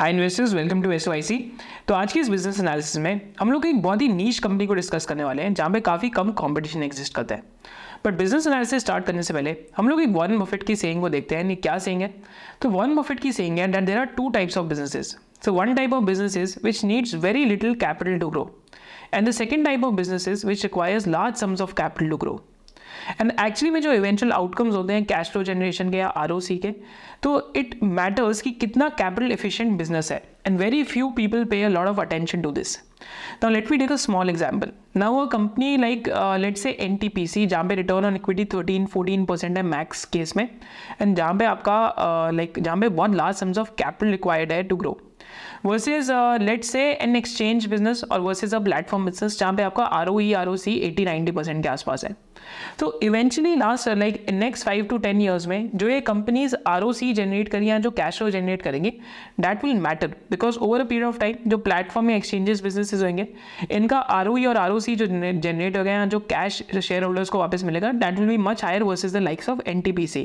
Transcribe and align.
High 0.00 0.10
investors 0.10 0.52
welcome 0.54 0.82
to 0.82 0.90
S 0.92 1.06
तो 1.88 1.94
आज 1.94 2.12
की 2.12 2.20
इस 2.20 2.28
बिज़नेस 2.28 2.60
एनालिसिस 2.60 2.96
में 2.96 3.20
हम 3.40 3.50
लोग 3.52 3.66
एक 3.66 3.80
बहुत 3.82 4.02
ही 4.02 4.08
नीच 4.08 4.38
कंपनी 4.38 4.66
को 4.66 4.74
डिस्कस 4.74 5.06
करने 5.06 5.24
वाले 5.24 5.42
हैं, 5.42 5.52
जहाँ 5.54 5.70
पे 5.70 5.80
काफ़ी 5.80 6.08
कम 6.10 6.30
कंपटीशन 6.32 6.82
एग्जिस्ट 6.82 7.14
करता 7.14 7.34
है। 7.34 7.42
बट 8.04 8.16
बिज़नेस 8.18 8.46
एनालिसिस 8.46 8.82
स्टार्ट 8.82 9.04
करने 9.06 9.22
से 9.22 9.34
पहले 9.34 9.54
हम 9.76 9.88
लोग 9.88 10.00
एक 10.02 10.08
वॉरन 10.08 10.38
बफेट 10.38 10.62
की 10.62 10.76
सेइंग 10.76 11.00
को 11.00 11.08
देखते 11.08 11.36
हैं 11.36 11.56
क्या 11.56 11.76
सेइंग 11.78 12.02
है? 12.02 12.14
तो 12.62 12.70
वॉरन 12.70 12.94
बफेट 12.96 13.20
की 13.20 13.32
सेइंग 13.32 13.58
है 13.58 13.68
that 13.72 13.84
there 13.84 13.98
are 13.98 14.04
two 14.16 14.30
types 14.30 14.56
of 14.58 14.66
businesses 14.66 15.16
so 15.46 15.54
one 15.58 15.76
type 15.80 15.98
of 15.98 16.08
businesses 16.08 16.56
which 16.68 16.82
needs 16.92 17.14
very 17.26 17.44
little 17.52 17.76
capital 17.84 18.18
to 18.24 18.32
grow, 18.32 18.46
and 19.12 19.30
the 19.30 19.38
second 19.42 19.70
type 19.70 19.86
of 19.90 19.94
businesses 20.00 20.48
which 20.50 20.64
requires 20.68 21.10
large 21.16 21.38
sums 21.42 21.66
of 21.66 21.76
capital 21.82 22.10
and 23.20 23.32
actually 23.40 23.70
में 23.70 23.80
जो 23.80 23.92
eventual 23.92 24.32
outcomes 24.32 24.74
होते 24.74 24.92
हैं 24.92 25.04
cash 25.04 25.30
flow 25.30 25.42
generation 25.42 25.90
के 25.90 25.96
या 25.96 26.08
आर 26.08 26.28
के 26.32 26.74
तो 27.22 27.52
it 27.56 27.78
matters 27.82 28.42
कि 28.42 28.50
कितना 28.50 28.88
कैपिटल 28.88 29.32
एफिशिएंट 29.32 29.78
बिज़नेस 29.78 30.12
है। 30.12 30.22
And 30.46 30.58
very 30.58 30.82
few 30.82 31.10
people 31.10 31.44
pay 31.44 31.62
a 31.62 31.68
lot 31.68 31.86
of 31.86 32.00
attention 32.00 32.42
to 32.42 32.50
this 32.50 32.78
Now 33.44 33.50
let 33.52 33.92
a 33.92 33.96
small 33.96 34.30
a 34.30 34.32
small 34.32 34.32
example. 34.32 34.68
Company 35.32 35.76
like 35.76 36.08
let 36.40 36.56
say 36.56 36.70
N 36.70 36.96
T 36.96 37.08
P 37.08 37.26
C 37.26 37.46
जहाँ 37.46 37.64
पे 37.64 37.74
return 37.74 38.04
on 38.04 38.16
equity 38.16 38.44
13 38.44 38.86
14 38.96 39.26
percent 39.26 39.56
है 39.56 39.62
max 39.62 40.04
case 40.04 40.36
में 40.36 40.48
and 41.02 41.16
जहाँ 41.16 41.34
पे 41.34 41.44
आपका 41.44 41.94
like 42.30 42.54
uh, 42.54 42.60
जहाँ 42.60 42.76
पे 42.76 42.88
बहुत 42.88 43.14
large 43.14 43.36
sums 43.36 43.58
of 43.58 43.70
capital 43.70 44.10
required 44.10 44.52
है 44.52 44.62
to 44.62 44.76
grow 44.76 45.00
versus 45.64 46.10
let 46.40 46.64
say 46.64 46.90
an 46.92 47.16
exchange 47.16 47.66
business 47.66 48.04
और 48.04 48.20
वर्सेज 48.20 48.54
अ 48.54 48.58
प्लेटफॉर्म 48.58 49.04
बिज़नेस 49.04 49.38
जहाँ 49.40 49.54
पे 49.54 49.62
आपका 49.62 49.84
R 49.84 50.08
O 50.08 50.20
E 50.20 50.32
R 50.32 50.48
O 50.48 50.56
C 50.56 50.74
eighty 50.74 51.04
ninety 51.04 51.32
percent 51.32 51.62
के 51.62 51.68
आसपास 51.68 52.04
है। 52.04 52.16
तो 52.78 52.98
eventually 53.02 53.54
last 53.56 53.88
like 53.88 54.24
next 54.32 54.66
five 54.66 54.84
to 54.90 54.98
ten 54.98 55.20
years 55.20 55.46
में 55.46 55.70
जो 55.74 55.88
ये 55.88 56.00
कंपनीज़ 56.00 56.54
आर 56.68 56.92
सी 56.92 57.12
जनरेट 57.12 57.48
करेंगे 57.48 57.70
या 57.70 57.78
जो 57.78 57.90
कैश 57.90 58.18
फ्लो 58.18 58.30
जनरेट 58.30 58.62
करेंगे 58.62 58.92
that 59.40 59.64
will 59.64 59.76
matter 59.80 60.14
because 60.30 60.58
over 60.58 60.80
a 60.80 60.84
period 60.84 61.06
of 61.06 61.18
time 61.18 61.50
जो 61.50 61.58
प्लेटफॉर्म 61.58 62.10
या 62.10 62.16
एक्सचेंजेस 62.16 62.62
बिजनेसेस 62.62 63.02
होंगे 63.02 63.26
इनका 63.70 63.98
आर 64.18 64.28
ओ 64.28 64.36
ई 64.36 64.44
और 64.46 64.56
आर 64.56 64.70
ओ 64.70 64.78
सी 64.80 64.96
जो 64.96 65.06
जनरेट 65.06 65.76
हो 65.76 65.84
गया 65.84 66.04
जो 66.06 66.20
कैश 66.30 66.62
शेयर 66.72 67.04
होल्डर्स 67.04 67.30
को 67.30 67.38
वापस 67.38 67.64
मिलेगा 67.64 67.92
that 67.94 68.18
will 68.18 68.28
be 68.28 68.36
much 68.48 68.64
higher 68.64 68.82
versus 68.82 69.16
the 69.16 69.22
likes 69.22 69.48
of 69.48 69.60
N 69.66 69.82
C 70.06 70.24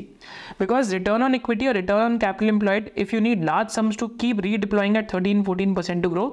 because 0.60 0.94
return 0.94 1.22
on 1.22 1.34
equity 1.34 1.66
और 1.66 1.74
return 1.74 2.02
on 2.02 2.18
capital 2.18 2.48
employed 2.48 2.90
if 2.98 3.14
you 3.14 3.20
need 3.20 3.44
large 3.44 3.68
sums 3.70 3.98
to 3.98 4.06
keep 4.20 4.40
redeploying 4.40 4.96
at 4.96 5.12
thirteen 5.14 5.42
fourteen 5.44 5.74
percent 5.74 6.02
to 6.02 6.10
grow 6.10 6.26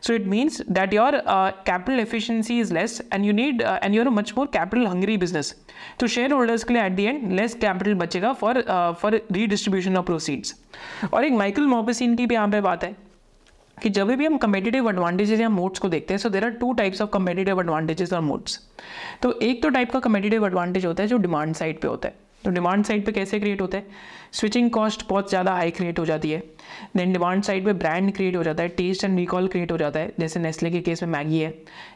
So 0.00 0.14
it 0.14 0.26
means 0.26 0.62
that 0.66 0.92
your 0.92 1.22
uh, 1.26 1.52
capital 1.64 2.00
efficiency 2.00 2.58
is 2.58 2.72
less 2.72 3.00
and 3.12 3.24
you 3.24 3.32
need 3.32 3.62
uh, 3.62 3.78
and 3.82 4.14
much 4.14 4.34
more 4.34 4.46
capital 4.46 4.86
hungry 4.86 5.16
business. 5.16 5.29
तो 6.00 6.06
share 6.06 6.32
holders 6.32 6.64
के 6.64 6.74
लिए 6.74 6.82
at 6.82 6.92
the 6.92 7.04
end 7.04 7.32
less 7.32 7.54
capital 7.54 7.94
बचेगा 7.94 8.32
for 8.32 8.60
for 9.00 9.20
redistribution 9.32 9.96
of 9.96 10.06
proceeds 10.06 10.54
और 11.14 11.24
एक 11.24 11.32
Michael 11.32 11.66
मोपेसिन 11.66 12.16
की 12.16 12.26
भी 12.26 12.34
यहाँ 12.34 12.48
पे 12.48 12.60
बात 12.60 12.84
है 12.84 12.94
कि 13.82 13.90
जब 13.90 14.08
भी 14.08 14.26
हम 14.26 14.36
कम्पिटेटिव 14.36 14.88
एडवांटेजेस 14.90 15.40
या 15.40 15.48
मोड्स 15.48 15.78
को 15.78 15.88
देखते 15.88 16.14
हैं 16.14 16.18
so 16.18 16.28
there 16.28 16.44
are 16.44 16.50
two 16.50 16.72
types 16.72 17.02
of 17.02 17.10
competitive 17.10 17.60
advantages 17.60 18.12
और 18.12 18.20
मोड्स 18.20 18.58
तो 19.22 19.32
एक 19.42 19.62
तो 19.62 19.68
टाइप 19.68 19.90
का 19.90 20.00
कम्पिटेटिव 20.00 20.46
एडवांटेज 20.46 20.86
होता 20.86 21.02
है 21.02 21.08
जो 21.08 21.16
डिमांड 21.18 21.54
साइड 21.54 21.80
पे 21.80 21.88
होता 21.88 22.08
है। 22.08 22.29
तो 22.44 22.50
डिमांड 22.50 22.84
साइड 22.84 23.04
पे 23.06 23.12
कैसे 23.12 23.38
क्रिएट 23.40 23.60
होता 23.60 23.78
है? 23.78 23.86
स्विचिंग 24.32 24.70
कॉस्ट 24.70 25.04
बहुत 25.08 25.28
ज़्यादा 25.28 25.52
हाई 25.52 25.70
क्रिएट 25.70 25.98
हो 25.98 26.04
जाती 26.06 26.30
है। 26.30 26.42
देन 26.96 27.12
डिमांड 27.12 27.42
साइड 27.42 27.64
पे 27.64 27.72
ब्रांड 27.74 28.12
क्रिएट 28.14 28.36
हो 28.36 28.42
जाता 28.42 28.62
है 28.62 28.68
टेस्ट 28.70 29.04
एंड 29.04 29.18
रिकॉल 29.18 29.48
क्रिएट 29.48 29.72
हो 29.72 29.76
जाता 29.78 30.00
है। 30.00 30.12
जैसे 30.20 30.40
नेस्ले 30.40 30.70
के 30.70 30.80
केस 30.80 31.02
में 31.02 31.10
मैगी 31.10 31.38
है, 31.38 31.52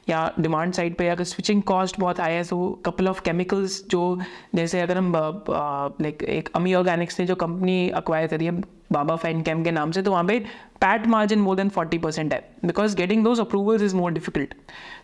या 0.09 0.31
डिमांड 0.41 0.73
साइड 0.73 0.97
पे 0.97 1.09
अगर 1.09 1.25
स्विचिंग 1.25 1.63
कॉस्ट 1.63 2.01
बहुत 2.01 2.21
हाई 2.21 2.33
है 2.33 2.43
सो 2.45 2.69
कपल 2.87 3.09
ऑफ़ 3.09 3.23
केमिकल्स 3.25 3.83
जो, 3.91 4.19
जैसे 4.55 4.81
अगर 4.81 4.99
हम 4.99 5.13
लाइक 5.17 6.23
एक 6.23 6.49
अमी 6.57 6.75
ऑर्गेनिक्स 6.75 7.21
ने 7.21 7.27
जो 7.27 7.35
कंपनी 7.37 7.89
अक्वायर 7.93 8.27
करी 8.27 8.45
है 8.45 8.61
बाबा 8.95 9.17
फ़ैन 9.17 9.43
कैम 9.43 9.65
के 9.65 9.71
नाम 9.71 9.91
से 9.91 10.03
तो 10.03 10.11
वहाँ 10.11 10.25
पे 10.25 10.39
PAT 10.81 11.07
margin 11.07 11.39
more 11.41 11.57
than 11.57 11.69
forty 11.69 11.99
percent 11.99 12.33
है 12.33 12.41
because 12.65 12.97
getting 12.97 13.25
those 13.25 13.41
approvals 13.41 13.83
is 13.83 13.95
more 13.97 14.13
difficult 14.13 14.55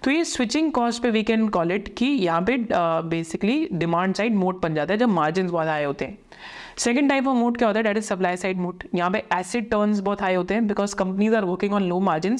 तो 0.04 0.10
ये 0.10 0.24
स्विचिंग 0.26 0.72
कॉस्ट 0.72 1.02
पे 1.02 1.10
वी 1.10 1.22
कैन 1.22 1.48
कॉल 1.48 1.72
इट 1.72 1.94
कि 1.98 2.06
यहाँ 2.06 2.42
पे 2.42 2.56
बेसिकली 3.10 3.68
डिमांड 3.72 4.14
साइड 4.14 4.34
मोड 4.36 4.60
बन 4.62 4.74
जाता 4.74 4.92
है 4.92 4.98
जब 4.98 5.08
मार्जिन 5.10 5.48
बहुत 5.48 5.66
हाई 5.66 5.84
होते 5.84 6.04
हैं। 6.04 6.18
सेकंड 6.78 7.08
टाइप 7.10 7.26
ऑफ़ 7.28 7.36
मोड 7.36 7.56
क्या 7.56 7.68
होता 7.68 7.78
है? 7.78 7.82
That 7.84 7.96
is 7.96 8.04
supply 8.04 8.36
side 8.36 8.58
moat 8.58 8.84
यहाँ 8.94 9.10
पे 9.10 9.22
एसिड 9.34 9.68
टर्न्स 9.70 10.00
बहुत 10.00 10.22
हाई 10.22 10.34
होते 10.34 10.54
हैं 10.54 10.66
because 10.66 10.94
companies 10.96 11.34
are 11.36 11.44
working 11.44 11.72
on 11.74 11.82
low 11.84 11.98
margin 12.00 12.36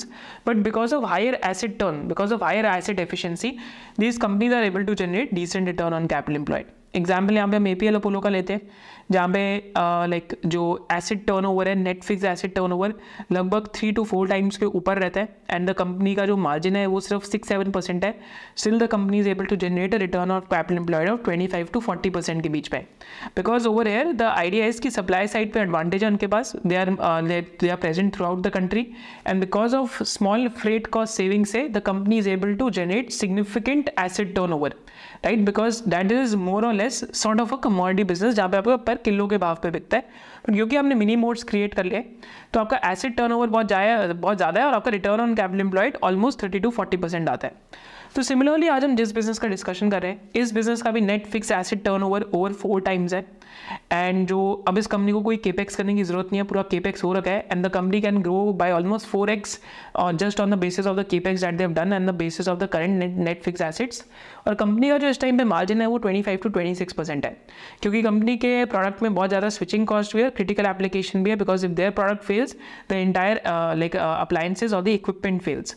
but 0.46 0.56
because 0.64 0.94
of 0.94 1.04
higher 1.04 1.38
asset 1.44 1.78
turn 1.78 2.06
because 2.08 2.34
of 2.34 2.44
higher 2.44 2.66
asset 2.66 3.00
efficiency 3.00 3.56
these 4.00 4.18
companies 4.18 4.54
are 4.54 4.64
able 4.64 4.84
to 4.84 4.94
generate 4.94 5.34
decent 5.34 5.66
return 5.66 5.94
on 5.94 6.06
capital 6.06 6.36
employed 6.36 6.66
example 6.96 7.34
यहाँ 7.34 7.48
पे 7.48 7.56
हम 7.56 7.66
A 7.66 7.74
P 7.74 7.86
L 7.86 7.94
Apollo 7.94 8.20
का 8.20 8.30
लेते 8.30 8.52
हैं। 8.52 8.60
जहाँ 9.10 9.28
पे 9.28 9.72
like 9.76 10.34
जो 10.46 10.64
asset 10.92 11.24
turnover 11.26 11.68
है 11.68 11.74
नेट 11.74 12.02
फिक्स 12.04 12.24
एसिड 12.24 12.54
टर्नओवर 12.54 12.94
लगभग 13.32 13.68
थ्री 13.74 13.90
टू 13.92 14.04
फोर 14.04 14.28
टाइम्स 14.28 14.56
के 14.56 14.66
ऊपर 14.66 14.98
रहता 14.98 15.20
है। 15.20 15.28
एंड 15.50 15.70
द 15.70 15.72
कंपनी 15.74 16.14
का 16.14 16.26
जो 16.26 16.36
मार्जिन 16.36 16.76
है, 16.76 16.86
वो 16.86 17.00
सिर्फ़ 17.00 17.24
सिक्स 17.24 17.48
सेवन 17.48 17.70
परसेंट 17.70 18.04
है। 18.04 18.14
Still 18.56 18.78
the 18.78 18.86
company 18.90 19.18
is 19.18 19.28
able 19.28 19.46
to 19.46 19.56
generate 19.56 19.94
a 19.94 19.98
return 19.98 20.30
of 20.30 20.44
capital 20.44 20.76
employed 20.76 21.08
of 21.10 21.22
twenty 21.24 21.46
five 21.46 21.68
to 21.72 21.80
forty 21.80 22.10
percent 22.10 22.42
के 22.42 22.48
बीच 22.48 22.72
में। 22.72 22.84
Because 23.36 23.68
over 23.68 23.88
here 23.88 24.12
the 24.12 24.22
idea 24.22 24.66
is 24.66 24.80
की 24.80 24.90
सप्लाई 24.90 25.26
साइड 25.28 25.52
पे 25.52 25.60
एडवांटेज 25.60 26.04
है 26.04 26.10
उनके 26.10 26.26
पास। 26.26 26.52
They 26.66 26.76
are 26.76 26.90
they 27.60 27.68
are 27.68 27.76
present 27.76 28.14
throughout 28.26 28.42
the 28.42 28.50
country 28.50 28.86
and 29.26 29.40
because 29.40 29.76
of 29.76 30.02
small 30.04 30.48
freight 30.60 30.86
cost 30.86 31.14
saving 31.14 31.46
से 31.46 31.68
the 31.68 31.78
company 31.86 32.18
is 32.18 32.28
able 32.30 32.54
to 32.54 32.70
generate 32.70 33.10
significant 33.12 33.90
asset 33.98 34.34
turnover 34.52 34.74
right 35.24 35.38
because 35.46 35.82
that 35.88 36.12
is 36.12 36.36
more 36.36 36.66
और 36.66 36.72
less 36.74 37.00
sort 37.14 37.40
of 37.40 37.52
a 37.54 37.56
commodity 37.64 38.04
business 38.04 38.34
जहाँ 38.34 38.48
पे 38.48 38.56
आपको 38.56 38.76
पर 38.78 38.96
kilo 38.98 39.26
के 39.26 39.38
भाव 39.38 39.58
पे 39.62 39.70
बिकता 39.70 39.96
है। 39.96 40.02
बट 40.46 40.54
क्योंकि 40.54 40.76
आपने 40.76 40.94
मिनी 40.94 41.16
मोड्स 41.16 41.42
क्रिएट 41.42 41.74
कर 41.74 41.84
लिए 41.84 42.00
तो 42.52 42.60
आपका 42.60 42.80
एसिड 42.90 43.16
टर्न 43.16 43.32
ओवर 43.32 43.46
बहुत 43.48 43.68
जाए 43.68 44.12
बहुत 44.12 44.36
ज़्यादा 44.36 44.60
है 44.60 44.66
और 44.66 44.74
आपका 44.74 44.90
return 44.90 45.20
on 45.20 45.34
capital 45.34 45.60
employed 45.60 45.98
almost 46.02 46.42
thirty 46.42 46.58
to 46.58 46.70
forty 46.70 46.96
percent 46.96 47.28
आता 47.28 47.48
है। 47.48 47.54
तो 48.14 48.22
सिमिलरली 48.22 48.68
आज 48.68 48.84
हम 48.84 48.94
जिस 48.96 49.12
बिज़नेस 49.14 49.38
का 49.38 49.48
डिस्कशन 49.48 49.90
कर 49.90 50.02
रहे 50.02 50.10
हैं, 50.12 50.30
इस 50.36 50.52
बिज़नेस 50.52 50.80
का 50.82 50.90
भी 50.90 51.00
net 51.00 51.26
fixed 51.26 51.50
asset 51.52 51.82
turnover 52.02 52.22
over 52.34 52.52
four 52.52 52.80
times 52.80 53.12
है। 53.14 53.20
एंड 53.92 54.26
जो, 54.28 54.40
अब 54.68 54.78
इस 54.78 54.86
कंपनी 54.86 55.12
को 55.12 55.20
कोई 55.22 55.36
केपेक्स 55.36 55.76
करने 55.76 55.94
की 55.94 56.04
ज़रूरत 56.04 56.28
नहीं 56.32 56.40
है, 56.40 56.46
पूरा 56.46 56.62
केपेक्स 56.70 57.04
हो 57.04 57.12
रखा 57.12 57.30
है। 57.30 57.46
And 57.52 57.66
the 57.66 57.70
company 57.72 58.00
can 58.00 58.20
grow 58.22 58.52
by 58.52 58.72
almost 58.72 59.06
four 59.06 59.30
X 59.30 59.58
just 60.14 60.40
on 60.40 60.50
the 60.50 60.58
basis 60.58 60.86
of 60.86 60.96
the 60.96 61.04
capex 61.10 61.40
that 61.40 61.54
they've 61.54 61.72
done 61.72 61.92
and 61.92 62.10
the 62.10 62.14
basis 62.14 62.48
of 62.48 62.58
the 62.58 62.68
current 62.72 63.16
net 63.18 63.42
fixed 63.42 63.60
assets 63.60 64.04
और 64.46 64.54
कंपनी 64.54 64.88
का 64.88 64.98
जो 64.98 65.08
इस 65.08 65.20
टाइम 65.20 65.38
पे 65.38 65.44
margin 65.44 65.80
है, 65.80 65.86
वो 65.86 65.98
25 66.00 66.42
to 66.42 66.50
26 66.50 66.92
percent 66.92 67.26
है। 67.26 67.36
क्योंकि 67.82 68.02
company 68.02 68.36
के 68.36 68.64
प्रोडक्ट 68.66 69.02
में 69.02 69.14
बहुत 69.14 69.28
ज़्यादा 69.28 69.48
स्विचिंग 69.50 69.86
कॉस्ट 69.86 70.16
भी 70.16 70.22
है 70.22 70.30
क्रिटिकल 70.30 70.66
एप्लीकेशन 70.66 71.22
भी 71.24 71.30
है 71.30 71.36
because 71.36 71.66
if 71.66 71.72
their 71.72 71.90
product 71.92 72.24
fails 72.24 72.56
the 72.90 73.02
entire 73.06 73.42
like 73.46 73.96
appliances 73.96 74.74
और 74.74 74.82
the 74.82 74.88
equipment 74.90 75.42
fails 75.42 75.76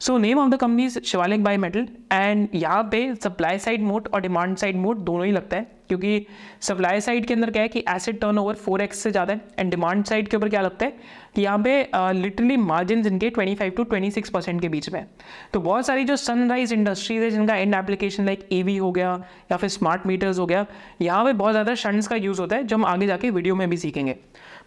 so 0.00 0.16
name 0.18 0.38
of 0.38 0.50
the 0.50 0.56
company 0.56 0.84
is 0.84 0.98
Shivalik 1.00 1.42
bimetal 1.56 1.86
and 2.12 2.48
यहाँ 2.54 2.82
पे 2.92 3.14
सप्लाई 3.22 3.58
साइड 3.58 3.82
मोड 3.82 4.08
और 4.14 4.20
डिमांड 4.20 4.56
साइड 4.56 4.76
मोड 4.76 4.98
दोनों 5.04 5.26
ही 5.26 5.32
लगता 5.32 5.56
है, 5.56 5.66
क्योंकि 5.88 6.26
सप्लाई 6.62 7.00
साइड 7.00 7.26
के 7.26 7.34
अंदर 7.34 7.50
क्या 7.50 7.62
है 7.62 7.68
कि 7.68 7.84
asset 7.88 8.20
turn 8.20 8.38
over 8.38 8.54
four 8.56 8.82
x 8.82 8.98
से 8.98 9.10
ज़्यादा 9.10 9.32
है 9.32 9.40
एंड 9.58 9.70
डिमांड 9.70 10.04
साइड 10.04 10.28
के 10.28 10.36
ऊपर 10.36 10.48
क्या 10.48 10.60
लगता 10.60 10.86
है 10.86 10.96
कि 11.34 11.42
यहाँ 11.42 11.58
पे 11.58 12.12
लिटरली 12.20 12.56
मार्जिन 12.56 13.06
इनके 13.06 13.30
25 13.30 13.76
टू 13.76 13.84
26 13.92 14.28
परसेंट 14.28 14.60
के 14.60 14.68
बीच 14.68 14.88
में 14.92 15.04
तो 15.52 15.60
बहुत 15.60 15.86
सारी 15.86 16.04
जो 16.04 16.16
सनराइज 16.16 16.72
इंडस्ट्रीज़ 16.72 17.22
है, 17.22 17.30
जिनका 17.30 17.56
एंड 17.56 17.74
एप्लीकेशन 17.74 18.26
लाइक 18.26 18.48
ए 18.52 18.76
हो 18.76 18.90
गया 18.92 19.12
या 19.50 19.56
फिर 19.56 19.68
स्मार्ट 19.70 20.06
मीटर्स 20.06 20.38
हो 20.38 20.46
गया, 20.46 20.66
यहाँ 21.02 21.24
पे 21.24 21.32
बहुत 21.34 21.52
ज़्यादा 21.52 21.74
शंट्स 21.74 22.06
का 22.08 22.16
यूज़ 22.16 22.40
होता 22.40 22.56
है, 22.56 22.62
जो 22.62 22.76
हम 22.76 22.84
आगे 22.86 23.06
जाके 23.06 23.30
वीडियो 23.30 23.54
में 23.56 23.68
भी 23.70 23.76
सीखेंगे। 23.76 24.16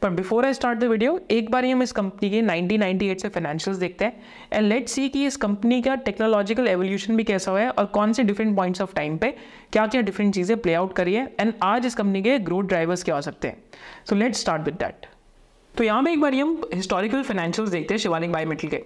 पर 0.03 0.09
before 0.09 0.45
I 0.45 0.53
start 0.53 0.79
the 0.79 0.83
video 0.83 1.19
एक 1.31 1.49
बार 1.51 1.65
ही 1.65 1.69
हम 1.71 1.83
इस 1.83 1.91
कंपनी 1.91 2.29
के 2.29 2.41
1998 2.41 3.21
से 3.21 3.29
फाइनेंशियल्स 3.29 3.79
देखते 3.79 4.05
हैं। 4.05 4.21
एंड 4.53 4.67
लेट 4.67 4.87
सी 4.87 5.07
कि 5.09 5.25
इस 5.25 5.37
कंपनी 5.37 5.81
का 5.81 5.95
टेक्नोलॉजिकल 6.07 6.67
एवोल्यूशन 6.67 7.17
भी 7.17 7.23
कैसा 7.23 7.51
हुआ 7.51 7.61
है 7.61 7.69
और 7.69 7.85
कौन 7.93 8.13
से 8.13 8.23
डिफरेंट 8.23 8.55
पॉइंट्स 8.57 8.81
ऑफ़ 8.81 8.93
टाइम 8.95 9.17
पे 9.17 9.33
क्या 9.73 9.85
क्या 9.87 10.01
डिफरेंट 10.01 10.33
चीज़ें 10.35 10.57
प्ले 10.57 10.73
आउट 10.73 10.93
करी 10.95 11.13
है। 11.13 11.25
एंड 11.39 11.53
आज 11.63 11.85
इस 11.85 11.95
कंपनी 11.95 12.21
के 12.21 12.37
ग्रोथ 12.41 12.63
ड्राइवर्स 12.65 13.03
क्या 13.03 13.15
हो 13.15 13.21
सकते 13.21 13.47
हैं। 13.47 13.63
So 14.09 14.15
let 14.15 14.35
start 14.35 14.65
with 14.65 14.75
that 14.75 15.07
तो 15.73 15.83
यहाँ 15.83 16.03
पे 16.03 16.11
एक 16.13 16.21
बार 16.21 16.33
हम 16.33 16.61
हिस्टोरिकल 16.73 17.23
फाइनेंशियल्स 17.23 17.71
देखते 17.71 17.93
हैं 17.93 17.99
शिवालिक 17.99 18.31
बायोमेटल 18.31 18.67
के। 18.67 18.83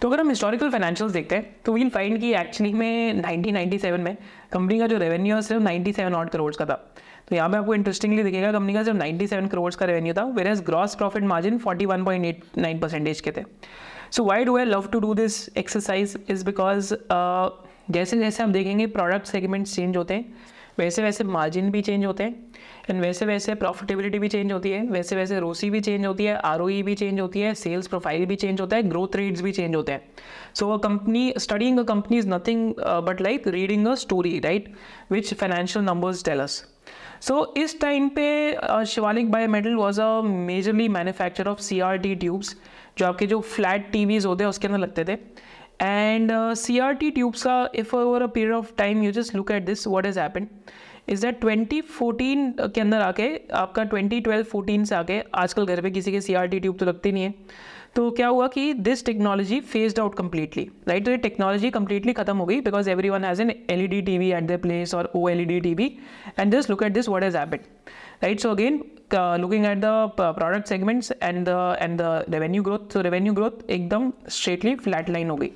तो 0.00 0.08
अगर 0.08 0.20
हम 0.20 0.28
हिस्टोरिकल 0.28 0.70
फाइनेंशियल्स 0.70 1.12
देखते 1.12 1.36
हैं 1.36 1.56
तो 1.64 1.72
वील 1.72 1.88
फाइंड 1.90 2.20
कि 2.20 2.32
एक्चुअली 2.34 2.72
में 2.72 3.22
1997 3.22 3.98
में 3.98 4.16
कंपनी 4.52 4.78
का 4.78 4.86
जो 4.86 4.98
रेवेन्यू 4.98 5.34
है, 5.34 5.42
सिर्फ़ 5.42 5.62
97 5.62 6.14
ऑट 6.14 6.30
करोड़ 6.30 6.54
का 6.54 6.64
था। 6.64 6.84
तो 7.30 7.36
यहाँ 7.36 7.48
पे 7.50 7.56
आपको 7.56 7.74
इंटरेस्टिंगली 7.74 8.22
दिखेगा 8.22 8.52
कंपनी 8.52 8.74
का 8.74 8.82
सिर्फ़ 8.84 8.98
97 8.98 9.48
करोड़ 9.50 9.74
का 9.74 9.86
रेवेन्यू 9.86 10.14
था 10.14 10.24
where 10.36 10.46
as 10.46 10.60
gross 10.64 10.94
profit 10.94 11.24
margin 11.24 11.58
41.89 11.58 12.80
percentage 12.80 13.20
के 13.20 13.30
थे। 13.30 13.44
So 14.10 14.24
why 14.24 14.44
do 14.44 14.56
I 14.58 14.64
love 14.64 14.86
to 14.92 15.00
do 15.00 15.14
this 15.14 15.48
exercise 15.58 16.16
is 16.30 16.44
because 16.44 16.94
जैसे 17.90 18.18
जैसे 18.18 18.42
हम 18.42 18.52
देखेंगे 18.52 18.86
प्रोडक्ट 18.88 19.26
सेगमेंट्स 19.26 19.74
चेंज 19.76 19.96
होते 19.96 20.14
हैं, 20.14 20.32
वैसे 20.78 21.02
वैसे 21.02 21.24
मार्जिन 21.24 21.70
भी 21.70 21.80
चेंज 21.82 22.04
होते 22.04 22.24
हैं 22.24 22.50
एंड 22.90 23.00
वैसे 23.00 23.26
वैसे 23.26 23.54
प्रॉफिटेबिलिटी 23.54 24.18
भी 24.18 24.28
चेंज 24.28 24.52
होती 24.52 24.70
है, 24.70 24.82
वैसे 24.86 25.16
वैसे 25.16 25.40
रोसी 25.40 25.70
भी 25.70 25.80
चेंज 25.80 26.06
होती 26.06 26.24
है 26.24 26.34
आर 26.36 26.62
भी 26.62 26.94
चेंज 26.94 27.20
होती 27.20 27.40
है 27.40 27.54
सेल्स 27.54 27.86
प्रोफ़ाइल 27.86 28.26
भी 28.26 28.36
चेंज 28.36 28.60
होता 28.60 28.76
है 28.76 28.88
ग्रोथ 28.88 29.16
रेट्स 29.16 29.40
भी 29.40 29.52
चेंज 29.52 29.76
होते 29.76 29.92
हैं। 29.92 30.02
So 30.54 30.70
a 30.70 30.78
company 30.82 31.32
studying 31.38 31.78
a 31.78 31.82
company 31.84 32.18
is 32.18 32.28
nothing 32.28 32.74
but 33.06 33.20
like 33.20 33.48
reading 33.48 33.86
a 33.86 33.94
story 33.96 34.38
right 34.40 34.72
which 35.10 35.34
financial 35.34 35.84
numbers 35.84 36.24
tells 36.24 36.64
so 37.22 37.34
so, 37.34 37.58
इस 37.58 37.80
टाइम 37.80 38.08
पे 38.08 38.84
Shivalik 38.86 39.30
bimetal 39.48 39.74
was 39.74 40.00
a 40.00 40.20
majorly 40.24 40.88
manufacture 40.88 41.48
of 41.48 41.60
C 41.60 41.80
R 41.80 41.96
T 41.98 42.14
tubes 42.14 42.54
जो 42.98 43.06
आपके 43.06 43.26
जो 43.26 43.40
flat 43.40 43.90
T 43.92 44.04
Vs 44.06 44.26
होते 44.26 44.44
हैं 44.44 44.48
उसके 44.48 44.66
अंदर 44.68 44.78
लगते 44.78 45.04
थे। 45.04 45.16
And 45.82 46.32
C 46.56 46.78
R 46.78 46.94
T 46.94 47.10
tubes 47.10 47.42
का 47.42 47.68
if 47.74 47.94
over 47.96 48.22
a 48.22 48.26
period 48.28 48.54
of 48.54 48.72
time 48.78 49.02
you 49.02 49.12
just 49.12 49.34
look 49.34 49.50
at 49.50 49.64
this 49.64 49.86
what 49.86 50.06
is 50.06 50.20
happen 50.20 50.46
is 51.08 51.26
that 51.26 51.40
twenty 51.40 51.80
fourteen 51.80 52.50
के 52.60 52.80
अंदर 52.80 53.00
आके 53.00 53.28
आपका 53.56 53.84
ट्वेंटी 53.84 54.20
ट्वेल्व 54.20 54.44
फोर्टीन 54.44 54.84
से 54.84 54.94
आके 54.94 55.22
आजकल 55.34 55.66
घर 55.66 55.80
पे 55.82 55.90
किसी 55.90 56.12
के 56.12 56.20
सी 56.20 56.34
आर 56.34 56.46
टी 56.46 56.60
ट्यूब 56.60 56.76
तो 56.78 56.86
लगती 56.86 57.12
नहीं 57.12 57.24
है। 57.24 57.34
तो 57.96 58.10
क्या 58.10 58.26
हुआ 58.28 58.46
कि 58.48 58.72
this 58.74 59.04
technology 59.06 59.60
phased 59.60 59.98
out 60.00 60.14
completely 60.14 60.62
right 60.88 61.04
तो 61.04 61.10
ये 61.10 61.16
टेक्नोलॉजी 61.18 61.70
कम्प्लीटली 61.70 62.12
खत्म 62.12 62.36
हो 62.36 62.44
गई 62.46 62.60
because 62.60 62.90
everyone 63.10 63.24
has 63.24 63.42
an 63.42 63.50
L 63.70 63.82
E 63.82 63.86
D 63.86 64.00
T 64.02 64.16
V 64.18 64.30
at 64.32 64.44
the 64.46 64.58
place 64.62 64.94
और 64.94 65.10
O 65.16 65.28
L 65.28 65.40
E 65.40 65.44
D 65.44 65.58
T 65.60 65.74
V 65.74 65.86
and 66.38 66.50
this 66.52 66.70
look 66.70 66.82
at 66.82 66.92
this 66.92 67.08
what 67.08 67.22
is 67.24 67.36
happened 67.36 67.62
right 68.22 68.40
so 68.40 68.50
again 68.50 68.82
looking 69.40 69.64
at 69.66 69.78
the 69.78 70.12
product 70.20 70.68
segments 70.68 71.12
and 71.22 71.44
the 71.48 71.76
and 71.80 72.00
the 72.00 72.24
revenue 72.30 72.62
growth 72.62 72.92
so 72.92 73.00
revenue 73.02 73.32
growth 73.32 73.70
एकदम 73.70 74.12
straightly 74.28 74.74
flat 74.76 75.10
line 75.10 75.30
हो 75.30 75.36
गई. 75.36 75.50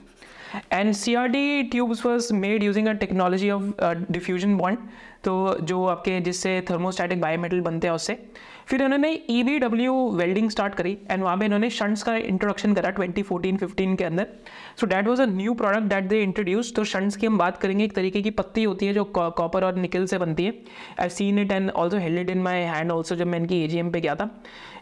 And 0.73 0.93
C 0.95 1.15
R 1.15 1.29
D 1.29 1.63
tubes 1.71 2.05
was 2.07 2.33
made 2.35 2.63
using 2.63 2.89
a 2.89 2.93
technology 2.99 3.51
of 3.51 3.95
diffusion 4.11 4.57
bond 4.57 4.79
तो 5.25 5.35
जो 5.63 5.85
आपके 5.87 6.21
जिससे 6.21 6.61
thermostatic 6.71 7.21
bimetal 7.21 7.61
बनते 7.61 7.87
हैं, 7.87 7.95
उससे 7.95 8.15
फिर 8.69 8.83
इन्होंने 8.83 9.11
E 9.31 9.43
V 9.43 9.59
W 9.59 9.95
welding 10.17 10.51
start 10.51 10.75
करी 10.75 10.97
एंड 11.11 11.23
वहाँ 11.23 11.37
पे 11.37 11.45
इन्होंने 11.45 11.71
शंट्स 11.71 12.03
का 12.03 12.15
इंट्रोडक्शन 12.17 12.75
करा 12.75 12.93
2014-15 12.95 13.97
के 13.97 14.05
अंदर। 14.05 14.27
So 14.81 14.87
that 14.87 15.09
was 15.09 15.21
a 15.21 15.27
new 15.27 15.55
product 15.55 15.85
that 15.85 16.05
they 16.05 16.23
introduce 16.23 16.75
तो 16.75 16.85
शंट्स 16.85 17.17
की 17.17 17.27
हम 17.27 17.39
बात 17.39 17.59
करेंगे, 17.59 17.85
एक 17.85 17.93
तरीके 17.95 18.23
की 18.23 18.31
पत्ती 18.33 18.65
होती 18.65 18.87
है 18.87 18.93
जो 18.95 19.05
कॉपर 19.15 19.65
और 19.65 19.77
निकल 19.77 20.07
से 20.07 20.19
बनती 20.19 20.45
है। 20.45 20.53
I 21.01 21.09
seen 21.11 21.39
it 21.39 21.53
and 21.53 21.71
also 21.71 21.99
held 21.99 22.19
it 22.19 22.31
in 22.31 22.43
my 22.43 22.61
hand 22.63 22.93
also 22.93 23.17
जब 23.17 23.27
मैं 23.27 23.39
इनकी 23.39 23.63
एजीएम 23.65 23.91
पे 23.91 24.01
गया 24.01 24.15
था। 24.15 24.31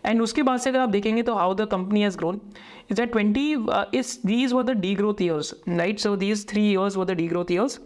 एंड 0.06 0.22
उसके 0.22 0.42
बाद 0.42 0.60
से 0.60 0.70
अगर 0.70 0.78
आप 0.80 0.88
देखेंगे 0.88 1.22
तो 1.22 1.34
how 1.34 1.54
the 1.54 1.66
company 1.70 2.02
has 2.02 2.16
grown 2.18 2.40
is 2.90 3.00
that 3.00 3.12
twenty 3.12 3.52
is 3.98 4.16
these 4.26 4.52
were 4.52 4.62
the 4.62 4.70
degrowth 4.94 5.22
years 5.22 5.54
right 5.68 5.98
so 6.00 6.14
these 6.16 6.46
three 6.48 6.68
years 6.70 6.96
were 6.96 7.04
the 7.04 7.16
degrowth 7.28 7.52
years 7.52 7.78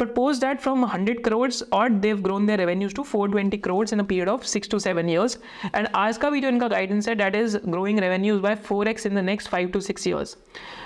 but 0.00 0.14
post 0.14 0.40
that 0.40 0.60
from 0.60 0.84
hundred 0.84 1.22
crores 1.24 1.62
और 1.72 1.88
they've 2.06 2.20
grown 2.22 2.46
their 2.46 2.58
revenues 2.58 2.94
to 2.94 3.02
four 3.02 3.30
twenty 3.30 3.58
crores 3.58 3.92
in 3.92 4.00
a 4.00 4.04
period 4.04 4.28
of 4.28 4.44
six 4.46 4.70
to 4.70 4.78
seven 4.78 5.08
years 5.10 5.38
and 5.74 5.88
आज 5.94 6.18
का 6.18 6.30
भी 6.30 6.40
जो 6.40 6.48
इनका 6.48 6.68
guidance 6.68 7.08
है 7.08 7.14
that 7.14 7.36
is 7.36 7.56
growing 7.66 7.98
revenues 7.98 8.40
by 8.40 8.54
four 8.68 8.88
X 8.88 9.06
in 9.06 9.14
the 9.14 9.24
next 9.24 9.50
five 9.50 9.68
to 9.68 9.80
six 9.80 10.06
years 10.06 10.36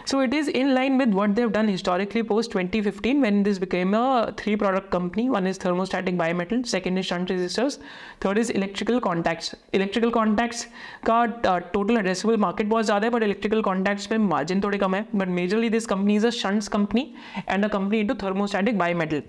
So 0.07 0.21
it 0.21 0.35
is 0.35 0.49
in 0.49 0.75
line 0.75 0.99
with 0.99 1.15
what 1.15 1.35
they've 1.35 1.51
done 1.51 1.67
historically 1.67 2.23
post 2.23 2.51
2015 2.51 3.23
when 3.23 3.43
this 3.43 3.59
became 3.59 3.95
a 3.95 4.35
three 4.37 4.55
product 4.55 4.91
company. 4.91 5.31
One 5.31 5.47
is 5.47 5.59
thermostatic 5.59 6.19
bimetal, 6.19 6.67
second 6.67 6.99
is 6.99 7.07
shunt 7.07 7.31
resistors, 7.31 7.79
third 8.21 8.37
is 8.37 8.51
electrical 8.51 9.01
contacts. 9.01 9.55
Electrical 9.73 10.11
contacts 10.11 10.67
का 11.07 11.25
total 11.73 11.97
addressable 11.99 12.37
market 12.37 12.67
बहुत 12.69 12.85
ज़्यादा 12.85 13.07
है 13.07 13.13
but 13.13 13.23
electrical 13.23 13.63
contacts 13.63 14.11
में 14.13 14.19
margin 14.19 14.61
थोड़े 14.61 14.79
कम 14.79 14.95
है। 14.95 15.05
But 15.15 15.29
majorly 15.31 15.69
this 15.71 15.87
company 15.87 16.17
is 16.17 16.27
a 16.27 16.31
shunts 16.43 16.69
company 16.69 17.13
and 17.49 17.65
a 17.65 17.69
company 17.69 18.01
in 18.01 18.15
thermostatic 18.23 18.79
bimetal 18.95 19.23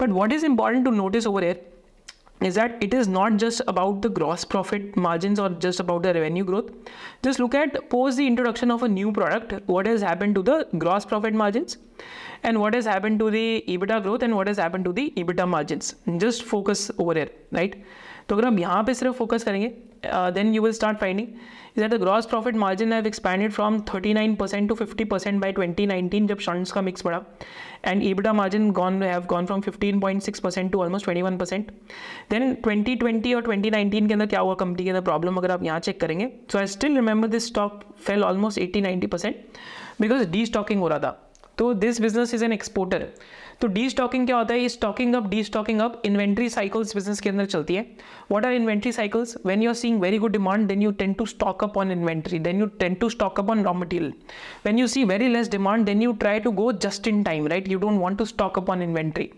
but 0.00 0.10
what 0.10 0.32
is 0.32 0.46
important 0.46 0.84
to 0.84 0.90
notice 0.92 1.26
over 1.26 1.44
here 1.44 1.66
is 2.44 2.58
that 2.60 2.82
it 2.82 2.94
is 2.94 3.10
not 3.10 3.32
just 3.38 3.60
about 3.60 4.00
the 4.02 4.12
gross 4.14 4.44
profit 4.44 4.98
margin 4.98 5.38
और 5.40 5.58
just 5.62 5.80
about 5.80 6.02
the 6.02 6.06
revenue 6.16 6.44
growth 6.44 6.62
just 7.24 7.40
look 7.40 7.54
at 7.54 7.76
post 7.90 8.16
the 8.16 8.20
introduction 8.20 8.70
of 8.70 8.84
a 8.84 8.88
new 8.88 9.10
product 9.12 9.54
what 9.70 9.86
is 9.86 10.04
happen 10.04 10.32
to 10.32 10.42
the 10.42 10.64
gross 10.74 11.04
profit 11.04 11.34
margin 11.36 11.66
and 12.44 12.58
what 12.58 12.74
is 12.74 12.88
happen 12.88 13.18
to 13.18 13.30
the 13.30 13.34
EBITDA 13.68 13.98
growth 13.98 14.22
and 14.22 14.34
what 14.34 14.48
is 14.48 14.60
happen 14.60 14.82
to 14.82 14.92
the 14.92 15.10
EBITDA 15.18 15.46
margin 15.46 16.18
just 16.18 16.44
focus 16.44 16.90
over 17.00 17.18
here 17.18 17.34
right 17.54 17.82
तो 18.28 18.36
अगर 18.36 18.46
हम 18.46 18.58
यहाँ 18.58 18.82
पर 18.84 18.92
सिर्फ़ 18.92 19.16
focus 19.16 19.44
करेंगे 19.44 19.72
then 20.04 20.54
you 20.54 20.62
will 20.62 20.72
start 20.72 20.98
finding 20.98 21.28
is 21.28 21.80
that 21.80 21.90
the 21.90 22.00
gross 22.00 22.26
profit 22.26 22.56
margin 22.56 22.92
have 22.92 23.06
expanded 23.06 23.52
from 23.52 23.78
39 23.80 24.36
percent 24.36 24.68
to 24.68 24.74
50 24.74 25.04
percent 25.10 25.40
by 25.40 25.52
2019 25.52 26.26
जब 26.28 26.38
shunts 26.38 26.72
का 26.72 26.82
mix 26.82 27.04
बढ़ा. 27.04 27.20
And 27.84 28.02
EBITDA 28.04 28.32
margin 28.32 28.70
gone 28.72 29.02
have 29.02 29.24
gone 29.30 29.46
from 29.46 29.60
15.6 29.62 30.40
percent 30.40 30.70
to 30.72 30.80
almost 30.82 31.08
21 31.08 31.38
percent 31.38 31.70
then 32.30 32.54
2020 32.66 33.34
और 33.34 33.42
2019 33.48 34.08
के 34.08 34.14
अंदर 34.14 34.26
क्या 34.26 34.40
हुआ 34.40 34.54
company 34.54 34.84
के 34.84 34.90
अंदर 34.90 35.02
प्रॉब्लम 35.02 35.36
अगर 35.36 35.50
आप 35.50 35.62
यहाँ 35.64 35.78
चेक 35.80 36.00
करेंगे 36.00 36.30
so 36.52 36.58
I 36.58 36.66
still 36.66 36.94
remember 36.94 37.28
this 37.28 37.46
stock 37.48 37.84
fell 38.06 38.24
almost 38.24 38.60
80 38.60 38.82
90 38.84 39.10
percent 39.12 39.36
because 40.00 40.28
destocking 40.46 40.80
हो 40.80 40.88
रहा 40.88 40.98
था. 40.98 41.18
तो 41.58 41.72
this 41.74 42.00
business 42.00 42.34
is 42.34 42.44
an 42.44 42.52
exporter 42.52 43.06
तो 43.60 43.66
डी 43.68 43.88
स्टॉकिंग 43.90 44.26
क्या 44.26 44.36
होता 44.36 44.54
है? 44.54 44.68
Stocking 44.68 45.14
up 45.14 45.26
destocking 45.44 45.80
up 45.80 46.02
inventory 46.06 46.48
cycles 46.48 46.94
business 46.94 47.20
के 47.20 47.28
अंदर 47.28 47.44
चलती 47.44 47.74
है। 47.74 47.84
What 48.30 48.44
are 48.46 48.52
inventory 48.52 48.92
cycles 48.92 49.36
when 49.46 49.62
you 49.62 49.70
are 49.70 49.74
seeing 49.74 50.00
very 50.00 50.18
good 50.18 50.32
demand 50.32 50.66
then 50.68 50.82
you 50.82 50.90
tend 51.00 51.12
to 51.12 51.26
stock 51.26 51.64
up 51.64 51.78
on 51.78 51.90
inventory 51.90 52.38
then 52.38 52.60
you 52.60 52.66
tend 52.80 52.94
to 52.94 53.08
stock 53.08 53.40
up 53.40 53.50
on 53.50 53.64
raw 53.64 53.72
material 53.74 54.12
when 54.66 54.78
you 54.78 54.86
see 54.86 55.02
very 55.04 55.28
less 55.28 55.50
demand 55.50 55.84
then 55.86 56.02
you 56.02 56.12
try 56.20 56.40
to 56.40 56.50
go 56.52 56.70
just 56.74 57.08
in 57.08 57.22
time 57.22 57.46
right 57.46 57.68
you 57.68 57.78
don't 57.78 58.00
want 58.00 58.18
to 58.18 58.24
stock 58.24 58.58
up 58.58 58.70
on 58.70 58.82
inventory 58.82 59.28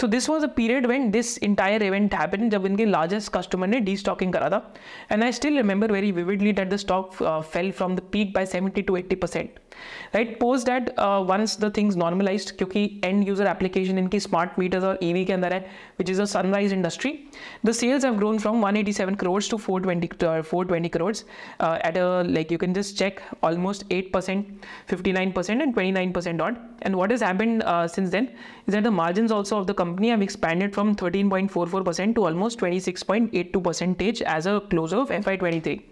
so 0.00 0.06
this 0.06 0.28
was 0.30 0.44
a 0.44 0.48
period 0.56 0.86
when 0.86 1.10
this 1.10 1.36
entire 1.38 1.82
event 1.82 2.14
happen 2.14 2.48
जब 2.50 2.66
इनके 2.66 2.84
largest 2.84 3.32
customer 3.36 3.66
ने 3.66 3.80
D 3.80 3.96
stocking 3.96 4.32
करा 4.32 4.50
था। 4.50 4.74
And 5.12 5.22
I 5.24 5.32
still 5.32 5.56
remember 5.56 5.92
very 5.92 6.12
vividly 6.12 6.52
that 6.52 6.68
the 6.68 6.76
stock 6.76 7.12
fell 7.22 7.70
from 7.72 7.96
the 7.96 8.08
peak 8.12 8.32
by 8.34 8.46
seventy 8.46 8.82
to 8.82 8.96
eighty 8.96 9.16
percent 9.16 9.60
right 10.14 10.38
post 10.40 10.64
that 10.64 10.90
once 11.28 11.58
the 11.60 11.72
things 11.76 11.96
normalize 11.96 12.50
क्योंकि 12.50 12.84
end 13.04 13.28
user 13.28 13.46
application 13.46 13.62
इनकी 13.98 14.20
smart 14.20 14.58
meters 14.58 14.84
और 14.84 14.98
EV 15.02 15.24
के 15.24 15.32
अंदर 15.32 15.52
है 15.52 15.60
which 15.98 16.10
is 16.10 16.22
a 16.22 16.24
sunrise 16.34 16.72
industry 16.72 17.18
the 17.66 17.72
sales 17.72 18.04
have 18.04 18.16
grown 18.16 18.38
from 18.38 18.62
187 18.64 19.16
crores 19.16 19.48
to 19.48 19.58
420 19.58 20.08
uh, 20.26 20.42
420 20.42 20.88
crores 20.88 21.24
uh, 21.60 21.78
at 21.82 21.96
a 21.96 22.22
like 22.36 22.50
you 22.50 22.58
can 22.58 22.74
just 22.74 22.98
check 22.98 23.22
almost 23.42 23.84
8 23.90 24.12
percent 24.12 24.66
59 24.92 25.32
percent 25.32 25.62
and 25.62 25.74
29 25.74 26.12
percent 26.12 26.40
odd 26.40 26.58
and 26.82 26.96
what 26.96 27.10
has 27.10 27.20
happened 27.20 27.62
uh, 27.62 27.86
since 27.86 28.10
then 28.10 28.28
is 28.66 28.74
that 28.74 28.82
the 28.82 28.90
margins 28.90 29.30
also 29.30 29.58
of 29.58 29.66
the 29.66 29.74
company 29.74 30.10
have 30.10 30.22
expanded 30.22 30.74
from 30.74 30.94
13.44 30.94 31.84
percent 31.84 32.14
to 32.14 32.24
almost 32.24 32.58
26.82 32.58 33.62
percentage 33.62 34.22
as 34.22 34.46
a 34.46 34.60
close 34.74 34.92
of 34.92 35.10
FY23 35.10 35.82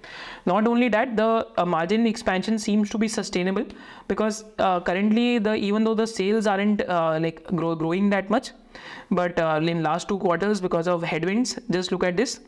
not 0.47 0.67
only 0.67 0.89
that 0.89 1.17
the 1.17 1.47
uh, 1.57 1.65
margin 1.65 2.07
expansion 2.07 2.59
seems 2.59 2.91
to 2.91 2.99
be 2.99 3.09
sustainable 3.09 3.65
because 4.09 4.45
uh, 4.59 4.81
currently 4.81 5.39
the 5.39 5.55
even 5.55 5.85
though 5.85 5.95
the 5.95 6.07
sales 6.07 6.47
aren't 6.47 6.83
uh, 6.89 7.19
like 7.21 7.45
grow, 7.63 7.75
growing 7.75 8.09
that 8.11 8.31
much 8.31 8.53
but 9.11 9.39
uh, 9.39 9.61
in 9.75 9.83
last 9.83 10.09
two 10.09 10.19
quarters 10.19 10.61
because 10.61 10.89
of 10.97 11.03
headwinds 11.03 11.59
just 11.71 11.93
look 11.93 12.05
at 12.05 12.17
this 12.17 12.41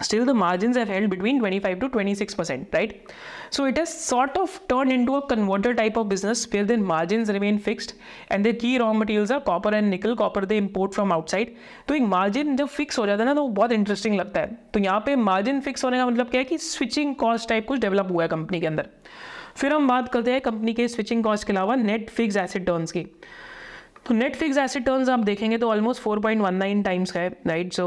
still 0.00 0.24
the 0.24 0.34
margins 0.34 0.76
have 0.76 0.88
held 0.88 1.10
between 1.10 1.38
25 1.40 1.80
to 1.80 1.88
26 1.88 2.34
percent 2.34 2.68
right 2.72 3.12
so 3.50 3.64
it 3.64 3.76
has 3.76 3.92
sort 3.92 4.36
of 4.36 4.60
turned 4.68 4.92
into 4.92 5.16
a 5.16 5.22
converter 5.26 5.74
type 5.74 5.96
of 5.96 6.08
business 6.08 6.46
where 6.52 6.64
the 6.64 6.76
margins 6.76 7.28
remain 7.28 7.58
fixed 7.58 7.94
and 8.30 8.44
the 8.44 8.52
key 8.52 8.78
raw 8.78 8.92
materials 8.92 9.30
are 9.30 9.40
copper 9.40 9.74
and 9.78 9.90
nickel 9.90 10.14
copper 10.14 10.44
they 10.46 10.58
import 10.64 10.94
from 10.98 11.12
outside 11.12 11.56
तो 11.88 11.94
एक 11.94 12.02
margin 12.02 12.56
जब 12.56 12.68
fix 12.68 12.98
हो 12.98 13.06
जाता 13.06 13.22
है 13.22 13.28
ना 13.28 13.34
तो 13.34 13.46
बहुत 13.48 13.72
interesting 13.72 14.16
लगता 14.16 14.40
है 14.40 14.58
तो 14.74 14.80
यहाँ 14.80 15.00
पे 15.06 15.16
मार्जिन 15.16 15.60
फिक्स 15.60 15.84
होने 15.84 15.98
का 15.98 16.06
मतलब 16.06 16.30
क्या 16.30 16.40
है 16.40 16.44
कि 16.44 16.58
स्विचिंग 16.58 17.14
कॉस्ट 17.24 17.48
टाइप 17.48 17.66
कुछ 17.68 17.80
डेवलप 17.80 18.12
हुआ 18.12 18.22
है 18.22 18.28
कंपनी 18.28 18.60
के 18.60 18.66
अंदर 18.66 18.88
फिर 19.56 19.72
हम 19.72 19.88
बात 19.88 20.12
करते 20.12 20.32
हैं 20.32 20.40
कंपनी 20.40 20.74
के 20.74 20.88
स्विचिंग 20.88 21.24
कॉस्ट 21.24 21.46
के 21.46 21.52
अलावा 21.52 21.74
नेट 21.76 22.10
फिक्स 22.10 22.36
एसिड 22.36 22.66
टर्न्स 22.66 22.92
की 22.92 23.06
तो 24.08 24.14
नेट 24.14 24.36
फिक्स 24.36 24.58
एसिड 24.58 24.84
टर्न्स 24.84 25.08
आप 25.08 25.20
देखेंगे 25.20 25.56
तो 25.58 25.68
ऑलमोस्ट 25.70 26.02
4.19 26.02 26.84
टाइम्स 26.84 27.10
का 27.10 27.20
है 27.20 27.28
right 27.46 27.72
so 27.72 27.86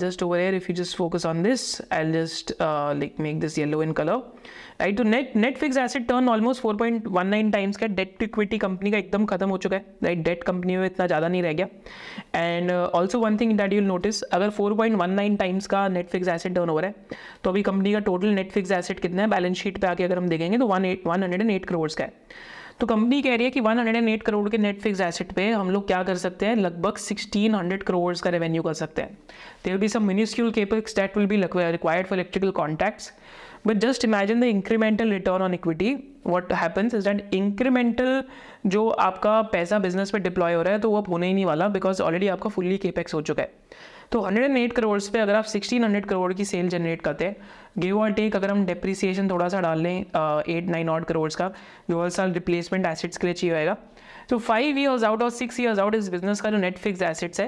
just 0.00 0.22
over 0.22 0.38
air 0.38 0.54
if 0.54 0.64
you 0.68 0.74
just 0.76 0.96
focus 0.96 1.24
on 1.26 1.42
this 1.42 1.62
I 1.92 2.10
just 2.12 2.52
like 2.60 3.14
make 3.20 3.38
this 3.40 3.58
yellow 3.58 3.82
in 3.82 3.92
colour 3.92 4.16
right 4.80 4.96
तो 4.96 5.02
net 5.02 5.36
net 5.36 5.56
fixed 5.58 5.76
asset 5.76 6.06
turn 6.08 6.28
almost 6.28 6.62
4.19 6.62 7.52
times 7.52 7.76
का 7.76 7.86
debt 7.86 8.22
equity 8.22 8.58
company 8.58 8.90
का 8.90 8.98
एकदम 8.98 9.24
खत्म 9.26 9.48
हो 9.48 9.56
चुका 9.58 9.76
है 9.76 9.84
राइट 10.04 10.24
डेट 10.24 10.42
कंपनी 10.44 10.76
में 10.76 10.84
इतना 10.86 11.06
ज़्यादा 11.06 11.28
नहीं 11.28 11.42
रह 11.42 11.52
गया। 11.52 11.66
And 12.34 12.70
also 12.70 13.20
one 13.20 13.36
thing 13.36 13.56
that 13.58 13.72
you'll 13.72 13.84
notice 13.84 14.22
अगर 14.22 14.50
4.19 14.50 15.38
टाइम्स 15.38 15.66
का 15.66 15.86
net 15.88 16.08
fix 16.08 16.28
asset 16.28 16.54
turn 16.54 16.70
over 16.70 16.84
है 16.84 16.94
तो 17.44 17.50
अभी 17.50 17.62
कंपनी 17.62 17.92
का 17.92 17.98
टोटल 18.10 18.34
नेट 18.34 18.52
फिक्स 18.52 18.72
एसिड 18.72 19.00
कितना 19.00 19.22
है? 19.22 19.28
बैलेंस 19.28 19.56
शीट 19.56 19.80
पे 19.80 19.86
आके 19.86 20.04
अगर 20.04 20.18
हम 20.18 20.28
देखेंगे 20.28 20.58
तो 20.58 20.66
one 20.66 20.84
eight 20.84 21.06
one 21.06 21.22
hundred 21.22 21.40
and 21.40 21.50
eight 21.50 21.64
crore 21.64 21.90
का 21.92 22.04
है। 22.04 22.12
तो 22.80 22.86
कंपनी 22.86 23.20
कह 23.22 23.34
रही 23.36 23.44
है 23.44 23.50
कि 23.50 23.60
108 23.60 24.22
करोड़ 24.22 24.48
के 24.48 24.58
नेट 24.58 24.80
फिक्स 24.80 25.00
एसेट 25.00 25.32
पे 25.32 25.48
हम 25.50 25.70
लोग 25.70 25.86
क्या 25.86 26.02
कर 26.02 26.14
सकते 26.14 26.46
हैं? 26.46 26.56
लगभग 26.56 26.96
1600 26.96 27.82
करोड़ 27.82 28.16
का 28.24 28.30
रेवेन्यू 28.30 28.62
कर 28.62 28.74
सकते 28.74 29.02
हैं। 29.02 29.18
There 29.64 29.76
be 29.76 29.88
some 29.88 30.02
minuscule 30.02 30.50
capex 30.50 30.96
that 30.96 31.16
will 31.16 31.26
be 31.26 31.36
required 31.36 32.06
for 32.06 32.18
electrical 32.18 32.50
contacts 32.50 33.12
but 33.66 33.76
just 33.76 34.04
imagine 34.04 34.40
the 34.40 34.44
incremental 34.44 35.10
return 35.10 35.42
on 35.42 35.54
equity 35.54 35.96
what 36.26 36.52
happens 36.52 36.94
is 36.94 37.08
that 37.08 37.34
incremental 37.34 38.22
जो 38.66 38.88
आपका 38.88 39.40
पैसा 39.42 39.78
बिज़नेस 39.78 40.10
पे 40.10 40.18
डिप्लॉय 40.18 40.54
हो 40.54 40.62
रहा 40.62 40.72
है 40.72 40.78
तो 40.78 40.90
वो 40.90 40.98
अब 40.98 41.08
होने 41.08 41.26
ही 41.26 41.34
नहीं 41.34 41.44
वाला 41.44 41.68
बिकॉज़ 41.68 42.02
ऑलरेडी 42.02 42.28
आपका 42.28 42.50
फुल्ली 42.50 42.78
केपेक्स 42.78 43.14
हो 43.14 43.22
चुका 43.22 43.42
है। 43.42 43.52
तो 44.12 44.20
108 44.20 44.72
करोड़ 44.72 45.00
पे 45.12 45.18
अगर 45.18 45.34
आप 45.34 45.44
1600 45.44 46.04
करोड़ 46.04 46.32
की 46.32 46.44
सेल 46.44 46.68
जनरेट 46.68 47.02
करते 47.02 47.24
हैं 47.24 47.36
गिव 47.78 48.00
और 48.00 48.12
टेक 48.12 48.36
अगर 48.36 48.50
हम 48.50 48.64
डेप्रिसिएशन 48.66 49.30
थोड़ा 49.30 49.48
सा 49.48 49.60
डाल 49.60 49.80
लें 49.82 49.98
एट 49.98 50.68
नाइन 50.68 50.88
ऑट 50.88 51.04
करोड़ 51.04 51.30
का 51.32 51.50
जो 51.90 52.02
हर 52.02 52.08
साल 52.10 52.32
रिप्लेसमेंट 52.32 52.86
एसिड्स 52.86 53.16
के 53.16 53.26
लिए 53.26 53.34
चाहिए 53.34 53.54
होएगा। 53.54 53.76
तो 54.28 54.38
फाइव 54.38 54.78
ईयर्स 54.78 55.04
आउट 55.04 55.22
और 55.22 55.30
सिक्स 55.30 55.58
ईयर्स 55.60 55.78
आउट 55.78 55.94
इस 55.94 56.08
बिज़नेस 56.08 56.40
का 56.40 56.50
जो 56.50 56.56
नेट 56.56 56.78
फिक्स 56.78 57.02
एसेट्स 57.02 57.40
है 57.40 57.46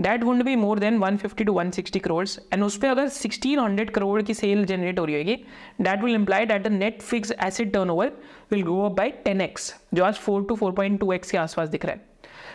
that 0.00 0.24
would 0.24 0.42
be 0.44 0.54
more 0.56 0.78
than 0.78 0.98
150 0.98 1.44
to 1.46 1.52
160 1.52 1.98
crore 1.98 2.26
and 2.52 2.64
उस 2.64 2.76
पर 2.76 2.88
अगर 2.88 3.08
1600 3.08 3.88
करोड़ 3.90 4.20
की 4.22 4.34
सेल 4.34 4.64
जनरेट 4.64 4.98
हो 4.98 5.04
रही 5.04 5.16
होगी 5.16 5.36
that 5.80 6.04
will 6.04 6.14
imply 6.14 6.46
that 6.46 6.62
the 6.62 6.72
net 6.72 7.00
fixed 7.02 7.32
asset 7.46 7.72
turnover 7.90 8.12
will 8.52 8.62
go 8.62 8.80
up 8.82 8.96
by 8.96 9.10
ten 9.24 9.40
x 9.40 9.74
जो 9.94 10.04
आज 10.04 10.14
four 10.16 10.44
to 10.48 10.56
four 10.56 10.72
point 10.72 11.00
two 11.00 11.12
x 11.12 11.30
के 11.30 11.38
आसपास 11.38 11.68
दिख 11.68 11.84
रहा 11.84 11.94
है। 11.94 12.09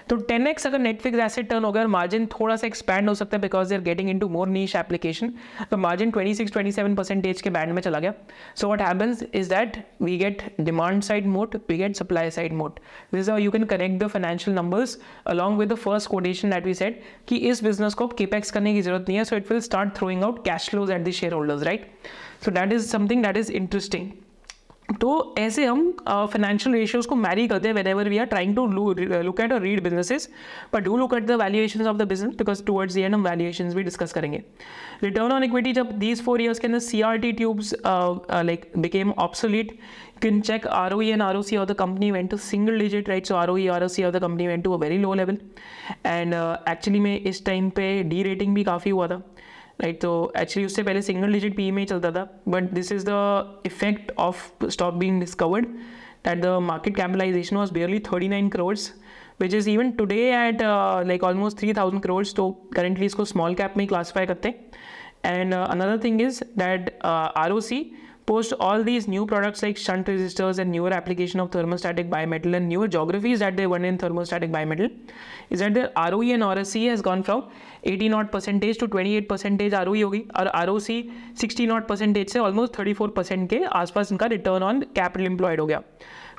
तो 0.09 0.15
टेन 0.29 0.47
एक्स 0.47 0.67
अगर 0.67 0.79
नेटफ्लिक्स 0.79 1.19
एसेट 1.19 1.49
टर्न 1.49 1.63
होगा 1.63 1.85
मार्जिन 1.87 2.25
थोड़ा 2.31 2.55
सा 2.55 2.67
एक्सपैंड 2.67 3.09
हो 3.09 3.13
सकता 3.15 3.37
है 3.37 3.41
because 3.41 3.69
they 3.69 3.75
are 3.75 3.81
getting 3.81 4.09
into 4.19 4.29
more 4.29 4.47
niche 4.47 4.75
application 4.75 5.33
तो 5.71 5.77
margin 5.77 6.11
twenty 6.11 6.33
six 6.35 6.51
twenty 6.51 6.71
seven 6.71 6.95
percentage 6.95 7.41
के 7.41 7.49
बैंड 7.49 7.73
में 7.73 7.81
चला 7.81 7.99
गया। 7.99 8.13
So 8.55 8.71
what 8.71 8.81
happens 8.81 9.23
is 9.33 9.49
that 9.49 9.77
we 10.01 10.17
get 10.17 10.43
demand 10.61 11.01
side 11.03 11.27
moat 11.27 11.55
we 11.69 11.77
get 11.77 11.95
supply 11.95 12.31
side 12.31 12.53
moat 12.53 12.79
this 13.13 13.29
you 13.29 13.51
can 13.51 13.63
connect 13.65 14.03
the 14.03 14.07
financial 14.07 14.55
numbers 14.57 14.97
along 15.27 15.59
with 15.59 15.71
the 15.73 15.75
first 15.77 16.09
quotation 16.09 16.49
that 16.49 16.65
we 16.65 16.73
set 16.73 17.01
कि 17.27 17.37
इस 17.49 17.63
business 17.63 17.93
को 17.93 18.07
capex 18.17 18.51
करने 18.51 18.73
की 18.73 18.81
ज़रूरत 18.81 19.05
नहीं 19.07 19.17
है 19.17 19.23
so 19.23 19.35
it 19.35 19.51
will 19.51 19.61
start 19.61 19.95
throwing 19.97 20.23
out 20.23 20.43
cash 20.45 20.69
flows 20.69 20.91
at 20.91 21.03
the 21.05 21.11
shareholders 21.33 21.63
right 21.63 21.91
so 22.45 22.51
that 22.51 22.73
is 22.73 22.87
something 22.87 23.23
that 23.23 23.37
is 23.37 23.51
interesting 23.53 24.11
तो 25.01 25.35
ऐसे 25.37 25.65
हम 25.65 25.91
फाइनेंशियल 26.07 26.75
रेशियोज 26.75 27.05
को 27.05 27.15
मैरी 27.15 27.47
करते 27.47 27.67
हैं 27.67 27.75
whenever 27.87 28.09
we 28.09 28.17
are 28.17 28.25
trying 28.25 28.55
to 28.55 28.65
look 28.67 29.39
at 29.41 29.53
और 29.53 29.61
read 29.61 29.83
businesses 29.83 30.29
but 30.73 30.83
do 30.83 30.97
look 30.97 31.13
at 31.13 31.25
the 31.27 31.31
valuation 31.41 31.87
of 31.87 31.97
the 31.97 32.07
business 32.07 32.35
because 32.37 32.63
towards 32.65 32.95
the 32.95 32.97
end 32.97 33.13
हम 33.15 33.23
valuation 33.23 33.73
भी 33.75 33.83
discuss 33.83 34.13
करेंगे. 34.13 34.43
रिटर्न 35.03 35.31
ऑन 35.31 35.43
इक्विटी 35.43 35.73
जब 35.73 35.91
दीज 35.99 36.23
फोर 36.25 36.41
ईयर्स 36.41 36.59
के 36.59 36.67
अंदर 36.67 36.79
C 36.79 37.01
R 37.01 37.17
T 37.17 37.31
tubes 37.31 37.73
like 37.85 38.71
became 38.77 39.11
obsolete 39.11 39.77
can 40.23 40.41
check 40.41 40.65
ROE 40.65 41.07
and 41.13 41.21
ROC 41.21 41.49
of 41.53 41.67
the 41.67 41.75
company 41.75 42.11
went 42.11 42.29
to 42.29 42.37
single 42.37 42.77
digit 42.79 43.09
right? 43.09 43.25
So 43.27 43.35
ROE 43.37 43.65
ROC 43.79 43.97
of 43.99 44.13
the 44.13 44.19
company 44.19 44.47
went 44.47 44.63
to 44.63 44.73
a 44.73 44.77
very 44.77 44.97
low 44.97 45.13
level. 45.13 45.37
And 46.05 46.33
uh, 46.33 46.57
actually 46.67 46.99
में 46.99 47.19
इस 47.19 47.45
time 47.45 47.69
पे 47.69 47.87
D 48.03 48.21
rating 48.23 48.55
भी 48.55 48.63
काफ़ी 48.63 48.91
हुआ 48.91 49.07
था. 49.07 49.21
Right 49.79 49.99
तो 50.01 50.11
actually 50.37 50.65
उससे 50.65 50.83
पहले 50.83 51.01
सिंगल 51.01 51.33
डिजिट 51.33 51.55
पी 51.55 51.69
में 51.71 51.81
ही 51.81 51.85
चलता 51.85 52.11
था 52.11 52.23
but 52.47 52.71
this 52.73 52.91
is 52.91 53.05
the 53.09 53.61
effect 53.65 54.11
of 54.19 54.67
stock 54.69 54.93
being 54.93 55.19
discovered 55.19 55.65
that 56.25 56.41
the 56.41 56.57
market 56.63 56.95
capitalisation 56.95 57.55
was 57.55 57.73
barely 57.73 57.99
thirty 58.07 58.27
nine 58.27 58.49
crores 58.49 58.91
which 59.41 59.53
is 59.53 59.69
even 59.69 59.91
today 59.91 60.21
at 60.33 60.61
like 61.07 61.23
almost 61.23 61.59
three 61.59 61.73
thousand 61.73 62.01
crores 62.03 62.33
तो 62.35 62.49
currently 62.75 63.05
इसको 63.05 63.25
small 63.25 63.55
cap 63.55 63.73
में 63.77 63.83
ही 63.83 63.87
classify 63.87 64.25
करते 64.25 64.49
हैं। 64.49 65.35
And 65.35 65.53
another 65.53 65.97
thing 66.03 66.21
is 66.21 66.43
that 66.57 66.97
R 67.05 67.51
O 67.51 67.59
C 67.59 67.79
post 68.26 68.52
all 68.66 68.84
these 68.88 69.08
new 69.08 69.24
products 69.30 69.62
like 69.64 69.80
shunt 69.84 70.06
resistors 70.06 70.58
and 70.58 70.70
newer 70.70 70.92
application 70.98 71.40
of 71.40 71.50
thermostatic 71.50 72.10
bimetal 72.10 72.54
and 72.58 72.68
newer 72.68 72.86
geographies 72.96 73.40
that 73.44 73.56
they 73.56 73.66
won 73.72 73.84
in 73.84 73.98
thermostatic 73.98 74.52
bimetal 74.56 74.90
is 75.50 75.64
that 75.64 75.74
the 75.74 75.90
ROE 76.10 76.30
and 76.36 76.42
RSC 76.42 76.88
has 76.88 77.02
gone 77.02 77.22
from 77.22 77.44
80 77.84 78.08
not 78.10 78.30
percentage 78.30 78.78
to 78.78 78.88
28 78.88 79.28
percentage 79.28 79.72
ROE 79.72 80.02
होगी 80.04 80.22
और 80.40 80.52
ROC 80.70 80.88
60 81.44 81.68
not 81.72 81.88
percentage 81.92 82.32
से 82.36 82.46
almost 82.46 82.80
34 82.80 83.12
percent 83.18 83.48
के 83.54 83.64
आसपास 83.82 84.12
इनका 84.12 84.28
return 84.36 84.68
on 84.70 84.82
capital 85.00 85.30
employed 85.32 85.60
हो 85.60 85.66
गया 85.66 85.82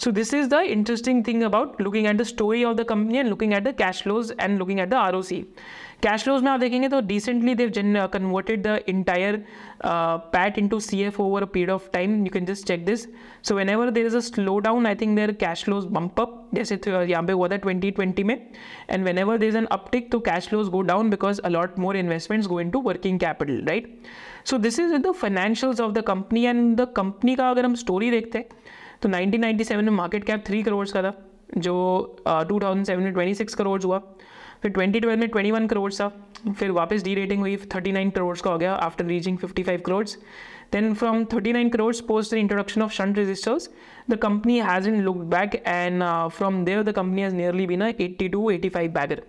So 0.03 0.09
this 0.09 0.33
is 0.33 0.47
the 0.49 0.59
interesting 0.73 1.23
thing 1.23 1.43
about 1.43 1.79
looking 1.79 2.07
at 2.07 2.17
the 2.17 2.25
story 2.25 2.65
of 2.65 2.75
the 2.77 2.85
company 2.91 3.19
and 3.19 3.29
looking 3.29 3.53
at 3.53 3.63
the 3.63 3.73
cash 3.81 4.01
flows 4.01 4.31
and 4.45 4.57
looking 4.57 4.79
at 4.79 4.89
the 4.89 4.95
ROC. 4.95 5.43
Cash 6.02 6.22
flows 6.24 6.42
में 6.42 6.50
आप 6.50 6.60
देखेंगे 6.60 6.88
तो 6.88 7.00
decently 7.00 7.54
देव 7.54 7.68
जन 7.76 8.06
converted 8.12 8.62
the 8.62 8.78
entire 8.88 9.36
PAT 9.84 10.58
into 10.68 10.80
C 10.80 11.00
F 11.02 11.20
over 11.22 11.42
a 11.42 11.46
period 11.46 11.70
of 11.70 11.88
time 11.92 12.24
you 12.24 12.30
can 12.32 12.46
just 12.46 12.66
check 12.66 12.84
this 12.86 13.04
so 13.48 13.54
whenever 13.68 13.90
there 13.90 14.06
is 14.06 14.16
a 14.16 14.20
slow 14.20 14.58
down 14.58 14.86
I 14.86 14.94
think 14.94 15.16
there 15.16 15.32
cash 15.40 15.64
flows 15.64 15.84
bump 15.92 16.20
up 16.20 16.48
जैसे 16.54 16.78
यहाँ 16.86 17.22
पे 17.22 17.32
हुआ 17.32 17.48
था 17.48 17.56
twenty 17.56 17.90
twenty 17.90 18.22
में. 18.24 18.34
And 18.90 19.04
whenever 19.18 19.38
there 19.38 19.48
is 19.48 19.58
an 19.58 19.64
uptick 19.72 20.10
तो 20.12 20.20
cash 20.20 20.48
flows 20.48 20.68
go 20.68 20.80
down 20.82 21.10
because 21.10 21.40
a lot 21.44 21.78
more 21.78 21.96
investments 21.96 22.48
go 22.48 22.60
into 22.70 22.80
working 22.82 23.20
capital 23.20 23.64
right 23.68 24.00
so 24.46 24.58
this 24.58 24.78
is 24.80 24.96
the 24.96 25.12
financials 25.12 25.80
of 25.80 25.92
the 25.92 26.02
company 26.06 26.44
and 26.44 26.76
the 26.76 26.88
company 26.96 27.34
का 27.34 27.50
अगर 27.50 27.64
हम 27.64 27.74
story 27.74 28.10
देखते 28.10 28.38
हैं 28.38 28.48
तो 29.02 29.08
1997 29.08 29.72
में 29.76 29.90
market 29.92 30.24
cap 30.24 30.44
three 30.46 30.62
crore 30.62 30.86
का 30.88 31.02
था, 31.02 31.12
जो 31.58 31.74
टू 32.28 32.60
थाउज़ेंड 32.60 32.86
सेवन 32.86 33.02
में 33.02 33.12
ट्वेंटी 33.12 33.34
सिक्स 33.34 33.54
करोड़ 33.54 33.82
हुआ. 33.82 34.00
फिर 34.66 34.72
2012 34.72 35.16
में 35.16 35.28
21 35.28 35.68
करोड़ 35.68 35.92
था, 35.92 36.08
फिर 36.58 36.70
वापस 36.70 37.02
डी 37.02 37.14
रेटिंग 37.14 37.40
हुई 37.40 37.56
39 37.56 38.10
करोड़ 38.14 38.36
का 38.38 38.50
हो 38.50 38.58
गया 38.58 38.72
after 38.72 39.04
reaching 39.04 39.38
five 39.38 39.80
crore 39.86 40.04
then 40.72 40.94
from 40.94 41.26
nine 41.46 41.68
crores 41.68 42.00
post 42.00 42.34
the 42.34 42.38
introduction 42.38 42.82
of 42.82 42.92
shunt 42.92 43.18
registers 43.18 43.70
the 44.10 44.16
company 44.16 44.58
has 44.60 44.88
in 44.88 45.00
look 45.00 45.16
back 45.16 45.54
and 45.66 46.02
from 46.28 46.64
there 46.64 46.82
the 46.82 46.92
company 46.92 47.22
has 47.22 47.34
nearly 47.34 47.66
been 47.66 47.80
a 47.80 47.92
two 48.22 48.50
eighty 48.50 48.68
five 48.68 48.92
bagger 48.92 49.22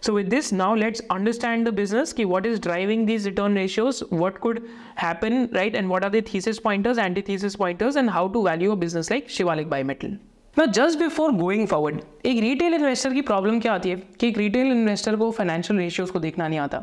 so 0.00 0.12
with 0.12 0.28
this 0.28 0.52
now 0.52 0.74
let's 0.74 1.00
understand 1.12 1.68
the 1.68 1.74
business 1.74 2.12
कि 2.12 2.24
what 2.24 2.46
is 2.46 2.60
driving 2.60 3.06
this 3.06 3.26
return 3.26 3.56
ratios 3.56 4.04
what 4.12 4.38
could 4.38 4.60
happen 4.98 5.48
right 5.54 5.76
and 5.76 5.92
what 5.92 6.04
are 6.04 6.10
the 6.10 6.22
thesis 6.34 6.58
pointers 6.58 6.98
anti 6.98 7.22
thesis 7.28 7.54
pointers 7.54 7.96
and 7.96 8.10
how 8.10 8.28
to 8.28 8.46
value 8.46 8.72
a 8.72 8.76
business 8.76 9.10
like 9.10 9.30
Shivalik 9.30 9.70
Bimetal 9.82 10.16
ना 10.58 10.64
just 10.66 10.98
before 10.98 11.32
going 11.32 11.66
forward 11.66 12.00
एक 12.26 12.40
retail 12.40 12.74
investor 12.74 13.12
की 13.12 13.20
problem 13.20 13.58
क्या 13.60 13.72
आती 13.72 13.90
है? 13.90 13.96
कि 14.20 14.28
एक 14.28 14.36
retail 14.38 14.66
investor 14.66 15.16
को 15.16 15.30
financial 15.30 15.78
ratios 15.78 16.10
को 16.10 16.18
देखना 16.18 16.48
नहीं 16.48 16.58
आता। 16.58 16.82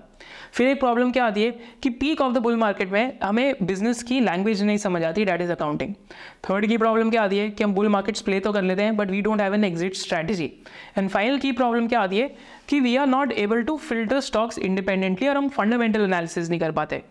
फिर 0.53 0.67
एक 0.67 0.79
प्रॉब्लम 0.79 1.11
क्या 1.11 1.25
आती 1.25 1.43
है? 1.43 1.51
कि 1.83 1.89
peak 1.89 2.21
of 2.21 2.33
the 2.33 2.37
bull 2.37 2.55
market 2.55 2.91
में 2.91 3.19
हमें 3.23 3.55
बिज़नेस 3.63 4.03
की 4.03 4.19
लैंग्वेज 4.19 4.63
नहीं 4.63 4.77
समझ 4.77 5.03
आती 5.03 5.25
डैट 5.25 5.41
इज़ 5.41 5.51
अकाउंटिंग 5.51 5.93
थर्ड 6.49 6.67
की 6.67 6.77
प्रॉब्लम 6.77 7.09
क्या 7.09 7.21
आती 7.21 7.37
है? 7.37 7.49
कि 7.49 7.63
हम 7.63 7.73
बुल 7.73 7.87
मार्केट्स 7.87 8.21
प्ले 8.21 8.39
तो 8.39 8.51
कर 8.53 8.61
लेते 8.61 8.81
हैं 8.81 8.97
but 8.97 9.11
we 9.11 9.21
don't 9.21 9.41
have 9.41 9.53
an 9.53 9.63
exit 9.63 9.95
strategy 9.95 10.51
and 10.97 11.09
final 11.09 11.37
की 11.37 11.51
प्रॉब्लम 11.51 11.87
क्या 11.87 11.99
आती 11.99 12.17
है? 12.17 12.35
कि 12.69 12.79
we 12.79 12.95
are 12.95 13.07
not 13.07 13.31
able 13.31 13.63
to 13.63 13.77
filter 13.77 14.19
stocks 14.19 14.59
independently 14.59 15.27
और 15.27 15.37
हम 15.37 15.49
फंडामेंटल 15.49 16.01
एनालिसिस 16.01 16.49
नहीं 16.49 16.59
कर 16.59 16.71
पाते। 16.71 17.03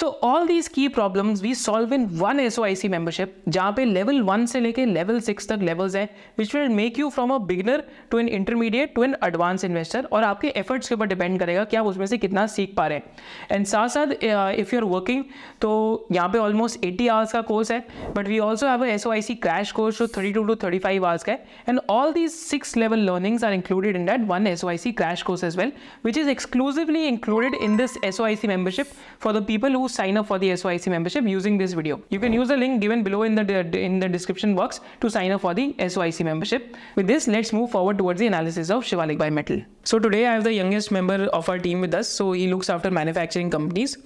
सो 0.00 0.06
ऑल 0.24 0.46
दीज 0.46 0.68
की 0.68 0.86
problems 0.88 1.42
we 1.42 1.54
solve 1.54 1.92
in 1.94 2.04
one 2.18 2.38
S 2.40 2.58
O 2.58 2.62
I 2.64 2.74
C 2.74 2.88
membership 2.88 3.34
जहाँ 3.48 3.72
पे 3.72 3.84
लेवल 3.84 4.20
वन 4.22 4.44
से 4.46 4.60
लेके 4.60 4.84
लेवल 4.84 5.18
सिक्स 5.20 5.48
तक 5.48 5.58
लेवल्स 5.62 5.94
हैं 5.96 6.08
which 6.38 6.54
will 6.54 6.68
make 6.68 6.98
you 6.98 7.08
from 7.10 7.30
a 7.30 7.36
beginner 7.38 7.82
to 8.10 8.18
an 8.18 8.28
intermediate 8.28 8.94
to 8.94 9.04
an 9.04 9.14
advance 9.24 9.64
investor 9.64 10.08
और 10.12 10.24
आपके 10.24 10.48
efforts 10.56 10.88
के 10.88 10.94
ऊपर 10.94 11.06
डिपेंड 11.06 11.38
करेगा 11.40 11.64
कि 11.64 11.76
आप 11.76 11.86
उसमें 11.86 12.06
से 12.06 12.18
कितना 12.18 12.46
सीख 12.46 12.74
पा 12.76 12.86
रहे 12.86 12.98
हैं। 12.98 13.56
एंड 13.56 13.66
साथ 13.66 13.88
साथ 13.88 14.06
इफ़ 14.24 14.74
यू 14.74 14.80
आर 14.80 14.84
वर्किंग 14.84 15.24
तो 15.60 16.06
यहाँ 16.12 16.28
पे 16.28 16.38
ऑलमोस्ट 16.38 16.84
एटी 16.84 17.08
आवर्स 17.08 17.32
का 17.32 17.40
कोर्स 17.50 17.72
है 17.72 17.78
but 18.16 18.28
we 18.28 18.38
also 18.38 18.66
have 18.66 18.84
S 18.84 19.06
O 19.06 19.10
I 19.10 19.22
C 19.22 19.34
crash 19.44 19.72
course 19.72 19.98
जो 19.98 20.06
thirty 20.16 20.32
two 20.32 20.44
to 20.44 20.54
thirty 20.64 20.78
five 20.78 21.06
hours 21.06 21.24
का 21.24 21.32
है। 21.32 21.46
And 21.68 21.80
all 21.90 22.12
these 22.12 22.30
six 22.30 22.76
level 22.76 23.04
learnings 23.10 23.44
are 23.44 23.52
included 23.52 23.96
in 23.96 24.06
that 24.06 24.26
one 24.28 24.46
S 24.46 24.64
O 24.64 24.68
I 24.68 24.78
C 24.78 24.92
crash 25.02 25.22
course 25.22 25.44
as 25.44 25.56
well 25.56 25.72
which 26.04 26.18
is 26.18 26.30
exclusively 26.30 27.04
included 27.08 27.54
in 27.62 27.76
this 27.76 27.98
S 28.04 28.20
O 28.20 28.24
I 28.24 28.36
C 28.36 28.48
membership 28.48 28.96
for 29.20 29.38
the 29.38 29.44
people 29.44 29.74
who 29.74 29.88
sign 29.94 30.16
up 30.16 30.26
for 30.26 30.38
the 30.38 30.50
SOIC 30.50 30.88
membership 30.88 31.24
using 31.24 31.58
this 31.58 31.72
video. 31.72 32.00
You 32.10 32.20
can 32.20 32.32
use 32.32 32.48
the 32.48 32.56
link 32.56 32.80
given 32.80 33.02
below 33.02 33.22
in 33.22 33.34
the 33.34 33.44
in 33.78 33.98
the 33.98 34.08
description 34.08 34.54
box 34.54 34.80
to 35.00 35.10
sign 35.10 35.32
up 35.32 35.42
for 35.42 35.54
the 35.54 35.74
SOIC 35.78 36.24
membership. 36.24 36.76
With 36.96 37.06
this, 37.06 37.28
let's 37.28 37.52
move 37.52 37.70
forward 37.70 37.98
towards 37.98 38.20
the 38.20 38.26
analysis 38.26 38.70
of 38.70 38.84
Shivalik 38.84 39.18
Bimetal. 39.18 39.64
So 39.84 39.98
today 39.98 40.26
I 40.26 40.34
have 40.34 40.44
the 40.44 40.52
youngest 40.52 40.90
member 40.90 41.18
of 41.40 41.48
our 41.48 41.58
team 41.58 41.80
with 41.80 41.94
us. 41.94 42.08
So 42.08 42.32
he 42.32 42.48
looks 42.48 42.70
after 42.70 42.90
manufacturing 42.90 43.50
companies 43.50 43.96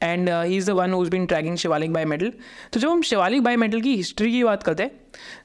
and 0.00 0.28
uh, 0.28 0.42
he's 0.42 0.66
the 0.66 0.74
one 0.74 0.90
who's 0.90 1.10
been 1.10 1.26
tracking 1.26 1.56
Shivalik 1.56 1.92
Bimetal. 2.00 2.32
So 2.72 2.80
जब 2.80 2.88
हम 2.88 3.02
Shivalik 3.02 3.42
by 3.42 3.56
metal 3.56 3.80
की 3.80 3.94
history 3.96 4.30
की 4.32 4.42
बात 4.44 4.62
करते 4.62 4.82
हैं 4.82 4.90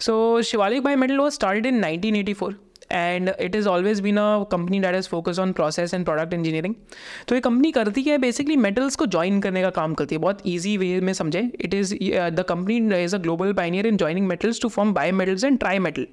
so 0.02 0.42
Shivalik 0.52 0.84
Bimetal 0.96 1.18
was 1.18 1.34
started 1.34 1.66
in 1.66 1.84
1984 1.84 2.54
and 2.92 3.32
it 3.40 3.56
is 3.56 3.68
always 3.68 4.00
been 4.02 4.18
a 4.18 4.44
company 4.52 4.80
that 4.80 4.96
is 4.96 5.08
focus 5.10 5.40
on 5.40 5.52
process 5.52 5.94
and 5.94 6.06
product 6.06 6.34
engineering 6.34 6.76
तो 7.28 7.36
ये 7.36 7.42
कंपनी 7.42 7.72
करती 7.72 8.02
है 8.04 8.18
बेसिकली 8.18 8.56
मेटल्स 8.58 8.96
को 8.96 9.06
ज्वाइन 9.06 9.40
करने 9.42 9.62
का 9.62 9.70
काम 9.70 9.94
करती 9.94 10.16
है। 10.16 10.22
बहुत 10.22 10.42
ईजी 10.48 10.76
वे 10.78 11.00
में 11.02 11.14
समझे। 11.14 11.40
It 11.62 11.74
is 11.74 11.94
the 12.34 12.46
company 12.50 13.04
is 13.04 13.16
a 13.16 13.20
global 13.20 13.54
pioneer 13.54 13.88
in 13.88 13.98
joining 13.98 14.28
metals 14.28 14.62
to 14.62 14.70
form 14.70 14.94
bimetals 15.14 15.44
and 15.44 15.60
trimetal 15.80 16.08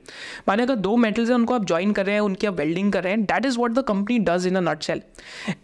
माने 0.49 0.63
अगर 0.63 0.75
दो 0.77 0.97
मेटल्स 0.97 1.29
हैं 1.29 1.37
उनको 1.37 1.55
आप 1.55 1.65
ज्वाइन 1.67 1.93
कर 1.93 2.07
रहे 2.07 2.15
हैं 2.15 2.23
उनकी 2.23 2.47
आप 2.47 2.59
वेल्डिंग 2.59 2.93
कर 2.93 3.05
रहे 3.05 3.13
हैं 3.13 3.23
that 3.25 3.47
is 3.47 3.59
what 3.59 3.73
the 3.73 3.85
company 3.89 4.19
does 4.29 4.47
in 4.47 4.57
a 4.57 4.61
nutshell 4.83 5.03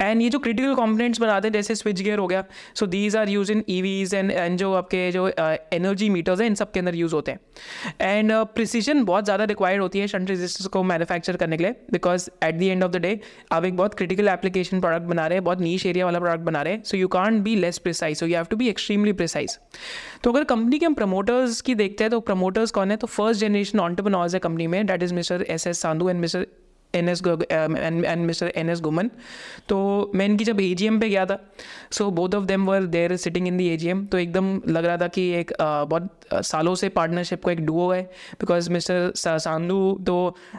and 0.01 0.23
ये 0.23 0.29
जो 0.29 0.39
क्रिटिकल 0.39 0.75
कॉम्पोनेंट्स 0.75 1.21
बनाते 1.21 1.49
हैं 1.49 1.53
जैसे 1.53 1.75
स्विच 1.75 2.01
गेयर 2.01 2.19
हो 2.19 2.27
गया 2.27 2.45
so 2.75 2.87
these 2.87 3.17
are 3.17 3.29
use 3.29 3.53
in 3.53 3.65
E 3.69 3.81
Vs 3.83 4.15
and 4.15 4.31
and 4.31 4.59
जो 4.59 4.73
आपके 4.75 5.11
जो 5.13 5.29
एनर्जी 5.29 6.07
uh, 6.07 6.13
मीटर्स 6.13 6.41
हैं 6.41 6.47
इन 6.47 6.55
सब 6.55 6.73
के 6.73 6.81
अंदर 6.81 6.95
यूज़ 6.95 7.15
होते 7.15 7.33
हैं। 7.33 7.41
एंड 8.01 8.33
प्रिसीजन 8.55 9.01
uh, 9.01 9.07
बहुत 9.07 9.25
ज़्यादा 9.25 9.45
रिक्वायर्ड 9.45 9.83
होती 9.83 9.99
है 9.99 10.07
शंट 10.09 10.31
रजिस्टर्स 10.31 10.67
को 10.67 10.83
मैनुफैक्चर 11.01 11.37
करने 11.37 11.57
के 11.57 11.65
लिए 11.65 11.75
because 11.93 12.29
at 12.45 12.55
the 12.55 12.63
end 12.63 12.85
of 12.85 12.93
the 12.93 12.97
day 12.97 13.19
आप 13.53 13.65
एक 13.65 13.77
बहुत 13.77 13.95
क्रिटिकल 13.95 14.29
एप्लीकेशन 14.29 14.81
प्रोडक्ट 14.81 15.07
बना 15.07 15.27
रहे 15.27 15.37
हैं, 15.37 15.45
बहुत 15.45 15.61
नीच 15.61 15.87
एरिया 15.87 16.05
वाला 16.05 16.19
प्रोडक्ट 16.19 16.45
बना 16.45 16.63
रहे 16.63 16.73
हैं 16.73 16.83
so 16.83 16.97
you 16.97 17.09
can't 17.09 17.43
be 17.43 17.57
less 17.57 17.79
precise 17.79 18.19
so 18.19 18.27
you 18.27 18.37
have 18.37 18.47
to 18.51 18.57
be 18.57 18.69
extremely 18.69 19.13
precise 19.13 19.59
तो 20.25 20.33
अगर 20.33 20.45
कंपनी 20.45 20.79
के 20.79 20.87
हम 20.87 20.95
प्रमोटर्स 20.95 21.61
की 21.61 21.75
देखते 21.75 22.05
हैं 22.05 22.11
तो 22.11 22.21
प्रमोटर्स 22.21 22.71
कौन 22.71 22.91
है? 22.91 22.97
तो 22.97 23.07
फ़र्स्ट 23.07 23.41
जनरेशन 23.41 23.81
ऑन्टरप्रनोर्स 23.81 24.35
है 24.35 24.41
कंपनी 24.41 24.67
में 24.67 24.85
that 24.87 25.03
is 25.03 25.15
mister 25.15 25.43
S 25.49 25.67
S 25.67 25.81
Sandhu 25.81 26.09
and 26.09 26.21
mister 26.21 26.47
N 26.95 27.09
S 27.09 27.23
and 27.27 28.27
mister 28.27 28.53
N 28.57 28.71
S 28.71 28.81
Ghuman 28.81 29.11
तो 29.69 29.81
मैं 30.15 30.27
इनकी 30.27 30.45
जब 30.45 30.61
ए 30.61 30.73
जी 30.75 30.87
एम 30.87 31.01
पे 31.01 31.09
गया 31.09 31.27
था 31.27 31.39
so 31.93 32.11
both 32.11 32.35
of 32.35 32.45
them 32.45 32.67
were 32.67 32.87
there 32.89 33.17
sitting 33.17 33.49
in 33.49 33.57
the 33.57 33.69
A 33.69 33.77
G 33.77 33.89
M 33.89 34.05
तो 34.07 34.19
एकदम 34.19 34.61
लग 34.69 34.85
रहा 34.85 34.97
था 34.97 35.09
कि 35.09 35.29
एक 35.35 35.51
uh, 35.51 35.59
बहुत 35.61 36.45
सालों 36.47 36.75
से 36.75 36.89
पार्टनरशिप 36.91 37.43
को 37.45 37.51
एक 37.51 37.65
डुओ 37.67 37.91
है 37.93 38.03
बिकॉज़ 38.41 38.71
मिस्टर 38.71 39.13
सांधु 39.17 39.79
तो 40.07 40.17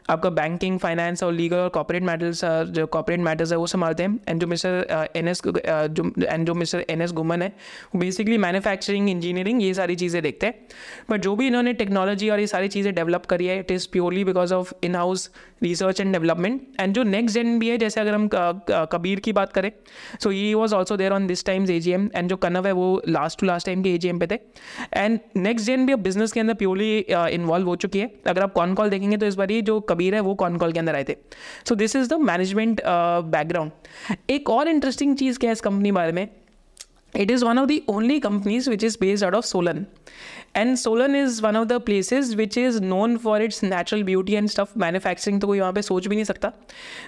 आपका 0.10 0.30
बैंकिंग 0.30 0.80
फाइनेंस 0.80 1.24
और 1.24 1.34
लीगल 1.34 1.58
और 1.58 1.70
कॉपरेट 1.70 2.04
मैटर्स 2.04 2.44
जो 2.46 2.86
कॉपरेट 2.88 3.20
मैटर्स 3.20 3.52
है 3.52 3.58
वो 3.58 3.68
संभालते 3.68 4.04
हैं। 4.04 4.20
एंड 4.28 4.42
जो 4.42 4.48
मिस्टर 4.48 5.10
एन 5.16 5.28
एस 5.28 5.42
जो 5.46 6.12
एंड 6.20 6.46
जो 6.48 6.54
मिस्टर 6.54 6.86
एन 6.90 7.02
एस 7.02 7.12
गुमन 7.14 7.42
है 7.42 7.48
वो 7.96 8.00
बेसिकली 8.00 8.38
मैन्युफैक्चरिंग 8.38 9.10
इंजीनियरिंग 9.10 9.62
ये 9.64 9.74
सारी 9.74 9.96
चीज़ें 9.96 10.22
देखते 10.24 10.48
हैं। 10.48 10.68
बट 11.12 11.22
जो 11.22 11.36
भी 11.36 11.48
इन्होंने 11.48 11.74
टेक्नोलॉजी 11.74 12.30
और 12.30 12.40
ये 12.40 12.48
सारी 12.48 12.68
चीज़ें 12.68 12.94
डेवलप 12.96 13.26
करी 13.26 13.48
है 13.48 13.60
it 13.60 13.72
is 13.72 13.88
purely 13.92 14.24
because 14.24 14.54
of 14.54 14.74
in 14.84 14.96
house 14.96 15.30
research 15.64 16.02
and 16.02 16.12
development 16.14 16.62
and 16.80 16.94
जो 16.94 17.04
नेक्स्ट 17.04 17.34
जेन 17.34 17.60
भी 17.60 17.70
है, 17.70 17.78
जैसे 17.78 18.02
अगर 18.02 18.14
हम 18.14 18.30
कबीर 18.92 19.20
की 19.20 19.34
बात 19.34 19.54
करें 19.54 19.72
so 20.20 20.30
he 20.30 20.54
was 20.54 20.76
also 20.76 20.98
there 20.98 21.14
on 21.14 21.28
this 21.28 21.46
times 21.46 21.70
A 21.70 21.80
G 21.80 21.92
M 21.92 22.10
and 22.16 22.30
जो 22.30 22.38
कनव 22.38 22.68
है, 22.68 22.72
वो 22.72 23.02
लास्ट 23.08 23.40
टू 23.40 23.48
लास्ट 23.48 23.66
टाइम 23.66 23.84
के 23.84 23.94
ए 23.94 23.98
जी 23.98 24.10
एम 24.10 24.20
पे 24.20 24.28
थे. 24.28 24.40
एंड 24.94 25.20
नेक्स्ट 25.36 25.66
जेन 25.66 25.86
भी 25.86 25.94
अब 25.94 26.00
बिज़नेस 26.04 26.32
के 26.32 26.40
अंदर 26.40 26.54
प्योरली 26.54 26.98
इन्वॉल्व 27.00 27.68
हो 27.68 27.76
चुकी 27.76 28.00
है. 28.00 28.12
अगर 28.28 28.42
आप 28.44 28.54
कॉन 28.54 28.74
कॉल 28.74 28.90
देखेंगे 28.90 29.18
तो 29.18 29.26
इस 29.26 29.36
बार 29.36 29.60
जो 29.62 29.80
कबीर 29.90 30.16
है, 30.16 30.22
वो 30.22 30.36
कॉन 30.36 30.58
कॉल 30.58 30.72
के 30.72 30.80
अंदर 30.80 30.96
आए 30.96 31.04
थे. 31.10 31.16
So 31.68 31.76
this 31.76 31.96
is 31.96 32.10
the 32.10 32.20
management 32.22 32.82
background 32.86 33.72
एक 34.30 34.50
और 34.50 34.68
इंटरेस्टिंग 34.68 35.16
चीज़ 35.18 35.40
क्या 35.40 35.50
है 35.50 35.54
इस 35.54 35.62
कंपनी 35.62 35.92
बारे 35.92 36.12
में? 36.12 36.28
It 37.14 37.32
is 37.32 37.42
one 37.44 37.60
of 37.60 37.66
the 37.70 37.76
only 37.92 38.16
companies 38.24 38.68
which 38.72 38.84
is 38.88 38.94
based 39.00 39.26
out 39.28 39.36
of 39.38 39.46
Solan. 39.48 39.80
And 40.56 40.78
Solan 40.78 41.16
is 41.16 41.42
one 41.42 41.56
of 41.56 41.68
the 41.70 41.80
places 41.80 42.36
which 42.36 42.58
is 42.58 42.82
known 42.82 43.18
for 43.18 43.40
its 43.40 43.64
natural 43.64 44.04
beauty 44.04 44.36
and 44.36 44.52
stuff. 44.52 44.74
Manufacturing 44.84 45.40
तो 45.42 45.48
कोई 45.48 45.60
वहाँ 45.60 45.74
पे 45.74 45.82
सोच 45.82 46.08
भी 46.08 46.16
नहीं 46.16 46.26
सकता 46.26 46.52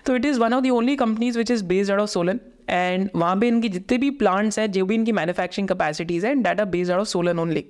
तो 0.05 0.15
it 0.15 0.25
is 0.25 0.39
one 0.39 0.53
of 0.53 0.63
the 0.63 0.69
only 0.71 0.95
companies 0.95 1.37
which 1.37 1.51
is 1.51 1.63
based 1.65 1.91
out 1.91 2.01
of 2.01 2.09
Solan 2.09 2.39
and 2.69 3.09
वहाँ 3.15 3.35
पे 3.35 3.47
इनकी 3.47 3.69
जितने 3.69 3.97
भी 3.97 4.09
प्लांट्स 4.21 4.59
हैं 4.59 4.71
जो 4.71 4.85
भी 4.85 4.95
इनकी 4.95 5.11
मैन्युफैक्चरिंग 5.11 5.67
कैपेसिटीज़ 5.67 6.25
हैं 6.27 6.41
that 6.43 6.61
based 6.67 6.91
out 6.91 7.01
of 7.01 7.07
Solan 7.07 7.39
only 7.39 7.65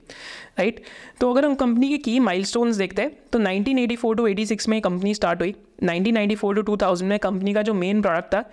right 0.60 0.82
तो 1.20 1.32
अगर 1.32 1.46
हम 1.46 1.56
कंपनी 1.56 1.90
के 1.90 1.98
की 1.98 2.20
माइलस्टोन्स 2.20 2.76
देखते 2.76 3.02
हैं 3.02 3.12
तो 3.32 3.40
1984 3.40 4.16
टू 4.18 4.28
86 4.30 4.68
में 4.70 4.80
कंपनी 4.82 5.14
स्टार्ट 5.14 5.42
हुई। 5.42 5.54
1994 5.84 6.54
टू 6.56 6.62
2000 6.68 7.02
में 7.02 7.18
कंपनी 7.20 7.54
का 7.54 7.62
जो 7.62 7.74
मेन 7.74 8.02
प्रोडक्ट 8.02 8.34
था 8.34 8.44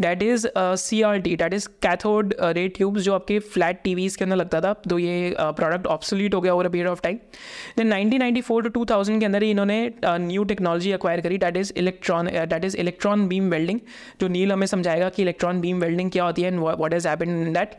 that 0.00 0.22
is 0.22 0.46
C 0.56 1.00
R 1.02 1.18
T 1.18 1.34
that 1.36 1.54
is 1.54 1.66
cathode 1.82 2.34
ray 2.40 2.66
tubes 2.68 3.02
जो 3.02 3.14
आपके 3.14 3.38
फ्लैट 3.48 3.82
टी 3.84 3.94
के 4.08 4.24
अंदर 4.24 4.36
लगता 4.36 4.60
था 4.60 4.72
तो 4.88 4.98
ये 4.98 5.34
प्रोडक्ट 5.38 5.84
uh, 5.84 5.90
ऑप्सोलीट 5.90 6.34
हो 6.34 6.40
गया 6.40 6.54
over 6.54 6.66
a 6.66 6.68
period 6.68 6.88
of 6.88 7.02
time 7.02 7.18
then 7.78 7.92
1994 7.92 8.62
to 8.64 8.84
2000 8.84 9.18
के 9.20 9.26
अंदर 9.26 9.42
ही 9.42 9.50
इन्होंने 9.50 9.78
न्यू 10.04 10.44
टेक्नोलॉजी 10.44 10.92
एक्वायर 10.92 11.20
करी 11.20 11.38
that 11.38 11.56
is 11.56 11.72
electron 11.76 12.30
that 12.48 12.64
is 12.64 12.76
electron 12.76 13.26
beam 13.28 13.50
welding 13.50 13.80
जो 14.20 14.28
नील 14.28 14.52
हमें 14.52 14.66
समझाएगा 14.66 15.08
कि 15.08 15.22
इलेक्ट्रॉन 15.22 15.60
बीम 15.60 15.80
वेल्डिंग 15.90 16.10
क्या 16.10 16.24
होती 16.24 16.42
है 16.42 16.48
and 16.48 16.60
what 16.60 16.94
is 16.94 17.08
happen 17.08 17.30
in 17.40 17.52
that 17.52 17.74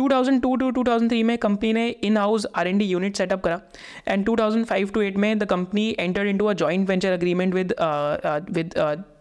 2002 0.00 0.56
to 0.60 0.70
2003 0.74 1.22
में 1.24 1.36
कंपनी 1.38 1.72
ने 1.72 1.88
in 2.04 2.16
house 2.16 2.46
R 2.56 2.68
and 2.68 2.78
D 2.78 2.84
unit 2.84 3.16
setup 3.16 3.42
करा 3.42 3.60
एंड 4.08 4.26
2005 4.28 4.92
टू 4.94 5.00
एट 5.00 5.16
में 5.16 5.38
the 5.38 5.44
company 5.46 5.88
enter 6.00 6.26
in 6.26 6.38
to 6.38 6.46
a 6.46 6.52
joint 6.62 6.88
venture 6.88 7.12
agreement 7.12 7.54
with 7.54 7.74
with 8.50 8.74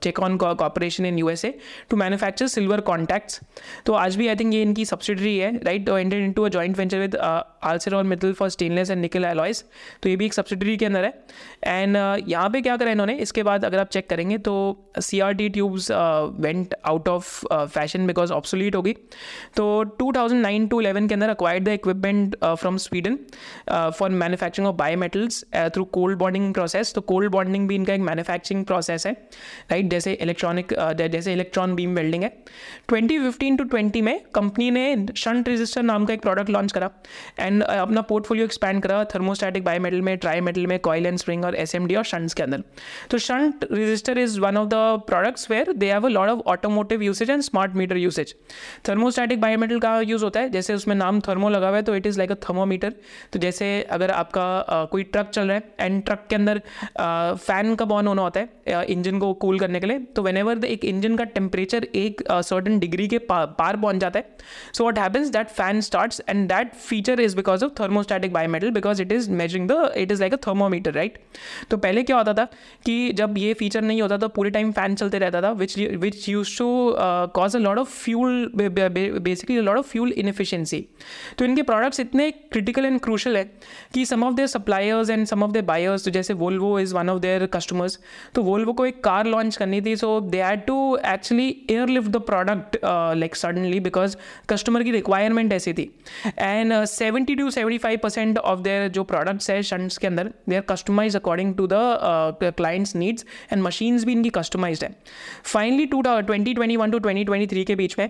Checon 0.05 0.38
Corporation 0.62 1.10
in 1.10 1.19
USA 1.24 1.51
to 1.89 1.98
manufacture 1.98 2.48
silver 2.50 2.81
contacts 2.89 3.39
तो 3.86 3.93
आज 3.93 4.15
भी 4.15 4.27
I 4.27 4.36
think 4.36 4.53
ये 4.53 4.62
इनकी 4.62 4.86
subsidiary 4.86 5.38
है 5.38 5.51
right 5.63 5.89
enter 5.89 6.17
in 6.17 6.31
to 6.33 6.43
a 6.43 6.50
joint 6.50 6.77
venture 6.77 7.00
with 7.00 7.15
ulcer 7.15 7.95
और 7.95 8.03
मिटल 8.03 8.33
for 8.33 8.50
stainless 8.50 8.89
and 8.89 9.01
nickel 9.01 9.25
alloys 9.25 9.63
तो 10.03 10.10
ये 10.10 10.15
भी 10.15 10.25
एक 10.25 10.33
सब्सिडरी 10.33 10.75
के 10.77 10.86
अंदर 10.86 11.03
है। 11.03 11.13
एंड 11.63 11.98
uh, 11.98 12.29
यहाँ 12.29 12.50
पे 12.50 12.62
क्या 12.62 12.77
करा 12.77 12.91
इन्होंने? 12.91 13.13
इसके 13.17 13.43
बाद 13.43 13.65
अगर 13.65 13.79
आप 13.79 13.89
चेक 13.89 14.10
करेंगे 14.10 14.38
तो 14.48 14.53
C 15.00 15.19
R 15.19 15.33
T 15.33 15.50
tubes 15.50 15.89
went 15.91 16.75
out 16.86 17.07
of 17.10 17.45
fashion 17.53 18.07
because 18.07 18.31
obsolete 18.33 18.75
होगी। 18.75 18.93
तो 19.55 19.83
2009 20.01 20.69
टू 20.69 20.81
11 20.81 21.07
के 21.07 21.13
अंदर 21.13 21.29
acquired 21.29 21.63
the 21.65 21.69
equipment 21.69 22.36
from 22.43 22.77
Sweden 22.77 23.17
for 23.69 24.10
manufacturing 24.10 24.67
of 24.69 24.75
bimetals 24.75 25.43
through 25.74 25.83
cold 25.98 26.17
bonding 26.19 26.53
process 26.53 26.93
तो 26.95 27.01
कोल्ड 27.13 27.31
बॉन्डिंग 27.31 27.67
भी 27.67 27.75
इनका 27.75 27.93
एक 27.93 28.01
मैन्युफैक्चरिंग 28.01 28.65
प्रोसेस 28.65 29.07
है 29.07 29.13
राइट 29.72 29.89
जैसे 29.93 30.13
इलेक्ट्रॉनिक 30.21 30.73
जैसे 31.01 31.33
इलेक्ट्रॉन 31.33 31.75
बीम 31.75 31.95
वेल्डिंग 31.95 32.23
है। 32.23 32.31
2015 32.91 33.57
टू 33.57 33.63
20 33.67 34.01
में 34.01 34.19
कंपनी 34.35 34.69
ने 34.71 34.83
शंट 35.17 35.50
रजिस्टर 35.50 35.83
नाम 35.83 36.05
का 36.05 36.13
एक 36.13 36.21
प्रोडक्ट 36.21 36.50
लॉन्च 36.50 36.71
करा 36.71 36.89
एंड 37.39 37.63
अपना 37.63 38.01
पोर्टफोलियो 38.09 38.45
एक्सपैंड 38.45 38.81
करा 38.83 39.03
थर्मोस्टैटिक 39.15 39.63
बायोमेटल 39.63 40.01
में 40.01 40.17
ट्राई 40.17 40.41
मेटल 40.41 40.67
में 40.67 40.77
कॉयल 40.79 41.05
एंड 41.05 41.17
स्प्रिंग 41.17 41.45
और 41.45 41.55
एसएमडी 41.55 41.95
और 41.95 42.03
शंट्स 42.03 42.33
के 42.33 42.43
अंदर। 42.43 42.63
तो 43.12 43.17
shunt 43.27 43.65
resistor 43.71 44.17
is 44.17 44.39
one 44.39 44.57
of 44.57 44.67
the 44.67 44.81
products 45.07 45.50
where 45.51 45.72
they 45.75 45.91
have 45.91 46.05
a 46.05 46.09
lot 46.09 46.29
of 46.29 46.39
automotive 46.53 47.03
usage 47.03 47.29
and 47.29 47.41
smart 47.41 47.75
meter 47.75 47.98
usage 47.98 48.35
thermostatic 48.89 49.41
bimetal 49.41 49.79
का 49.79 50.00
use 50.01 50.24
होता 50.24 50.39
है 50.39 50.50
जैसे 50.50 50.74
उसमें 50.74 50.96
नाम 50.96 51.20
थर्मो 51.27 51.50
लगा 51.50 51.68
हुआ 51.68 51.77
है 51.77 51.83
तो 51.83 51.96
it 51.96 52.07
is 52.07 52.18
like 52.18 52.31
a 52.31 52.35
thermometer 52.50 52.94
तो 53.33 53.39
जैसे 53.39 53.72
अगर 53.91 54.11
आपका 54.11 54.46
uh, 54.65 54.89
कोई 54.91 55.03
ट्रक 55.03 55.29
चल 55.29 55.48
रहा 55.48 55.57
है 55.57 55.87
एंड 55.87 56.03
ट्रक 56.05 56.25
के 56.29 56.35
अंदर 56.35 56.61
फ़ैन 57.46 57.75
का 57.75 57.85
ऑन 57.94 58.07
होना 58.07 58.22
होता 58.22 58.39
है 58.39 58.83
इंजन 58.85 59.20
को 59.20 59.33
कूल 59.44 59.59
करने 59.59 59.79
लिए 59.87 60.00
तो 60.15 60.22
वेन 60.24 60.37
एवर 60.37 60.65
एक 60.65 60.85
इंजन 60.85 61.15
का 61.17 61.24
टेम्परेचर 61.35 61.87
एक 61.96 62.22
सर्टन 62.31 62.79
डिग्री 62.79 63.07
के 63.07 63.17
पार 63.29 63.75
पहुँच 63.75 63.96
जाता 63.96 64.19
है। 64.19 64.37
So 64.74 64.87
what 64.87 65.00
happens 65.00 65.29
that 65.29 65.50
fan 65.50 65.81
start 65.81 66.22
and 66.29 66.48
that 66.50 66.74
feature 66.75 67.19
is 67.22 67.35
because 67.35 67.65
of 67.65 67.72
thermostatic 67.79 68.33
bimetal 68.33 68.72
because 68.72 69.01
it 69.01 69.11
is 69.11 69.29
measuring 69.31 69.67
the 69.69 69.91
it 69.98 70.11
is 70.11 70.22
like 70.22 70.33
a 70.33 70.37
thermometer 70.48 70.93
right 70.93 71.17
तो 71.69 71.77
पहले 71.77 72.03
क्या 72.03 72.17
होता 72.17 72.33
था 72.33 72.46
कि 72.85 73.11
जब 73.13 73.37
ये 73.37 73.53
फीचर 73.53 73.81
नहीं 73.81 74.01
होता 74.01 74.17
था, 74.17 74.27
पूरे 74.27 74.50
टाइम 74.50 74.72
फ़ैन 74.72 74.96
चलते 74.96 75.19
रहता 75.19 75.41
था 75.41 75.51
which 75.53 75.77
which 75.77 76.27
use 76.29 76.57
to 76.57 76.67
cause 77.35 77.55
a 77.55 77.59
lot 77.59 77.77
of 77.77 77.89
fuel 77.93 78.51
basically 78.55 79.59
lot 79.61 79.77
of 79.77 79.87
fuel 79.87 80.11
inefficiency 80.13 80.85
तो 81.37 81.46
इनके 81.46 81.61
प्रोडक्ट्स 81.63 82.00
इतने 82.00 82.29
क्रिटिकल 82.31 82.85
एंड 82.85 83.00
क्रूशल 83.01 83.37
है 83.37 83.43
कि 83.93 84.05
some 84.05 84.24
of 84.24 84.33
their 84.35 84.48
suppliers 84.48 85.09
and 85.09 85.25
some 85.27 85.43
of 85.43 85.51
their 85.51 85.65
buyers 85.65 86.05
तो 86.05 86.11
जैसे 86.11 86.33
Volvo 86.35 86.79
is 86.79 86.93
one 86.96 87.09
of 87.09 87.19
their 87.22 87.46
customers 87.53 88.00
तो 88.35 88.43
Volvo 88.43 88.74
को 88.74 88.85
एक 88.85 89.03
कार 89.03 89.25
लॉन्च 89.25 89.55
करनी 89.55 89.73
थी 89.81 89.96
so 89.96 90.20
they 90.22 90.42
had 90.42 90.66
to 90.66 90.75
actually 91.05 91.48
airlift 91.70 92.09
the 92.12 92.22
product 92.24 92.77
like 93.18 93.36
suddenly 93.36 93.79
because 93.79 94.16
customer 94.50 94.83
की 94.83 94.92
रिक्वायरमेंट 94.92 95.53
ऐसी 95.53 95.74
थी। 95.74 95.90
And 96.40 96.74
seventy 96.86 97.36
to 97.36 97.50
seventy 97.50 97.77
five 97.77 98.00
percent 98.03 98.38
of 98.38 98.59
their 98.59 98.88
जो 98.90 99.03
प्रोडक्ट्स 99.03 99.50
है 99.50 99.62
शंट्स 99.64 99.98
के 99.98 100.07
अंदर 100.07 100.31
they 100.50 100.55
are 100.55 100.62
customize 100.70 101.16
according 101.16 101.55
to 101.55 101.68
the 101.72 102.53
clients 102.57 102.96
needs 102.96 103.25
and 103.53 103.62
machines 103.64 104.05
भी 104.05 104.12
इनकी 104.12 104.29
customise 104.36 104.83
है। 104.83 104.96
Finally 105.44 105.86
to 105.86 106.01
twenty 106.01 106.53
twenty 106.53 106.77
one 106.77 106.92
to 106.92 107.00
twenty 107.00 107.24
twenty 107.24 107.48
three 107.48 107.64
के 107.66 107.75
बीच 107.75 107.96
में 108.00 108.09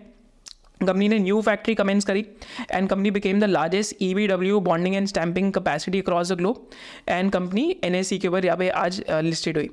कंपनी 0.86 1.08
ने 1.08 1.20
न्यू 1.20 1.42
फैक्ट्री 1.42 1.76
कमेंस 1.76 2.06
करी 2.06 2.26
and 2.72 2.90
company 2.90 3.12
became 3.12 3.40
the 3.40 3.50
largest 3.50 3.96
E 4.02 4.14
B 4.14 4.28
W 4.28 4.60
bonding 4.68 4.96
and 4.96 5.08
stamping 5.08 5.52
capacity 5.54 6.02
across 6.02 6.32
the 6.32 6.38
globe 6.38 6.70
and 7.10 7.32
company 7.32 7.70
N 7.84 7.96
S 7.96 8.10
C 8.10 8.18
के 8.18 8.28
ऊपर 8.28 8.46
यहाँ 8.46 8.58
पे 8.58 8.70
आज 8.84 9.04
लिस्टेड 9.24 9.58
हुई। 9.58 9.70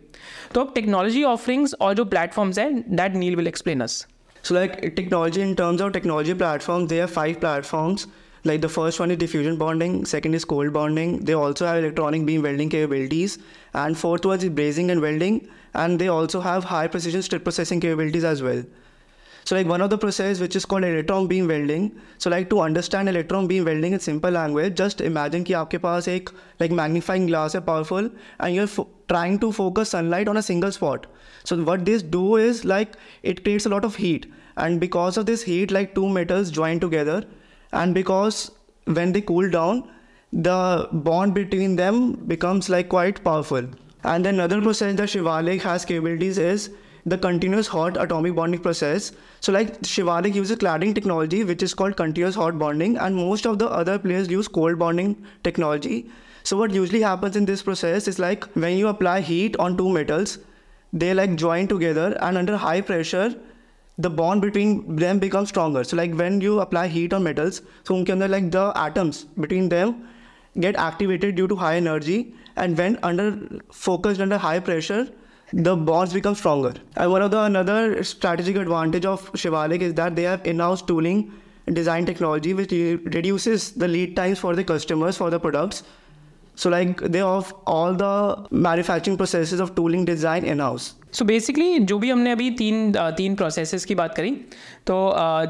तो 0.55 0.61
अब 0.61 0.73
टेक्नोलॉजी 0.75 1.23
ऑफरिंग्स 1.25 1.75
और 1.81 1.95
जो 1.95 2.05
प्लेटफॉर्म्स 2.15 2.59
हैं 2.59 2.97
that 2.97 3.17
Neel 3.17 3.37
will 3.37 3.49
explain 3.49 3.81
us 3.81 4.07
so 4.45 4.55
like 4.55 4.81
technology 4.97 5.41
in 5.43 5.55
terms 5.55 5.83
of 5.83 5.93
technology 5.93 6.35
platform 6.35 6.87
they 6.87 7.01
are 7.01 7.07
five 7.09 7.35
platforms 7.41 8.07
like 8.47 8.61
the 8.61 8.67
first 8.67 9.01
one 9.01 9.11
is 9.11 9.19
diffusion 9.19 9.57
bonding 9.59 10.05
second 10.07 10.35
is 10.35 10.45
cold 10.47 10.73
bonding 10.73 11.19
they 11.21 11.33
also 11.33 11.67
have 11.67 11.79
electronic 11.79 12.25
beam 12.27 12.43
welding 12.43 12.71
capabilities 12.71 13.39
and 13.77 13.97
fourth 13.97 14.27
one 14.27 14.37
is 14.37 14.51
brazing 14.51 14.91
and 14.91 15.01
welding 15.01 15.41
and 15.77 15.99
they 15.99 16.07
also 16.09 16.41
have 16.41 16.63
high 16.67 16.89
precision 16.89 17.21
strip 17.21 17.43
processing 17.43 17.81
capabilities 17.83 18.25
as 18.25 18.43
well. 18.43 18.65
So 19.46 19.56
like 19.56 19.68
one 19.68 19.82
of 19.82 19.92
the 19.92 19.98
process 19.98 20.40
which 20.40 20.56
is 20.56 20.66
called 20.66 20.84
electron 20.84 21.28
beam 21.28 21.48
welding. 21.48 21.92
So 22.18 22.30
like 22.32 22.50
to 22.50 22.62
understand 22.62 23.08
electron 23.10 23.48
beam 23.48 23.66
welding 23.66 23.94
in 23.94 24.00
simple 24.00 24.32
language, 24.32 24.76
just 24.76 25.02
imagine 25.02 25.44
कि 25.46 25.54
आपके 25.54 25.78
पास 25.78 26.08
एक 26.08 26.30
like 26.62 26.72
magnifying 26.80 27.28
glass 27.28 27.56
है 27.56 27.66
powerful 27.66 28.10
and 28.40 28.56
you're 28.56 28.88
trying 29.08 29.38
to 29.40 29.52
focus 29.52 29.90
sunlight 29.90 30.28
on 30.28 30.38
a 30.38 30.42
single 30.42 30.72
spot. 30.72 31.06
So 31.44 31.58
what 31.64 31.86
this 31.86 32.02
do 32.02 32.38
is 32.38 32.66
like 32.66 32.96
it 33.22 33.44
creates 33.44 33.68
a 33.68 33.70
lot 33.70 33.86
of 33.86 33.96
heat 33.96 34.26
and 34.58 34.80
because 34.80 35.18
of 35.18 35.28
this 35.28 35.44
heat 35.44 35.72
like 35.72 35.94
two 35.94 36.10
metals 36.10 36.50
join 36.50 36.80
together 36.80 37.24
and 37.72 37.94
because 37.94 38.50
when 38.86 39.12
they 39.12 39.22
cool 39.22 39.50
down 39.50 39.84
the 40.32 40.90
bond 40.92 41.34
between 41.34 41.76
them 41.76 42.14
becomes 42.34 42.68
like 42.70 42.90
quite 42.90 43.24
powerful. 43.24 43.64
And 44.04 44.26
another 44.26 44.62
process 44.62 44.96
that 44.96 45.10
Shivalik 45.10 45.62
has 45.62 45.86
capabilities 45.86 46.38
is 46.38 46.70
the 47.07 47.19
continuous 47.19 47.67
hot 47.67 47.97
atomic 47.97 48.35
bonding 48.35 48.61
process. 48.61 49.13
So 49.41 49.53
like 49.53 49.81
Shivalik 49.83 50.35
uses 50.35 50.59
cladding 50.59 50.95
technology, 50.95 51.45
which 51.45 51.63
is 51.63 51.75
called 51.75 51.97
continuous 51.97 52.35
hot 52.35 52.59
bonding, 52.59 52.97
and 52.97 53.17
most 53.17 53.47
of 53.47 53.59
the 53.59 53.69
other 53.69 53.99
players 53.99 54.29
use 54.29 54.49
cold 54.49 54.79
bonding 54.79 55.25
technology. 55.43 56.11
So 56.43 56.57
what 56.57 56.71
usually 56.71 57.03
happens 57.03 57.37
in 57.37 57.45
this 57.45 57.63
process 57.63 58.09
is 58.09 58.19
like 58.19 58.45
when 58.55 58.77
you 58.77 58.89
apply 58.89 59.21
heat 59.21 59.57
on 59.59 59.77
two 59.77 59.89
metals, 59.89 60.39
they 60.93 61.15
like 61.15 61.37
join 61.37 61.69
together 61.69 62.17
and 62.21 62.37
under 62.37 62.57
high 62.57 62.81
pressure, 62.81 63.35
the 63.99 64.11
bond 64.11 64.41
between 64.41 64.97
them 64.97 65.19
becomes 65.19 65.51
stronger. 65.51 65.85
So 65.85 65.97
like 65.97 66.15
when 66.15 66.41
you 66.41 66.61
apply 66.61 66.89
heat 66.89 67.13
on 67.13 67.23
metals, 67.23 67.63
so 67.85 67.95
unke 67.95 68.29
like 68.31 68.51
the 68.51 68.73
atoms 68.75 69.25
between 69.39 69.69
them 69.69 70.09
get 70.59 70.77
activated 70.77 71.37
due 71.37 71.47
to 71.47 71.55
high 71.55 71.77
energy 71.77 72.35
and 72.57 72.77
when 72.77 72.99
under 73.03 73.61
focused 73.71 74.21
under 74.21 74.39
high 74.39 74.59
pressure, 74.59 75.09
the 75.54 75.76
bonds 75.76 76.14
become 76.14 76.36
stronger. 76.36 76.74
And 76.98 77.12
one 77.12 77.22
of 77.22 77.32
the 77.32 77.42
another 77.42 78.04
strategic 78.04 78.56
advantage 78.56 79.06
of 79.06 79.32
Shivalik 79.34 79.82
is 79.82 79.94
that 79.94 80.16
they 80.16 80.24
have 80.24 80.46
in-house 80.46 80.82
tooling 80.82 81.32
design 81.74 82.06
technology 82.06 82.54
which 82.54 82.72
reduces 82.72 83.72
the 83.72 83.88
lead 83.88 84.16
times 84.16 84.40
for 84.40 84.56
the 84.56 84.64
customers 84.64 85.18
for 85.18 85.30
the 85.32 85.40
products 85.40 85.84
so 86.56 86.70
like 86.70 87.00
they 87.00 87.20
have 87.20 87.54
all 87.66 87.94
the 87.94 88.48
manufacturing 88.52 89.18
processes 89.18 89.60
of 89.60 89.74
tooling 89.76 90.06
design 90.06 90.46
in-house 90.46 90.94
so 91.12 91.24
so 91.24 91.28
basically 91.28 91.80
जो 91.80 91.98
भी 92.00 92.10
हमने 92.10 92.32
अभी 92.32 92.50
तीन 92.58 92.92
तीन 93.18 93.36
processes 93.36 93.86
की 93.86 93.96
बात 93.96 94.16
करी 94.16 94.32
तो 94.88 94.96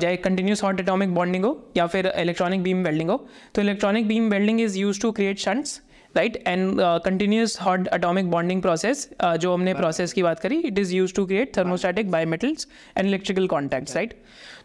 चाहे 0.02 0.16
कंटिन्यूस 0.26 0.64
हॉट 0.64 0.80
एटॉमिक 0.80 1.14
बॉन्डिंग 1.16 1.46
हो 1.46 1.52
या 1.78 1.88
फिर 1.88 2.12
इलेक्ट्रॉनिक 2.18 2.64
बीम 2.64 2.84
वेल्डिंग 2.84 3.10
हो 3.10 3.18
तो 3.56 3.62
electronic 3.62 4.08
beam 4.08 4.30
welding 4.32 4.62
is 4.62 4.78
use 4.80 5.02
to 5.02 5.12
create 5.12 5.40
shunts 5.40 5.80
right 6.15 6.37
and 6.47 6.81
continuous 7.05 7.61
hot 7.61 7.89
atomic 7.89 8.31
bonding 8.31 8.63
process 8.63 9.09
जो 9.23 9.53
हमने 9.53 9.75
प्रोसेस 9.75 10.13
की 10.13 10.23
बात 10.23 10.41
करी 10.41 10.59
it 10.61 10.79
is 10.79 10.95
use 10.95 11.15
to 11.15 11.27
create 11.27 11.57
thermostatic 11.57 12.11
bimetals 12.11 12.67
and 12.99 13.07
electrical 13.07 13.47
contacts 13.47 13.97
right 13.97 14.15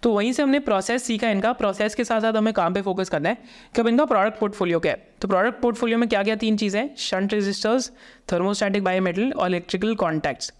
तो 0.05 0.11
वहीं 0.13 0.31
से 0.33 0.43
हमने 0.43 0.59
प्रोसेस 0.61 1.03
सीखा 1.03 1.29
इनका। 1.31 1.51
प्रोसेस 1.59 1.95
के 1.95 2.03
साथ 2.03 2.21
साथ 2.21 2.33
हमें 2.33 2.53
काम 2.53 2.73
पे 2.73 2.81
फोकस 2.81 3.09
करना 3.09 3.29
है 3.29 3.37
कि 3.75 3.81
अब 3.81 3.87
इनका 3.87 4.05
प्रोडक्ट 4.05 4.39
पोर्टफोलियो 4.39 4.79
क्या 4.79 4.91
है। 4.91 5.13
तो 5.21 5.27
प्रोडक्ट 5.27 5.61
पोर्टफोलियो 5.61 5.97
में 5.97 6.07
क्या 6.09 6.21
क्या 6.23 6.35
तीन 6.35 6.57
चीज़ें 6.57 6.89
शंट 6.99 7.33
रजिस्टर्स 7.33 7.91
थर्मोस्टैटिक 8.31 8.83
बायोमेटल 8.83 9.31
और 9.31 9.47
इलेक्ट्रिकल 9.49 9.95
कॉन्टैक्ट्स 9.95 10.51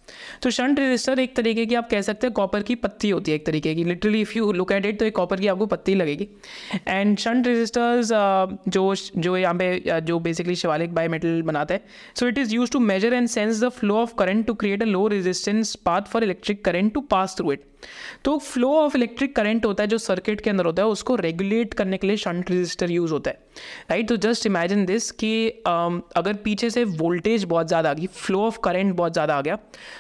तो 0.43 0.49
शंट 0.49 0.79
रजिस्टर 0.79 1.19
एक 1.19 1.36
तरीके 1.36 1.65
की 1.65 1.75
आप 1.75 1.89
कह 1.89 2.01
सकते 2.01 2.27
हैं 2.27 2.34
कॉपर 2.34 2.63
की 2.63 2.75
पत्ती 2.75 3.10
होती 3.10 3.31
है 3.31 3.36
एक 3.36 3.45
तरीके 3.45 3.73
की। 3.75 3.84
Literally 3.84 4.21
if 4.21 4.38
you 4.38 4.51
look 4.53 4.71
at 4.71 4.86
it 4.86 4.99
तो 4.99 5.05
एक 5.05 5.15
कॉपर 5.15 5.39
की 5.39 5.47
आपको 5.47 5.65
पत्ती 5.65 5.95
लगेगी। 5.95 6.27
एंड 6.88 7.17
शंट 7.17 7.47
रजिस्टर्स 7.47 8.10
जो 8.69 8.93
जो 9.17 9.36
यहाँ 9.38 9.53
पे 9.55 9.99
जो 10.01 10.19
बेसिकली 10.19 10.55
शिवालिक 10.55 10.93
बायोमेटल 10.95 11.41
बनाते 11.41 11.73
हैं। 11.73 11.84
So 12.15 12.27
it 12.27 12.38
is 12.38 12.55
use 12.55 12.71
to 12.71 12.79
measure 12.81 13.13
and 13.13 13.27
sense 13.27 13.63
the 13.63 13.69
flow 13.69 13.97
of 13.97 14.15
current 14.19 14.45
to 14.47 14.53
create 14.55 14.84
a 14.84 14.86
low 14.88 15.08
resistance 15.08 15.75
path 15.86 16.12
for 16.12 16.23
electric 16.23 16.63
current 16.65 16.93
to 16.93 17.01
pass 17.12 17.36
through 17.38 17.51
it 17.51 17.65
तो 18.25 18.38
फ्लो 18.38 18.71
ऑफ़ 18.75 18.95
इलेक्ट्रिक 18.97 19.35
करंट 19.36 19.65
होता 19.65 19.84
है 19.84 19.88
जो 19.88 19.98
circuit 20.00 20.41
के 20.41 20.50
अंदर 20.50 20.65
होता 20.65 20.84
है 20.84 20.88
उसको 20.89 21.15
रेगुलेट 21.17 21.74
करने 21.74 21.98
के 21.98 22.08
लिए 22.08 22.17
शंट 22.17 22.52
रजिस्टर 22.52 22.91
यूज़ 22.91 23.12
होता 23.13 23.32
है। 23.32 23.43
राइट 23.89 24.08
तो 24.08 24.15
जस्ट 24.17 24.45
इमेजिन 24.45 24.86
दिस 24.86 25.10
कि 25.13 25.62
um, 25.67 26.00
अगर 26.15 26.34
पीछे 26.43 26.69
से 26.69 26.84
वोल्टेज 26.84 27.43
बहुत 27.45 27.67
ज़्यादा 27.67 27.89
आ 27.89 27.93
गई 27.93 28.08
फ्लो 28.15 28.41
ऑफ़ 28.41 28.58
करंट 28.63 28.93
बहुत 28.95 29.13
ज़्यादा 29.13 29.36
आ 29.36 29.41
गया 29.41 29.58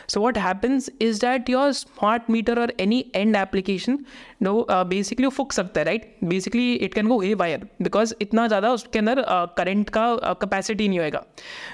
so 0.09 0.21
what 0.21 0.37
happens 0.37 0.89
is 1.01 1.19
that 1.21 1.49
your 1.49 1.71
smart 1.73 2.29
meter 2.29 2.59
और 2.59 2.73
any 2.79 3.03
end 3.15 3.35
application 3.35 3.99
no 4.43 4.65
basically 4.71 5.25
वो 5.25 5.31
फूक 5.31 5.51
सकता 5.53 5.79
है 5.79 5.85
right 5.85 6.17
basically 6.23 6.73
it 6.75 6.93
can 6.93 7.07
go 7.07 7.21
haywire 7.33 7.67
because 7.81 8.13
इतना 8.21 8.47
ज़्यादा 8.47 8.71
उसके 8.71 8.99
अंदर 8.99 9.23
करंट 9.57 9.87
uh, 9.87 9.93
का 9.93 10.33
कैपेसिटी 10.33 10.83
uh, 10.83 10.89
नहीं 10.89 10.99
होएगा। 10.99 11.23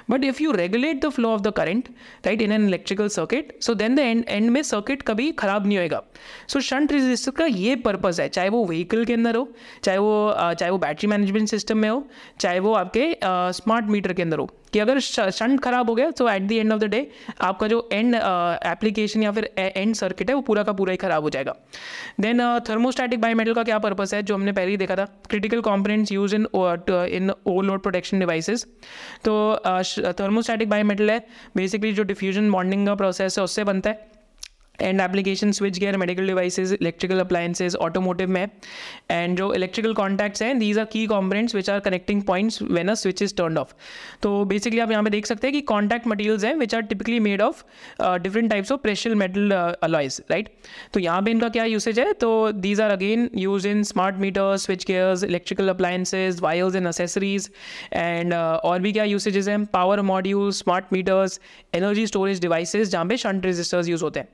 But 0.10 0.24
if 0.24 0.44
you 0.44 0.52
regulate 0.52 1.06
the 1.06 1.10
flow 1.10 1.30
of 1.30 1.42
the 1.42 1.54
current 1.58 1.90
right 2.26 2.42
in 2.42 2.52
an 2.52 2.68
electrical 2.68 3.08
circuit 3.10 3.58
so 3.64 3.74
then 3.76 3.96
the 3.96 4.00
end 4.00 4.24
end 4.28 4.50
में 4.50 4.62
सर्किट 4.64 5.02
कभी 5.02 5.32
ख़राब 5.40 5.68
नहीं 5.68 5.78
होएगा। 5.78 6.04
सो 6.48 6.60
शंट 6.62 6.94
रजिस्टर 6.94 7.32
का 7.32 7.46
ये 7.52 7.76
पर्पज़ 7.78 8.22
है, 8.22 8.28
चाहे 8.30 8.50
वो 8.50 8.64
व्हीकल 8.66 9.06
के 9.06 9.14
अंदर 9.14 9.36
हो, 9.36 9.48
चाहे 9.84 9.98
वो 9.98 10.34
चाहे 10.54 10.72
वो 10.72 10.78
बैटरी 10.80 11.08
मैनेजमेंट 11.10 11.50
सिस्टम 11.50 11.78
में 11.78 11.90
हो, 11.90 12.04
चाहे 12.40 12.60
वो 12.60 12.74
आपके 12.76 13.14
स्मार्ट 13.54 13.86
मीटर 13.88 14.14
के 14.14 14.22
अंदर 14.22 14.40
हो, 14.40 14.50
कि 14.74 14.80
अगर 14.80 15.00
शंट 15.00 15.60
खराब 15.62 15.90
हो 15.90 15.96
गया 15.96 16.10
तो 16.12 16.28
at 16.30 16.42
the 16.42 16.52
end 16.52 16.74
of 16.74 16.80
the 16.80 16.84
day 16.86 17.08
आपका 17.42 17.68
जो 17.68 17.88
एंड 17.94 18.16
एप्लीकेशन 18.16 19.24
या 19.24 19.32
फिर 19.32 19.50
एंड 19.58 19.96
सर्किट 19.96 20.30
है, 20.30 20.36
वो 20.36 20.42
पूरा 20.42 20.64
का 20.64 20.74
पूरा 20.74 20.92
ही 20.92 20.98
खराब 20.98 21.24
हो 21.24 21.30
जाएगा। 21.30 21.56
देन 22.22 22.42
थर्मोस्टैटिक 22.70 23.22
बायोमेटल 23.22 23.54
का 23.54 23.64
क्या 23.64 23.80
पर्पस 23.80 24.14
है, 24.14 24.22
जो 24.24 24.36
हमने 24.36 24.52
पहले 24.52 24.72
ही 24.72 24.78
देखा 24.78 24.96
था? 24.96 25.06
Critical 25.30 25.62
components 25.62 26.12
use 26.12 26.36
in 26.36 26.48
in 26.54 27.32
overload 27.32 27.82
protection 27.82 28.20
devices 28.20 28.66
तो 29.26 30.14
थर्मोस्टैटिक 30.20 30.70
बायोमेटल 30.70 31.12
है 31.12 31.20
बेसिकली 31.58 31.94
जो 31.94 32.04
डिफ्यूजन 32.04 32.52
बॉन्डिंग 32.52 32.88
का 32.88 32.96
प्रोसेस 32.96 33.38
है, 33.38 33.44
उससे 33.44 33.64
बनता 33.64 33.90
है। 33.90 34.11
And 34.82 35.02
application 35.02 35.52
switchgear 35.80 35.98
medical 35.98 36.28
devices 36.28 36.74
electrical 36.74 37.20
appliances 37.20 37.76
automotive 37.78 38.30
में। 38.30 38.48
एंड 39.12 39.38
जो 39.38 39.54
इलेक्ट्रिकल 39.54 39.94
कॉन्टैक्ट्स 39.94 40.42
हैं 40.42 40.58
these 40.60 40.80
are 40.80 40.86
key 40.92 41.06
components 41.08 41.56
which 41.56 41.70
are 41.70 41.80
connecting 41.80 42.22
points 42.24 42.62
when 42.62 42.88
a 42.88 42.94
switch 42.94 43.22
is 43.22 43.36
turn 43.36 43.58
off 43.58 43.74
तो 44.24 44.34
बेसिकली 44.46 44.80
आप 44.80 44.92
यहाँ 44.92 45.04
पे 45.04 45.10
देख 45.10 45.26
सकते 45.26 45.48
हैं 45.48 45.54
कि 45.54 45.62
कॉन्टैक्ट 45.72 46.08
मटीरियल्स 46.08 46.44
हैं 46.44 46.56
which 46.56 46.76
are 46.76 46.82
typically 46.84 47.20
made 47.20 47.42
of 47.42 47.64
different 48.22 48.50
types 48.50 48.72
of 48.72 48.82
precious 48.82 49.16
metal 49.16 49.52
alloys 49.84 50.22
right 50.32 50.50
तो 50.94 51.00
यहाँ 51.00 51.22
पे 51.22 51.32
इनका 51.32 51.50
क्या 51.50 51.66
यूसेज 51.66 52.00
है? 52.00 52.12
तो 52.14 52.52
these 52.52 52.82
are 52.82 52.92
again 52.92 53.30
use 53.38 53.68
in 53.68 53.84
smart 53.84 54.16
meters 54.18 54.66
switchgears 54.88 55.24
electrical 55.24 55.70
appliances 55.70 56.40
wires 56.42 56.76
and 56.76 56.88
accessories 56.88 57.50
and 57.94 58.34
और 58.34 58.80
भी 58.80 58.92
क्या 58.94 59.04
यूसेजेस 59.04 59.48
हैं? 59.48 59.64
Power 59.66 60.02
module 60.02 60.52
smart 60.54 60.86
meters 60.94 61.40
energy 61.76 62.06
storage 62.08 62.42
devices 62.42 62.90
जहाँ 62.90 63.06
पे 63.06 63.18
शंट 63.18 63.46
रजिस्टर्स 63.46 63.88
यूज़ 63.88 64.04
होते 64.04 64.20
हैं। 64.20 64.28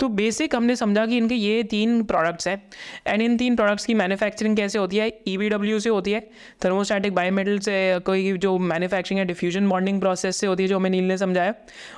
तो 0.00 0.08
बेसिक 0.10 0.54
हमने 0.56 0.76
समझा 0.76 1.06
कि 1.06 1.16
इनके 1.16 1.34
ये 1.34 1.62
तीन 1.64 2.02
प्रोडक्ट्स 2.04 2.48
हैं। 2.48 2.62
एंड 3.06 3.22
इन 3.22 3.36
तीन 3.36 3.56
प्रोडक्ट्स 3.56 3.86
की 3.86 3.94
मैन्युफैक्चरिंग 3.94 4.56
कैसे 4.56 4.78
होती 4.78 4.96
है? 4.96 5.08
ई 5.28 5.78
से 5.80 5.88
होती 5.88 6.12
है। 6.12 6.20
थर्मोस्टैटिक 6.64 7.14
बायोमेटल 7.14 7.58
से, 7.58 7.98
कोई 8.06 8.32
जो 8.38 8.56
मैन्युफैक्चरिंग 8.60 9.18
है 9.18 9.24
डिफ्यूजन 9.26 9.68
बॉन्डिंग 9.68 10.00
प्रोसेस 10.00 10.36
से 10.36 10.46
होती 10.46 10.62
है, 10.62 10.68
जो 10.68 10.76
हमें 10.76 10.90
नील 10.90 11.04
ने 11.04 11.18
समझाया। 11.18 11.54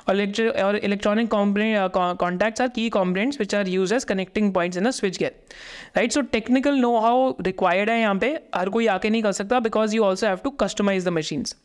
और 0.09 0.75
electronic 0.77 1.29
contacts 1.31 2.61
are 2.61 2.67
key 2.69 2.89
components 2.89 3.39
which 3.39 3.55
are 3.55 3.67
use 3.69 3.93
as 3.93 4.03
connecting 4.03 4.53
points 4.53 4.77
in 4.77 4.85
a 4.85 4.91
switch 4.91 5.17
gate 5.17 5.53
right 5.97 6.11
so 6.11 6.21
technical 6.31 6.75
know 6.77 6.97
how 6.99 7.33
required 7.41 7.89
है 7.89 7.99
यहाँ 7.99 8.15
पे। 8.15 8.27
हर 8.55 8.69
कोई 8.69 8.87
आके 8.87 9.09
नहीं 9.09 9.23
कर 9.23 9.31
सकता 9.31 9.59
because 9.59 9.95
you 9.95 10.03
also 10.03 10.27
have 10.27 10.39
to 10.43 10.49
customize 10.59 11.05
the 11.05 11.09
machines 11.09 11.55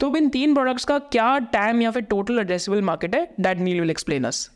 तो 0.00 0.14
इन 0.16 0.28
तीन 0.28 0.54
प्रोडक्ट्स 0.54 0.84
का 0.84 0.98
क्या 1.12 1.38
टाइम 1.52 1.82
या 1.82 1.90
फिर 1.90 2.02
टोटल 2.04 2.38
एड्रेसेबल 2.38 2.82
मार्केट 2.82 3.14
है? 3.14 3.28
That 3.40 3.58
Neel 3.58 3.80
will 3.80 3.90
explain 3.90 4.24
us 4.24 4.48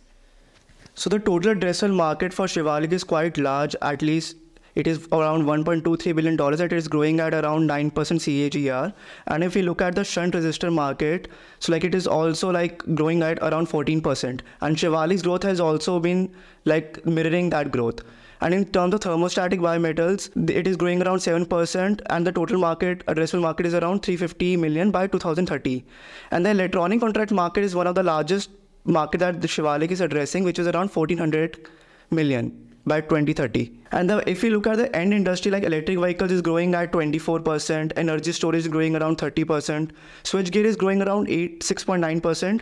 So 0.94 1.09
the 1.09 1.18
total 1.18 1.55
addressable 1.55 1.94
market 1.94 2.35
for 2.35 2.46
Shivalik 2.46 2.92
is 2.92 3.02
quite 3.02 3.38
large. 3.38 3.74
At 3.81 4.02
least 4.02 4.37
it 4.74 4.87
is 4.87 5.07
around 5.12 5.44
1.23 5.44 6.14
billion 6.14 6.37
dollars. 6.37 6.61
It 6.61 6.72
is 6.72 6.88
growing 6.88 7.20
at 7.20 7.35
around 7.35 7.68
9% 7.68 7.92
CAGR. 7.92 8.92
And 9.26 9.44
if 9.44 9.55
we 9.55 9.62
look 9.62 9.81
at 9.81 9.94
the 9.94 10.05
shunt 10.05 10.35
resistor 10.35 10.72
market, 10.72 11.28
so 11.61 11.72
like 11.72 11.85
it 11.85 11.94
is 11.94 12.07
also 12.07 12.50
like 12.50 12.83
growing 12.94 13.22
at 13.22 13.38
around 13.38 13.68
14%. 13.68 14.40
And 14.61 14.76
Shivalik's 14.76 15.22
growth 15.22 15.42
has 15.44 15.61
also 15.61 15.98
been 15.98 16.31
like 16.66 17.05
mirroring 17.07 17.50
that 17.50 17.70
growth. 17.70 18.00
And 18.42 18.52
in 18.52 18.64
terms 18.64 18.92
of 18.92 19.00
thermostatic 19.00 19.61
biometals, 19.61 20.50
it 20.50 20.66
is 20.66 20.76
growing 20.76 21.00
around 21.00 21.18
7%, 21.18 22.00
and 22.11 22.26
the 22.26 22.33
total 22.33 22.59
market, 22.59 23.07
addressable 23.07 23.42
market, 23.42 23.66
is 23.66 23.74
around 23.74 24.02
350 24.02 24.57
million 24.57 24.90
by 24.90 25.07
2030. 25.07 25.85
And 26.33 26.44
the 26.44 26.50
electronic 26.50 26.98
contract 26.98 27.31
market 27.31 27.62
is 27.62 27.76
one 27.76 27.87
of 27.87 27.94
the 27.94 28.02
largest 28.02 28.50
market 28.84 29.18
that 29.18 29.40
the 29.40 29.48
Shivalik 29.48 29.90
is 29.90 30.00
addressing, 30.00 30.44
which 30.44 30.58
is 30.58 30.66
around 30.66 30.90
1400 30.90 31.68
million 32.10 32.72
by 32.86 33.00
2030. 33.00 33.72
And 33.92 34.10
the, 34.10 34.28
if 34.28 34.42
you 34.42 34.50
look 34.50 34.66
at 34.66 34.76
the 34.76 34.94
end 34.94 35.14
industry, 35.14 35.50
like 35.50 35.62
electric 35.62 35.98
vehicles 35.98 36.32
is 36.32 36.42
growing 36.42 36.74
at 36.74 36.92
24%, 36.92 37.92
energy 37.96 38.32
storage 38.32 38.60
is 38.60 38.68
growing 38.68 38.96
around 38.96 39.18
30%, 39.18 39.90
switchgear 40.24 40.64
is 40.64 40.76
growing 40.76 41.02
around 41.02 41.28
8, 41.28 41.60
6.9%, 41.60 42.60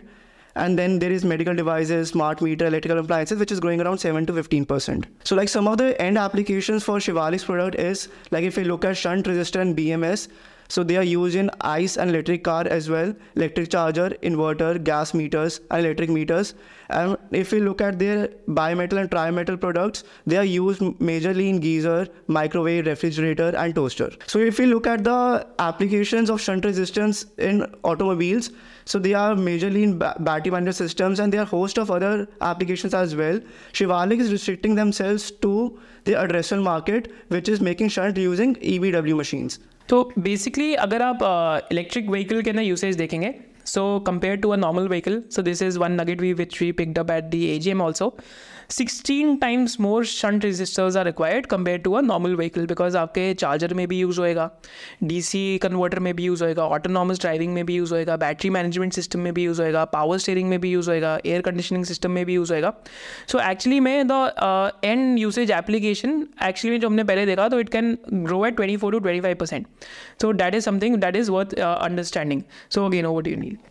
and 0.55 0.77
then 0.77 0.99
there 0.99 1.11
is 1.11 1.23
medical 1.23 1.55
devices, 1.55 2.09
smart 2.09 2.41
meter, 2.41 2.67
electrical 2.67 2.99
appliances, 2.99 3.39
which 3.39 3.51
is 3.51 3.59
growing 3.59 3.81
around 3.81 3.99
7 3.99 4.25
to 4.25 4.33
15%. 4.33 5.05
So 5.23 5.35
like 5.35 5.49
some 5.49 5.67
of 5.67 5.77
the 5.77 5.99
end 6.01 6.17
applications 6.17 6.83
for 6.83 6.97
Shivalik's 6.97 7.45
product 7.45 7.75
is, 7.77 8.09
like 8.31 8.43
if 8.43 8.57
you 8.57 8.65
look 8.65 8.83
at 8.83 8.97
shunt 8.97 9.25
resistor 9.25 9.61
and 9.61 9.77
BMS, 9.77 10.27
so 10.73 10.83
they 10.89 10.95
are 10.95 11.07
used 11.11 11.35
in 11.35 11.49
ICE 11.59 11.97
and 11.97 12.11
electric 12.11 12.43
car 12.45 12.65
as 12.75 12.89
well, 12.89 13.13
electric 13.35 13.69
charger, 13.69 14.09
inverter, 14.23 14.81
gas 14.81 15.13
meters, 15.13 15.59
and 15.69 15.85
electric 15.85 16.09
meters. 16.09 16.53
And 16.89 17.17
if 17.31 17.51
we 17.51 17.59
look 17.59 17.81
at 17.81 17.99
their 17.99 18.29
bimetal 18.59 19.01
and 19.01 19.11
trimetal 19.11 19.59
products, 19.59 20.05
they 20.25 20.37
are 20.37 20.45
used 20.45 20.81
majorly 21.09 21.49
in 21.49 21.59
geyser, 21.59 22.07
microwave, 22.27 22.85
refrigerator, 22.85 23.53
and 23.57 23.75
toaster. 23.75 24.09
So 24.27 24.39
if 24.39 24.59
we 24.59 24.65
look 24.65 24.87
at 24.87 25.03
the 25.03 25.45
applications 25.59 26.29
of 26.29 26.39
shunt 26.39 26.63
resistance 26.63 27.25
in 27.37 27.65
automobiles, 27.83 28.51
so 28.85 28.97
they 28.99 29.13
are 29.13 29.35
majorly 29.35 29.83
in 29.83 29.97
ba- 29.97 30.15
battery 30.19 30.51
management 30.51 30.77
systems 30.77 31.19
and 31.19 31.33
there 31.33 31.41
are 31.41 31.45
host 31.45 31.77
of 31.79 31.91
other 31.91 32.29
applications 32.39 32.93
as 32.93 33.15
well. 33.15 33.41
Shivalik 33.73 34.19
is 34.19 34.31
restricting 34.31 34.75
themselves 34.75 35.31
to 35.31 35.79
the 36.05 36.13
addressable 36.13 36.63
market, 36.63 37.11
which 37.27 37.49
is 37.49 37.59
making 37.59 37.89
shunt 37.89 38.17
using 38.17 38.55
EBW 38.55 39.15
machines. 39.17 39.59
तो 39.91 39.97
basically 40.19 40.73
अगर 40.73 41.01
आप 41.01 41.19
electric 41.71 42.05
uh, 42.05 42.11
vehicle 42.11 42.41
के 42.41 42.51
ना 42.51 42.61
usage 42.61 42.95
देखेंगे 42.95 43.33
so 43.65 43.81
compare 43.99 44.35
to 44.35 44.49
a 44.49 44.55
normal 44.55 44.87
vehicle 44.87 45.21
so 45.31 45.41
this 45.41 45.61
is 45.61 45.79
one 45.79 45.99
nugget 46.01 46.21
we 46.21 46.31
which 46.33 46.61
we 46.61 46.71
picked up 46.71 47.11
at 47.11 47.23
the 47.23 47.43
A 47.45 47.57
G 47.59 47.73
16 48.71 49.39
times 49.41 49.79
more 49.79 50.05
shunt 50.05 50.45
resistors 50.45 50.97
are 50.97 51.05
required 51.05 51.45
compare 51.45 51.77
to 51.79 51.93
a 51.93 52.01
normal 52.01 52.35
vehicle 52.35 52.65
because 52.65 52.97
आपके 52.97 53.33
charger 53.33 53.73
में 53.73 53.87
भी 53.87 53.97
use 53.99 54.19
होएगा 54.19 54.49
DC 55.03 55.57
converter 55.57 55.99
में 55.99 56.13
भी 56.15 56.23
use 56.23 56.43
होएगा 56.43 56.65
autonomous 56.67 57.19
driving 57.21 57.53
में 57.53 57.65
भी 57.65 57.75
use 57.75 57.93
होएगा 57.93 58.17
बैटरी 58.17 58.49
मैनेजमेंट 58.49 58.93
सिस्टम 58.93 59.19
में 59.19 59.33
भी 59.33 59.43
यूज़ 59.43 59.61
होएगा 59.61 59.83
पावर 59.87 60.17
स्टेयरिंग 60.17 60.49
में 60.49 60.59
भी 60.61 60.71
यूज़ 60.71 60.89
होएगा 60.89 61.17
एयर 61.25 61.41
कंडीशनिंग 61.41 61.85
सिस्टम 61.85 62.11
में 62.11 62.25
भी 62.25 62.33
यूज़ 62.33 62.53
होएगा। 62.53 62.73
सो 63.27 63.39
एक्चुअली 63.49 63.79
में 63.79 64.07
the 64.11 64.79
end 64.83 65.19
usage 65.19 65.51
application 65.51 66.25
actually 66.43 66.77
जो 66.79 66.87
हमने 66.87 67.03
पहले 67.03 67.25
देखा 67.25 67.47
तो 67.49 67.59
it 67.59 67.69
can 67.69 67.97
grow 68.13 68.45
at 68.45 68.55
twenty 68.55 68.77
four 68.77 68.91
to 68.91 68.99
twenty 68.99 69.21
five 69.21 69.35
percent 69.39 69.67
so 70.21 70.31
that 70.33 70.55
is 70.55 70.65
something 70.65 70.95
that 70.97 71.15
is 71.15 71.31
worth 71.31 71.59
understanding 71.59 72.41
so 72.69 72.85
again 72.85 73.05
over 73.05 73.27
you 73.27 73.35
need 73.37 73.70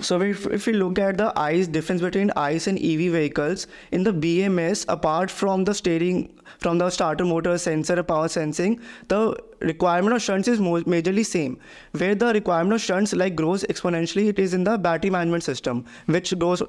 So 0.00 0.20
if, 0.20 0.46
if 0.46 0.66
we 0.66 0.72
look 0.72 0.98
at 0.98 1.18
the 1.18 1.32
ICE 1.38 1.68
difference 1.68 2.02
between 2.02 2.30
ICE 2.36 2.66
and 2.66 2.78
EV 2.78 3.12
vehicles 3.12 3.68
in 3.92 4.02
the 4.02 4.12
BMS, 4.12 4.84
apart 4.88 5.30
from 5.30 5.64
the 5.64 5.72
steering, 5.72 6.34
from 6.58 6.78
the 6.78 6.90
starter 6.90 7.24
motor 7.24 7.56
sensor 7.58 8.02
power 8.02 8.26
sensing, 8.28 8.80
the 9.08 9.36
requirement 9.60 10.16
of 10.16 10.22
shunts 10.22 10.48
is 10.48 10.58
majorly 10.58 11.24
same. 11.24 11.58
Where 11.92 12.14
the 12.14 12.32
requirement 12.32 12.74
of 12.74 12.80
shunts 12.80 13.12
like 13.12 13.36
grows 13.36 13.62
exponentially, 13.64 14.28
it 14.28 14.38
is 14.38 14.52
in 14.52 14.64
the 14.64 14.76
battery 14.76 15.10
management 15.10 15.44
system, 15.44 15.84
which 16.06 16.36
goes 16.38 16.62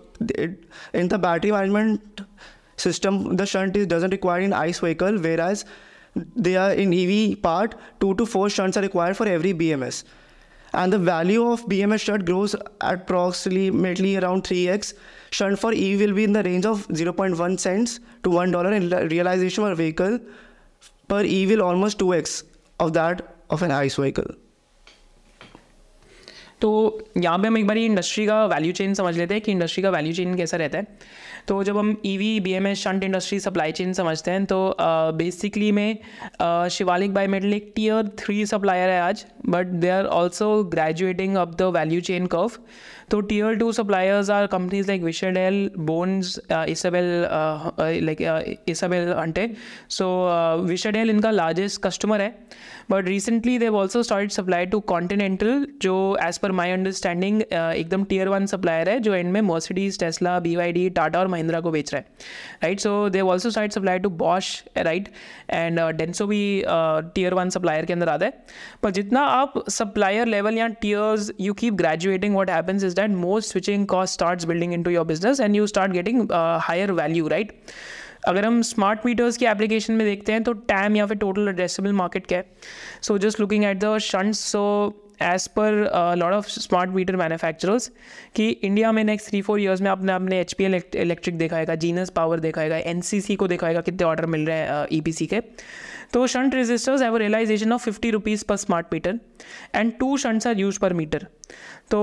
in 0.93 1.07
the 1.07 1.17
battery 1.17 1.51
management 1.51 2.21
system. 2.77 3.35
The 3.35 3.45
shunt 3.45 3.75
is, 3.75 3.88
doesn't 3.88 4.11
require 4.11 4.41
in 4.41 4.53
ICE 4.53 4.79
vehicle, 4.79 5.17
whereas 5.17 5.65
they 6.15 6.55
are 6.57 6.73
in 6.73 6.93
EV 6.93 7.41
part, 7.41 7.75
two 7.99 8.13
to 8.15 8.25
four 8.25 8.49
shunts 8.49 8.77
are 8.77 8.81
required 8.81 9.17
for 9.17 9.27
every 9.27 9.53
BMS 9.53 10.03
and 10.73 10.91
the 10.91 10.99
value 10.99 11.43
of 11.47 11.65
BMS 11.65 12.01
shunt 12.01 12.25
grows 12.25 12.56
approximately 12.82 14.17
around 14.17 14.43
3x. 14.43 14.93
Shunt 15.32 15.60
for 15.60 15.71
EV 15.73 15.99
will 15.99 16.13
be 16.13 16.23
in 16.23 16.34
the 16.34 16.43
range 16.43 16.65
of 16.65 16.88
0.1 16.88 17.60
cents 17.60 17.99
to 18.23 18.30
$1 18.30 18.75
in 18.75 19.10
realization 19.10 19.63
per 19.63 19.75
vehicle. 19.75 20.19
Per 21.08 21.19
EV 21.19 21.49
will 21.49 21.62
almost 21.62 21.99
2x 21.99 22.43
of 22.80 22.93
that 22.93 23.36
of 23.49 23.62
an 23.62 23.71
ICE 23.71 23.95
vehicle. 23.95 24.36
तो 26.62 26.69
यहाँ 27.17 27.38
पे 27.39 27.47
हम 27.47 27.58
एक 27.58 27.67
बार 27.67 27.78
industry 27.78 28.25
का 28.25 28.45
value 28.45 28.71
chain 28.73 28.93
समझ 28.93 29.17
लेते 29.17 29.34
हैं 29.34 29.43
कि 29.43 29.51
इंडस्ट्री 29.51 29.82
का 29.84 29.89
वैल्यू 29.89 30.13
चेन 30.13 30.36
कैसा 30.36 30.58
रहता 30.58 30.78
है 30.78 30.97
तो 31.47 31.63
जब 31.63 31.77
हम 31.77 31.95
E 32.05 32.15
V 32.17 32.39
B 32.39 32.51
M 32.53 32.67
S 32.67 32.77
shunt 32.79 33.03
industry 33.03 33.39
supply 33.39 33.71
chain 33.71 33.93
समझते 33.93 34.31
हैं 34.31 34.45
तो 34.45 34.60
बेसिकली 35.17 35.71
में 35.71 35.97
शिवालिक 36.71 37.13
बायोमेटल 37.13 37.53
एक 37.53 37.71
टीयर 37.75 38.08
थ्री 38.19 38.45
सप्लायर 38.45 38.89
है 38.89 38.99
आज 39.01 39.25
but 39.49 39.67
they 39.75 39.89
are 39.89 40.05
also 40.15 40.51
graduating 40.73 41.36
up 41.38 41.55
the 41.55 41.71
value 41.75 42.01
chain 42.01 42.25
curve 42.27 42.58
तो 43.12 43.19
tier 43.21 43.55
two 43.55 43.71
suppliers 43.71 44.29
are 44.29 44.47
companies 44.47 44.88
like 44.88 45.03
Vishay Dale 45.03 45.69
Bourns 45.88 46.39
Isabellenhutte 46.51 47.05
like 48.05 48.63
Isabellenhutte 49.13 49.49
so 49.97 50.08
Vishay Dale 50.63 51.10
इनका 51.10 51.31
largest 51.31 51.81
customer 51.84 52.21
है 52.21 52.34
but 52.91 53.08
recently 53.08 53.58
they 53.60 53.76
also 53.78 54.02
start 54.04 54.32
supply 54.32 54.65
to 54.65 54.80
Continental 54.91 55.65
जो 55.82 55.95
as 56.24 56.38
per 56.38 56.52
my 56.52 56.71
understanding 56.71 57.41
एकदम 57.43 58.04
tier 58.06 58.30
one 58.30 58.45
supplier 58.45 58.89
है, 58.89 59.00
जो 59.00 59.13
end 59.13 59.32
में 59.34 59.39
Mercedes 59.41 60.00
Tesla 60.00 60.38
B 60.39 60.56
Y 60.56 60.71
D 60.71 60.89
Tata 60.91 61.19
और 61.19 61.28
महिंद्रा 61.28 61.60
को 61.60 61.71
बेच 61.71 61.93
रहा 61.93 62.00
है। 62.00 62.06
Right 62.63 62.80
so 62.80 63.10
they 63.10 63.30
also 63.30 63.50
start 63.50 63.71
supply 63.74 64.00
to 64.00 64.10
Bosch 64.17 64.63
right 64.78 65.10
and 65.50 65.80
Denso 65.98 66.28
भी 66.28 66.41
टीयर 66.67 67.34
वन 67.34 67.50
सप्लायर 67.50 67.86
के 67.86 67.93
अंदर 67.93 68.10
आता 68.10 68.26
है। 68.26 68.43
पर 68.84 68.91
जितना 68.91 69.21
आप 69.26 69.63
सप्लायर 69.69 70.28
लेवल 70.28 70.58
या 70.58 70.67
tiers 70.82 71.32
you 71.41 71.54
keep 71.54 71.74
graduating 71.74 72.36
what 72.36 72.50
happens 72.50 72.84
is 72.84 72.95
that 72.95 73.10
most 73.17 73.52
switching 73.52 73.86
cost 73.88 74.13
start 74.13 74.45
building 74.48 74.74
into 74.84 74.91
your 74.91 75.06
business 75.06 75.39
and 75.39 75.56
you 75.56 75.67
start 75.67 75.91
getting 75.91 76.28
higher 76.32 76.91
value 76.93 77.28
right 77.28 77.52
अगर 78.27 78.45
हम 78.45 78.61
स्मार्ट 78.63 79.05
मीटर्स 79.05 79.38
की 79.38 79.45
एप्लीकेशन 79.45 79.93
में 79.93 80.05
देखते 80.07 80.31
हैं 80.31 80.43
तो 80.43 80.53
टैम 80.73 80.95
या 80.95 81.05
फिर 81.05 81.17
टोटल 81.17 81.47
एड्रेसेबल 81.49 81.93
मार्केट 81.93 82.27
क्या 82.27 82.38
है? 82.38 82.45
So 83.01 83.17
just 83.17 83.39
looking 83.39 83.65
at 83.65 83.79
the 83.79 83.97
shunts 84.03 84.39
so 84.51 84.61
as 85.23 85.47
per 85.57 85.73
lot 86.17 86.33
of 86.33 86.47
smart 86.49 86.89
meter 86.91 87.15
manufacturers 87.15 87.91
कि 88.35 88.47
इंडिया 88.49 88.91
में 88.91 89.03
नेक्स्ट 89.03 89.29
थ्री 89.29 89.41
फोर 89.41 89.59
ईयर्स 89.61 89.81
में 89.81 89.89
आपने 89.91 90.11
अपने 90.13 90.39
एच 90.39 90.53
पी 90.53 90.65
इलेक्ट्रिक 90.65 91.38
दिखाएगा 91.38 91.75
जीनस 91.83 92.09
पावर 92.15 92.39
दिखाएगा 92.39 92.77
एन 92.77 93.01
सी 93.01 93.19
सी 93.21 93.35
को 93.35 93.47
दिखाएगा, 93.47 93.81
कितने 93.81 94.07
ऑर्डर 94.07 94.25
मिल 94.25 94.45
रहे 94.45 94.57
हैं 94.57 94.85
ई 94.93 94.99
पी 95.01 95.11
सी 95.11 95.25
के। 95.25 95.39
तो 96.13 96.25
shunt 96.27 96.55
resistors 96.55 97.01
have 97.01 97.15
realization 97.17 97.73
of 97.73 97.83
fifty 97.85 98.11
rupees 98.11 98.43
per 98.45 98.55
smart 98.55 98.88
meter 98.93 99.19
and 99.75 99.91
two 99.99 100.17
shunts 100.17 100.47
are 100.47 100.59
use 100.59 100.79
per 100.79 100.93
meter 100.93 101.27
तो 101.91 102.01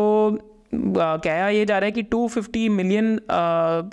कहया 0.74 1.48
ये 1.48 1.64
जा 1.66 1.78
रहा 1.78 1.87
है 1.87 1.92
कि 1.92 2.02
250 2.04 2.68
मिलियन 2.68 3.18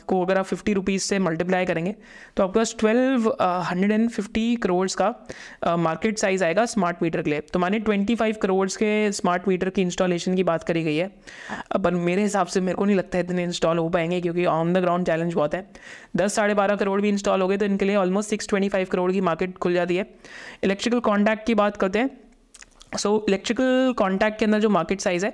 को 0.07 0.21
अगर 0.21 0.37
आप 0.37 0.45
फिफ्टी 0.45 0.73
रुपीज़ 0.73 1.03
से 1.03 1.19
मल्टीप्लाई 1.19 1.65
करेंगे 1.65 1.95
तो 2.37 2.43
आपके 2.43 2.59
पास 2.59 2.75
twelve 2.79 3.27
hundred 3.69 3.91
and 3.91 4.09
fifty 4.09 4.55
crore 4.55 4.87
का 5.01 5.75
मार्केट 5.77 6.19
साइज़ 6.19 6.43
आएगा 6.43 6.65
स्मार्ट 6.65 7.01
मीटर 7.03 7.21
के 7.21 7.29
लिए। 7.29 7.39
तो 7.43 7.59
माने 7.59 7.79
25 7.79 8.37
करोड़ 8.37 8.67
के 8.69 9.11
स्मार्ट 9.11 9.47
मीटर 9.47 9.69
की 9.69 9.81
इंस्टॉलेशन 9.81 10.35
की 10.35 10.43
बात 10.43 10.63
करी 10.63 10.83
गई 10.83 10.95
है। 10.95 11.07
पर 11.83 11.93
मेरे 11.93 12.21
हिसाब 12.21 12.47
से 12.47 12.61
मेरे 12.61 12.75
को 12.75 12.85
नहीं 12.85 12.97
लगता 12.97 13.17
है 13.17 13.23
इतने 13.23 13.43
इंस्टॉल 13.43 13.77
हो 13.77 13.89
पाएँगे, 13.89 14.21
क्योंकि 14.21 14.45
ऑन 14.45 14.73
द 14.73 14.77
ग्राउंड 14.77 15.05
चैलेंज 15.05 15.33
बहुत 15.33 15.55
है। 15.55 15.65
दस 16.15 16.35
साढ़े 16.35 16.53
बारह 16.53 16.75
करोड़ 16.75 16.99
भी 17.01 17.09
इंस्टॉल 17.09 17.41
हो 17.41 17.47
गए 17.47 17.57
तो 17.57 17.65
इनके 17.65 17.85
लिए 17.85 17.95
almost 17.95 18.29
six 18.29 18.47
twenty 18.47 18.69
five 18.69 18.87
crore 18.91 19.11
की 19.11 19.21
मार्केट 19.21 19.57
खुल 19.57 19.73
जाती 19.73 19.95
है। 19.95 20.09
इलेक्ट्रिकल 20.63 20.99
कॉन्टैक्ट 21.01 21.45
की 21.47 21.55
बात 21.55 21.77
करते 21.77 21.99
हैं। 21.99 22.09
सो 22.97 23.09
इलेक्ट्रिकल 23.27 23.93
कॉन्टैक्ट 23.97 24.37
के 24.39 24.45
अंदर 24.45 24.59
जो 24.59 24.69
मार्केट 24.69 25.01
साइज़ 25.01 25.25
है 25.25 25.31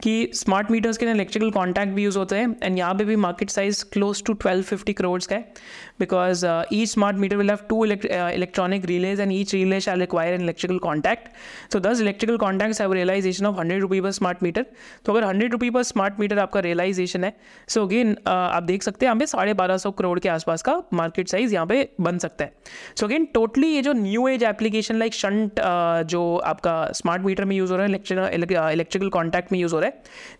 कि 0.00 0.30
स्मार्ट 0.34 0.70
मीटर्स 0.70 0.96
के 0.98 1.04
लिए 1.06 1.14
इलेक्ट्रिकल 1.14 1.50
कॉन्टैक्ट 1.50 1.92
भी 1.92 2.02
यूज़ 2.04 2.18
होते 2.18 2.36
हैं 2.36 2.54
एंड 2.62 2.78
यहाँ 2.78 2.94
पे 2.94 3.04
भी 3.04 3.16
market 3.16 3.50
size 3.50 3.84
close 3.92 4.22
to 4.24 4.32
twelve 4.34 4.62
fifty 4.62 4.92
crores 4.92 5.26
का 5.26 5.36
है 5.36 5.52
because 6.00 6.44
each 6.72 6.88
smart 6.88 7.16
meter 7.16 7.36
will 7.36 7.50
have 7.50 7.58
two 7.68 7.84
electronic 7.84 8.84
relays 8.86 9.20
and 9.20 9.32
each 9.32 9.54
relay 9.54 9.80
shall 9.80 10.00
require 10.00 10.34
an 10.34 10.42
electrical 10.42 10.78
contact 10.78 11.28
so 11.72 11.80
these 11.80 12.00
electrical 12.00 12.36
contacts 12.36 12.80
have 12.80 12.92
realization 12.92 13.46
of 13.46 13.58
hundred 13.58 13.80
rupee 13.80 14.00
per 14.00 14.10
smart 14.10 14.42
meter 14.42 14.66
तो 15.04 15.12
अगर 15.12 15.24
hundred 15.24 15.52
rupee 15.52 15.70
per 15.70 15.82
smart 15.82 16.20
meter 16.20 16.38
आपका 16.38 16.60
realisation 16.60 17.24
है 17.24 17.34
so 17.68 17.80
so 17.80 17.86
again 17.86 18.14
uh, 18.14 18.28
आप 18.28 18.62
देख 18.62 18.82
सकते 18.82 19.06
हैं 19.06 19.08
यहाँ 19.08 19.18
पे 19.18 19.26
साढ़े 19.26 19.54
बारह 19.54 19.76
सौ 19.76 19.90
करोड़ 19.92 20.18
के 20.18 20.28
आसपास 20.28 20.62
का 20.62 20.82
मार्केट 20.94 21.28
साइज़ 21.28 21.54
यहाँ 21.54 21.66
पे 21.66 21.88
बन 22.00 22.18
सकता 22.18 22.44
है। 22.44 22.52
सो 22.98 23.06
अगेन 23.06 23.24
टोटली 23.34 23.68
ये 23.68 23.82
जो 23.82 23.92
new 23.92 24.28
age 24.28 24.42
application 24.44 24.96
like 24.96 25.14
shunt 25.14 25.60
जो 26.06 26.24
आपका 26.46 26.76
स्मार्ट 26.94 27.22
मीटर 27.22 27.44
में 27.44 27.56
यूज़ 27.56 27.72
हो 27.72 27.76
रहा 27.76 27.86
है 27.86 28.34
इलेक्ट्रिकल 28.34 29.08
कॉन्टैक्ट 29.08 29.52
में 29.52 29.58
यूज़ 29.58 29.74
हो 29.74 29.80
रहा 29.80 29.85
है 29.85 29.85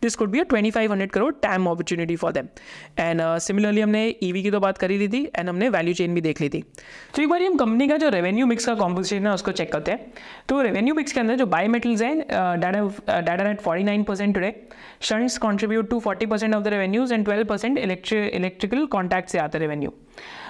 this 0.02 0.16
could 0.16 0.30
be 0.30 0.40
a 0.40 0.44
twenty 0.44 0.70
five 0.70 0.92
hundred 0.92 1.10
crore 1.10 1.32
time 1.42 1.66
opportunity 1.66 2.16
for 2.16 2.32
them 2.32 2.48
and 2.98 3.22
similarly 3.40 3.80
हमने 3.80 4.06
ई 4.08 4.32
e 4.32 4.42
की 4.42 4.50
तो 4.50 4.60
बात 4.60 4.78
करी 4.78 4.98
ली 4.98 5.08
थी 5.08 5.22
एंड 5.36 5.48
हमने 5.48 5.68
वैल्यू 5.68 5.94
चेन 5.94 6.14
भी 6.14 6.20
देख 6.20 6.40
ली 6.40 6.48
थी। 6.48 6.62
तो 7.14 7.22
एक 7.22 7.28
बार 7.28 7.42
हम 7.42 7.56
कंपनी 7.56 7.88
का 7.88 7.96
जो 7.96 8.08
रेवेन्यू 8.08 8.46
मिक्स 8.46 8.66
का 8.66 8.74
कॉम्पोजिशन 8.74 9.26
है 9.26 9.32
उसको 9.34 9.52
चेक 9.52 9.72
करते 9.72 9.90
हैं। 9.90 10.12
तो 10.48 10.60
रेवेन्यू 10.62 10.94
मिक्स 10.94 11.12
के 11.12 11.20
अंदर 11.20 11.36
जो 11.36 11.46
बायो 11.46 11.70
मेटल्स 11.70 12.02
हैं 12.02 12.18
data 12.28 13.50
at 13.50 13.60
forty 13.60 13.84
nine 13.84 14.02
percent 14.04 14.34
today 14.34 14.54
shunts 15.02 15.38
contribute 15.38 15.90
to 15.90 16.00
forty 16.00 16.26
percent 16.26 16.54
of 16.54 16.62
the 16.64 16.68
revenues 16.68 17.12
and 17.12 17.24
twelve 17.24 17.44
percent 17.44 17.78
electrical 17.78 18.86
contact 18.88 19.28
से 19.30 19.38
आता 19.38 19.58
है 19.58 19.60
revenue 19.60 19.92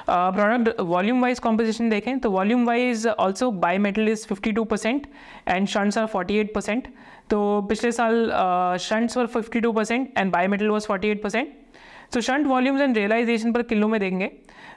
product 0.09 0.80
volume 0.80 1.22
wise 1.22 1.38
composition 1.38 1.88
देखें 1.90 2.18
तो 2.20 2.30
volume 2.30 2.64
wise 2.66 3.06
also 3.06 3.50
bi 3.62 3.78
metal 3.78 4.09
is 4.09 4.26
fifty 4.26 4.52
two 4.52 4.64
percent 4.64 5.06
and 5.48 5.66
shunts 5.68 5.98
are 5.98 6.06
forty 6.06 6.38
eight 6.38 6.54
percent 6.54 6.88
तो 7.30 7.60
पिछले 7.68 7.92
साल 7.92 8.30
shunts 8.80 9.16
were 9.16 9.26
fifty 9.26 9.60
two 9.60 9.72
percent 9.72 10.08
and 10.18 10.32
bi 10.32 10.46
metal 10.46 10.68
was 10.68 10.86
forty 10.86 11.08
eight 11.08 11.22
percent 11.22 11.54
तो 12.12 12.20
shunt 12.20 12.46
volumes 12.46 12.80
and 12.80 12.96
realisation 12.96 13.52
per 13.52 13.62
kilo 13.62 13.88
में 13.88 13.98
देंगे। 14.00 14.30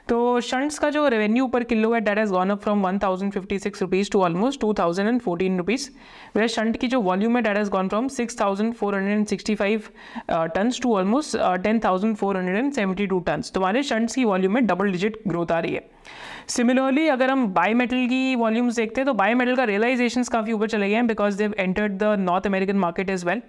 तो 0.08 0.40
shunts 0.40 0.78
का 0.78 0.88
जो 0.90 1.06
revenue 1.08 1.46
per 1.48 1.64
kilo 1.64 1.92
है 1.92 2.00
that 2.00 2.18
has 2.18 2.30
gone 2.32 2.50
up 2.50 2.60
from 2.62 2.82
one 2.82 2.98
thousand 2.98 3.32
fifty 3.32 3.58
six 3.58 3.82
rupees 3.82 4.10
to 4.12 4.22
almost 4.22 4.60
two 4.60 4.72
thousand 4.78 5.08
and 5.08 5.20
fourteen 5.20 5.58
rupees 5.58 5.88
way 6.36 6.48
shunt 6.48 6.76
की 6.76 6.88
जो 6.88 7.00
volume 7.00 7.36
है 7.36 7.42
that 7.42 7.56
has 7.56 7.70
gone 7.70 7.88
from 7.88 8.08
six 8.08 8.40
thousand 8.40 8.72
four 8.74 8.94
hundred 8.94 9.16
and 9.16 9.26
sixty 9.26 9.54
five 9.54 9.82
tons 10.30 10.80
to 10.82 10.94
almost 10.96 11.36
ten 11.62 11.78
thousand 11.84 12.16
four 12.16 12.36
hundred 12.36 12.56
and 12.56 12.72
seventy 12.72 13.06
two 13.06 13.18
tons 13.26 13.52
तो 13.52 13.60
हमारे 13.60 13.82
shunts 13.82 14.14
की 14.14 14.24
volume 14.24 14.54
में 14.54 14.66
double 14.66 14.90
digit 14.92 15.20
growth 15.28 15.52
आ 15.52 15.58
रही 15.58 15.74
है। 15.74 15.88
सिमिलरली 16.50 17.06
अगर 17.08 17.30
हम 17.30 17.46
बाई 17.54 17.74
मेटल 17.74 18.06
की 18.08 18.34
वॉल्यूम्स 18.36 18.76
देखते 18.76 19.00
हैं 19.00 19.06
तो 19.06 19.12
बाई 19.14 19.34
मेटल 19.34 19.56
का 19.56 19.64
रियलाइजेशन 19.64 20.22
काफ़ी 20.32 20.52
ऊपर 20.52 20.68
चले 20.68 20.88
गए 20.88 20.94
हैं 20.94 21.06
because 21.06 21.36
they 21.38 21.54
entered 21.58 21.92
the 21.98 22.16
North 22.20 22.46
American 22.46 22.76
market 22.76 23.10
as 23.10 23.26
well 23.26 23.42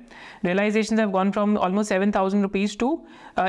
realisation 0.46 1.00
have 1.00 1.10
gone 1.12 1.32
from 1.32 1.58
almost 1.58 1.90
seven 1.90 2.12
thousand 2.16 2.44
rupees 2.44 2.78
to 2.80 2.90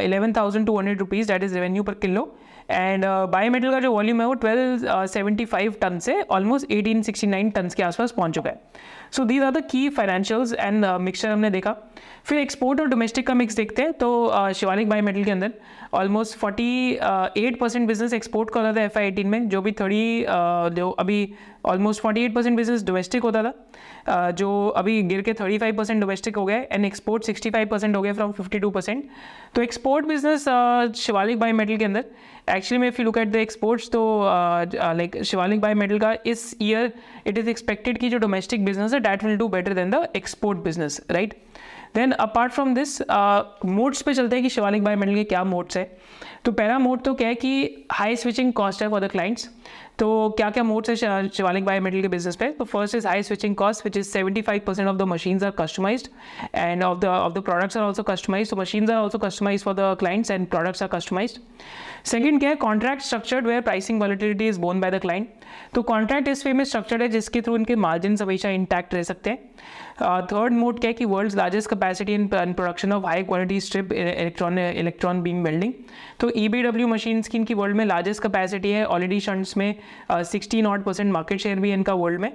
eleven 0.01 0.33
thousand 0.37 0.67
two 0.67 0.77
hundred 0.79 0.99
rupees 0.99 1.29
that 1.29 1.43
is 1.45 1.55
revenue 1.55 1.83
per 1.83 1.95
kilo 2.05 2.25
and 2.71 3.05
bi 3.33 3.49
metal 3.49 3.71
का 3.71 3.81
जो 3.81 3.93
volume 3.93 4.21
है 4.21 4.27
वो 4.27 4.35
twelve 4.45 5.07
seventy 5.13 5.45
five 5.45 5.75
ton 5.81 5.99
से 5.99 6.21
almost 6.31 6.71
eighteen 6.73 7.03
sixty 7.03 7.27
nine 7.27 7.51
ton 7.51 7.69
के 7.77 7.83
आसपास 7.83 8.13
पहुँच 8.13 8.35
चुका 8.35 8.51
है। 8.51 8.61
So 9.13 9.25
these 9.25 9.43
are 9.43 9.51
the 9.51 9.63
key 9.71 9.89
financials 9.91 10.53
and 10.55 10.85
mixture 11.01 11.29
हमने 11.29 11.51
देखा। 11.51 11.77
फिर 12.25 12.39
एक्सपोर्ट 12.39 12.81
और 12.81 12.87
डोमेस्टिक 12.89 13.27
का 13.27 13.35
मिक्स 13.35 13.57
देखते 13.57 13.83
हैं 13.83 13.93
तो 13.93 14.09
शिवालिक 14.55 14.89
बाई 14.89 15.01
मेटल 15.01 15.25
के 15.25 15.31
अंदर 15.31 15.53
almost 15.95 16.37
forty 16.39 16.91
eight 17.39 17.59
percent 17.61 17.87
business 17.89 18.13
export 18.15 18.51
का 18.51 18.61
होता 18.61 18.77
था 18.77 18.85
एफ़ 18.85 18.99
आई 18.99 19.07
एटीन 19.07 19.27
में, 19.29 19.49
जो 19.49 19.63
भी 19.63 19.73
थर्टी 19.73 20.25
जो 20.77 20.91
अभी 20.91 21.35
almost 21.67 22.03
forty 22.03 22.25
eight 22.25 22.35
percent 22.35 22.57
business 22.57 22.85
domestic 22.85 23.23
होता 23.23 23.43
था 23.43 24.31
जो 24.31 24.69
अभी 24.77 25.03
गिर 25.03 25.21
के 25.23 25.33
थर्टी 25.41 25.59
फाइव 25.59 25.77
परसेंट 25.77 26.01
डोमेस्टिक 26.01 26.37
हो 26.37 26.45
गया 26.45 26.65
and 26.73 26.85
export 26.85 27.25
sixty 27.25 27.51
five 27.51 27.69
percent 27.69 27.97
हो 27.97 28.03
गया 28.03 28.13
फ्रॉम 28.13 28.33
फिफ्टी 28.33 28.59
टू 28.59 28.71
परसेंट 28.71 29.05
तो 29.55 29.63
export 29.63 30.07
business 30.07 30.45
Shivalik 31.01 31.41
bi 31.41 31.53
metal 31.53 31.77
के 31.77 31.85
अंदर। 31.85 32.05
एक्चुअली 32.51 32.81
में 32.81 32.87
if 32.89 33.01
you 33.01 33.05
look 33.05 33.19
at 33.19 33.29
the 33.29 33.37
exports 33.37 33.91
तो 33.91 34.01
लाइक 34.25 35.23
शिवालिक 35.25 35.61
बायो 35.61 35.77
मेटल 35.77 35.99
का 35.99 36.15
इस 36.27 36.57
ईयर 36.63 36.93
इट 37.27 37.39
इज़ 37.39 37.49
एक्सपेक्टेड 37.51 37.99
कि 37.99 38.09
जो 38.11 38.19
डोमेस्टिक 38.19 38.65
बिज़नेस 38.65 38.95
है 38.95 39.01
that 39.01 39.25
will 39.25 39.37
do 39.37 39.49
better 39.49 39.75
than 39.75 39.91
the 39.91 40.07
export 40.17 40.59
business 40.65 41.01
right 41.11 41.35
then 41.95 42.13
apart 42.13 42.53
from 42.53 42.75
this 42.75 43.01
moats 43.11 44.03
पे 44.03 44.15
चलते 44.15 44.37
हैं 44.37 44.43
कि 44.43 44.49
शिवालिक 44.51 44.85
बायो 44.85 44.97
मेटल 44.97 45.15
के 45.15 45.25
क्या 45.25 45.45
मोड्स 45.45 45.77
है। 45.77 45.91
तो 46.45 46.53
पहला 46.53 46.79
मोड 46.79 47.03
तो 47.03 47.15
क्या 47.15 47.29
है 47.29 47.35
कि 47.35 47.87
हाई 47.93 48.17
स्विचिंग 48.17 48.53
कॉस्ट 48.53 48.83
है 48.83 48.89
फॉर 48.91 49.01
द 49.01 49.11
क्लाइंट्स 49.11 49.49
तो 49.99 50.09
क्या 50.37 50.49
क्या 50.51 50.63
मोड्स 50.65 50.91
है 50.91 50.97
शिवालिक 50.97 51.65
बाय 51.65 51.75
बायोमेटल 51.75 52.03
के 52.03 52.09
बिज़नेस 52.09 52.37
पे? 52.37 52.49
तो 52.51 52.65
first 52.65 52.95
is 52.95 53.07
high 53.07 53.23
switching 53.23 53.55
cost 53.57 53.85
which 53.85 53.97
is 53.97 54.09
seventy 54.09 54.43
five 54.43 54.61
percent 54.67 54.89
of 54.89 54.97
the 54.97 55.03
machines 55.09 55.43
are 55.45 55.51
customised 55.59 56.09
and 56.55 56.83
of 56.83 56.99
the 56.99 57.05
of 57.05 57.33
the 57.33 57.43
products 57.43 57.77
are 57.77 57.83
also 57.83 58.03
customise 58.03 58.51
तो 58.51 58.57
machines 58.57 58.91
are 58.91 58.97
also 58.97 59.19
customise 59.19 59.63
for 59.65 59.75
the 59.75 59.97
clients 59.99 60.31
and 60.31 60.47
products 60.47 60.83
are 60.83 60.89
customised 60.93 61.41
second 62.05 62.41
क्या 62.41 62.51
है? 62.51 62.57
Contract 62.57 63.03
structured 63.03 63.47
where 63.47 63.61
pricing 63.61 64.01
volatility 64.01 64.49
is 64.49 64.61
borne 64.61 64.81
by 64.81 64.91
the 64.91 64.99
client 65.01 65.29
तो 65.75 65.83
contract 65.85 66.29
इस 66.29 66.47
way 66.47 66.53
में 66.53 66.65
structured 66.65 67.03
है 67.03 67.09
जिसके 67.09 67.41
through 67.41 67.57
इनके 67.57 67.75
margin 67.77 68.17
हमेशा 68.23 68.49
इंटैक्ट 68.51 68.95
रह 68.95 69.03
सकते 69.03 69.31
हैं। 69.31 69.51
थर्ड 70.27 70.53
मोड 70.53 70.79
क्या 70.81 70.89
है 70.89 70.95
कि 70.95 71.05
world 71.05 71.35
largest 71.37 71.71
capacity 71.71 72.15
in 72.15 72.27
production 72.29 72.93
of 72.93 73.05
high 73.07 73.23
quality 73.23 73.61
strip 73.61 73.93
electron 73.93 74.59
electron 74.59 75.21
beam 75.23 75.43
welding 75.45 75.73
तो 76.21 76.31
ई 76.37 76.49
बी 76.49 76.63
डब्ल्यू 76.63 76.87
मशीन 76.89 77.21
की 77.23 77.39
इनकी 77.39 77.55
वर्ल्ड 77.55 77.77
में 77.77 77.85
लार्जेस्ट 77.85 78.23
कैपेसिटी 78.23 78.71
है। 78.71 78.85
ऑलरेडी 78.87 79.19
शंट्स 79.21 79.57
में 79.57 79.75
sixty 80.13 80.63
not 80.63 80.85
percent 80.85 81.13
market 81.13 81.41
share 81.41 81.61
भी 81.61 81.73
इनका 81.73 81.95
वर्ल्ड 81.95 82.21
में। 82.21 82.33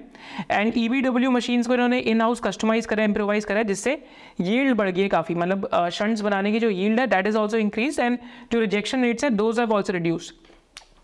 And 0.52 0.74
E 0.78 0.88
B 0.90 1.02
W 1.02 1.32
machine 1.32 1.64
को 1.64 1.74
इन्होंने 1.74 2.00
इन 2.00 2.22
हाउस 2.22 2.40
कस्टमाइज 2.42 2.86
करा 2.86 3.04
इम्प्रोवाइज 3.04 3.46
करा 3.46 3.64
जिससे 3.64 3.98
यील्ड 4.42 4.76
बढ़ 4.78 4.90
गई 4.90 5.02
है 5.02 5.08
काफ़ी। 5.10 5.36
मतलब 5.36 5.70
शंट्स 5.94 6.22
बनाने 6.22 6.52
की 6.52 6.60
जो 6.60 6.70
यील्ड 6.70 7.00
है 7.00 7.08
that 7.08 7.28
is 7.28 7.38
also 7.38 7.58
increase 7.58 8.00
and 8.00 8.18
जो 8.52 8.60
रिजेक्शन 8.60 9.04
रेट्स 9.04 9.24
है 9.24 9.30
दोज 9.32 9.57
हैव 9.60 9.74
ऑल्सो 9.74 9.94
रिड्यूस 9.94 10.34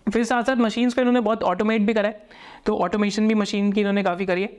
फिर 0.07 0.23
साथ 0.23 0.43
साथ 0.43 0.55
मशीन्स 0.57 0.93
पे 0.93 1.01
इन्होंने 1.01 1.19
बहुत 1.21 1.43
ऑटोमेट 1.43 1.81
भी 1.81 1.93
करा 1.93 2.09
है 2.09 2.41
तो 2.65 2.75
ऑटोमेशन 2.77 3.27
भी 3.27 3.33
मशीन 3.33 3.71
की 3.71 3.79
इन्होंने 3.79 4.03
काफ़ी 4.03 4.25
करी 4.25 4.41
है। 4.41 4.49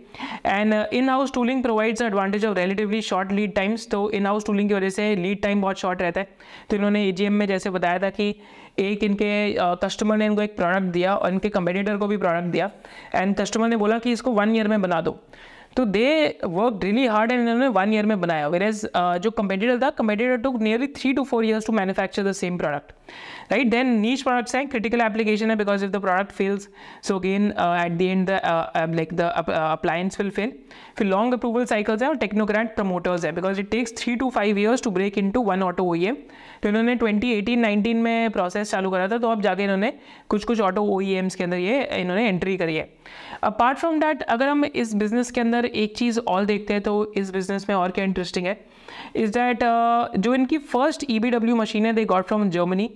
And 0.46 0.74
in 0.74 1.08
house 1.08 1.32
tooling 1.32 1.62
provides 1.62 2.02
advantage 2.02 2.44
of 2.46 2.56
relatively 2.58 3.00
short 3.02 3.32
lead 3.32 3.54
times 3.54 3.88
तो 3.90 4.10
इन 4.10 4.26
हाउस 4.26 4.46
टूलिंग 4.46 4.68
की 4.68 4.74
वजह 4.74 4.90
से 4.90 5.14
लीड 5.16 5.42
टाइम 5.42 5.62
बहुत 5.62 5.78
शॉर्ट 5.78 6.02
रहता 6.02 6.20
है। 6.20 6.28
तो 6.70 6.76
इन्होंने 6.76 7.06
ए 7.08 7.28
में 7.28 7.46
जैसे 7.46 7.70
बताया 7.70 7.98
था 7.98 8.10
कि 8.10 8.34
एक 8.78 9.04
इनके 9.04 9.56
कस्टमर 9.84 10.14
uh, 10.14 10.18
ने 10.18 10.26
इनको 10.26 10.42
एक 10.42 10.56
प्रोडक्ट 10.56 10.92
दिया 10.92 11.14
और 11.14 11.32
इनके 11.32 11.48
कंपेटिटर 11.48 11.96
को 11.96 12.06
भी 12.06 12.16
प्रोडक्ट 12.16 12.46
दिया। 12.46 12.70
एंड 13.14 13.36
कस्टमर 13.36 13.68
ने 13.68 13.76
बोला 13.76 13.98
कि 13.98 14.12
इसको 14.12 14.30
वन 14.32 14.56
ईयर 14.56 14.68
में 14.68 14.80
बना 14.82 15.00
दो। 15.00 15.18
तो 15.76 15.84
they 15.84 16.38
work 16.44 16.80
really 16.84 17.06
hard 17.06 17.32
and 17.32 17.40
इन्होंने 17.40 17.68
वन 17.68 17.92
ईयर 17.94 18.06
में 18.06 18.20
बनाया। 18.20 18.48
वेर 18.48 18.62
एज 18.62 18.84
uh, 18.86 19.16
जो 19.18 19.30
कंपेटिटर 19.32 19.78
था 19.82 19.90
competitor 19.92 20.36
to 20.38 20.56
nearly 20.58 20.86
three 20.96 21.12
to 21.12 21.24
four 21.24 21.44
years 21.44 21.66
to 21.66 21.72
manufacture 21.72 22.24
the 22.24 22.32
same 22.32 22.58
product 22.58 22.92
right 23.52 23.70
then 23.70 23.92
niche 24.00 24.24
products 24.26 24.54
हैं 24.54 24.68
critical 24.68 25.04
application 25.06 25.50
है 25.50 25.56
because 25.56 25.82
if 25.82 25.92
the 25.92 26.00
product 26.00 26.32
fails 26.32 26.68
so 27.02 27.16
again 27.16 27.52
uh, 27.56 27.74
at 27.78 27.98
the 27.98 28.08
end 28.10 28.28
the 28.28 28.38
uh, 28.44 28.70
uh, 28.74 28.86
like 28.92 29.16
the 29.16 29.28
uh, 29.32 29.72
appliance 29.72 30.18
will 30.18 30.32
fail 30.38 30.54
फिर 30.98 31.06
long 31.06 31.34
approval 31.36 31.68
cycles 31.72 32.02
हैं 32.02 32.10
technocrat 32.24 32.74
promoters 32.78 33.24
है 33.24 33.34
because 33.34 33.62
it 33.64 33.70
takes 33.70 33.96
three 34.02 34.16
to 34.16 34.30
five 34.30 34.62
years 34.64 34.86
to 34.88 34.94
break 34.98 35.20
into 35.24 35.46
one 35.50 35.68
auto 35.68 35.90
OEM 35.92 36.16
तो 36.62 36.68
इन्होंने 36.68 36.94
2018-19 36.96 37.94
में 37.94 38.30
process 38.30 38.70
चालू 38.70 38.90
करा 38.90 39.08
था 39.08 39.16
तो 39.18 39.30
अब 39.30 39.40
जाके 39.42 39.62
इन्होंने 39.62 39.92
कुछ 40.28 40.44
कुछ 40.44 40.60
ऑटो 40.60 40.82
ओ 40.82 41.00
के 41.00 41.44
अंदर 41.44 41.56
ये 41.56 41.82
इन्होंने 42.00 42.28
एंट्री 42.28 42.56
करी 42.56 42.74
है 42.74 42.88
अपार्ट 43.42 43.78
फ्रॉम 43.78 43.98
डैट 44.00 44.22
अगर 44.22 44.48
हम 44.48 44.64
इस 44.64 44.94
बिज़नेस 44.94 45.30
के 45.30 45.40
अंदर 45.40 45.64
एक 45.64 45.96
चीज़ 45.96 46.20
और 46.20 46.44
देखते 46.44 46.74
हैं 46.74 46.82
तो 46.82 47.12
इस 47.16 47.32
बिज़नेस 47.32 47.68
में 47.68 47.76
और 47.76 47.90
क्या 47.90 48.04
इंटरेस्टिंग 48.04 48.46
है 48.46 48.58
इज़ 49.16 49.30
दैट 49.32 49.56
uh, 49.56 50.20
जो 50.20 50.34
इनकी 50.34 50.58
first 50.58 51.04
E 51.10 51.18
B 51.18 51.30
W 51.30 51.56
machine 51.56 51.86
है 51.86 51.92
they 51.92 52.04
got 52.04 52.26
from 52.26 52.48
Germany 52.50 52.90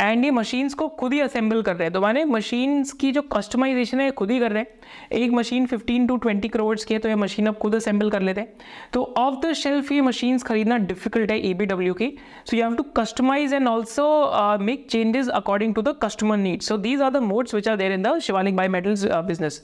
and 0.00 0.24
ये 0.24 0.30
मशीन्स 0.30 0.74
को 0.74 0.88
खुद 0.98 1.12
ही 1.12 1.20
असेंबल 1.20 1.62
कर 1.62 1.76
रहे 1.76 1.84
हैं। 1.84 1.92
तो 1.92 2.00
माने 2.00 2.24
मशीन्स 2.24 2.92
की 2.92 3.10
जो 3.12 3.22
कस्टमाइजेशन 3.32 4.00
है 4.00 4.10
खुद 4.10 4.30
ही 4.30 4.38
कर 4.40 4.52
रहे 4.52 4.62
हैं। 4.62 5.18
एक 5.18 5.32
मशीन 5.32 5.66
15 5.66 6.06
टू 6.08 6.16
20 6.18 6.48
करोड़ 6.48 6.76
की 6.78 6.94
है 6.94 7.00
तो 7.00 7.08
ये 7.08 7.14
मशीन 7.14 7.46
अब 7.46 7.56
खुद 7.58 7.74
असेंबल 7.74 8.10
कर 8.10 8.22
लेते 8.22 8.40
हैं। 8.40 8.52
तो 8.92 9.02
ऑफ़ 9.18 9.34
द 9.40 9.52
शेल्फ 9.52 9.92
ये 9.92 10.00
मशीन्स 10.00 10.42
खरीदना 10.42 10.76
डिफ़िकल्ट 10.78 11.30
है 11.30 11.38
ए 11.40 11.52
बी 11.54 11.66
डब्ल्यू 11.66 11.94
की। 11.94 12.10
So 12.46 12.56
you 12.56 12.62
have 12.62 12.74
to 12.74 12.82
customise 12.96 13.54
and 13.54 13.68
also 13.68 14.58
make 14.60 14.86
changes 14.90 15.28
according 15.30 15.74
to 15.74 15.82
the 15.82 15.94
customer 16.02 16.36
need 16.36 16.62
so 16.62 16.76
these 16.78 17.02
are 17.02 17.10
the 17.10 17.22
moats 17.22 17.54
which 17.54 17.68
are 17.68 17.76
there 17.76 17.92
in 17.92 18.02
the 18.02 18.18
Shivalik 18.18 18.56
bi 18.56 18.68
metals 18.68 19.04
business 19.26 19.62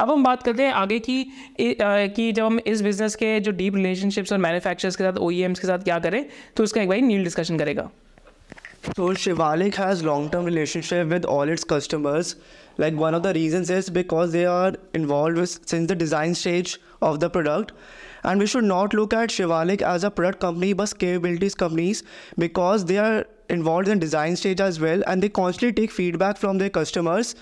अब 0.00 0.10
हम 0.10 0.24
बात 0.24 0.42
करते 0.42 0.62
हैं 0.62 0.72
आगे 0.74 0.98
की 1.00 1.22
uh, 1.22 2.14
कि 2.14 2.32
जब 2.32 2.44
हम 2.44 2.58
इस 2.66 2.82
बिज़नेस 2.82 3.14
के 3.14 3.38
जो 3.40 3.52
डीप 3.52 3.76
रिलेशनशिप्स 3.76 4.32
और 4.32 4.38
मैन्युफैक्चर्स 4.38 4.96
के 4.96 5.04
साथ 5.04 5.18
ओ 5.18 5.30
e 5.30 5.46
के 5.50 5.66
साथ 5.66 5.84
क्या 5.84 5.98
करें 5.98 6.24
तो 6.56 6.64
उसका 6.64 6.82
एक 6.82 6.88
भाई 6.88 7.00
नील 7.02 7.24
डिस्कशन 7.24 7.58
करेगा। 7.58 7.88
So 8.94 9.08
Shivalik 9.08 9.74
has 9.74 10.04
long-term 10.04 10.44
relationship 10.44 11.08
with 11.08 11.24
all 11.24 11.42
its 11.42 11.64
customers. 11.64 12.36
Like 12.78 12.94
one 12.94 13.14
of 13.14 13.22
the 13.24 13.32
reasons 13.34 13.68
is 13.68 13.90
because 13.90 14.32
they 14.32 14.46
are 14.46 14.74
involved 14.94 15.36
with 15.36 15.68
since 15.68 15.88
the 15.88 15.94
design 15.94 16.34
stage 16.34 16.78
of 17.02 17.18
the 17.18 17.28
product. 17.28 17.72
And 18.22 18.38
we 18.38 18.46
should 18.46 18.64
not 18.64 18.94
look 18.94 19.12
at 19.12 19.30
Shivalik 19.30 19.82
as 19.82 20.04
a 20.04 20.10
product 20.10 20.40
company 20.40 20.72
but 20.72 20.96
capabilities 20.98 21.54
companies 21.54 22.04
because 22.38 22.84
they 22.84 22.98
are 22.98 23.26
involved 23.50 23.88
in 23.88 23.98
design 23.98 24.36
stage 24.36 24.60
as 24.60 24.78
well 24.78 25.02
and 25.06 25.22
they 25.22 25.28
constantly 25.28 25.72
take 25.72 25.90
feedback 25.90 26.36
from 26.36 26.58
their 26.58 26.70
customers 26.70 27.34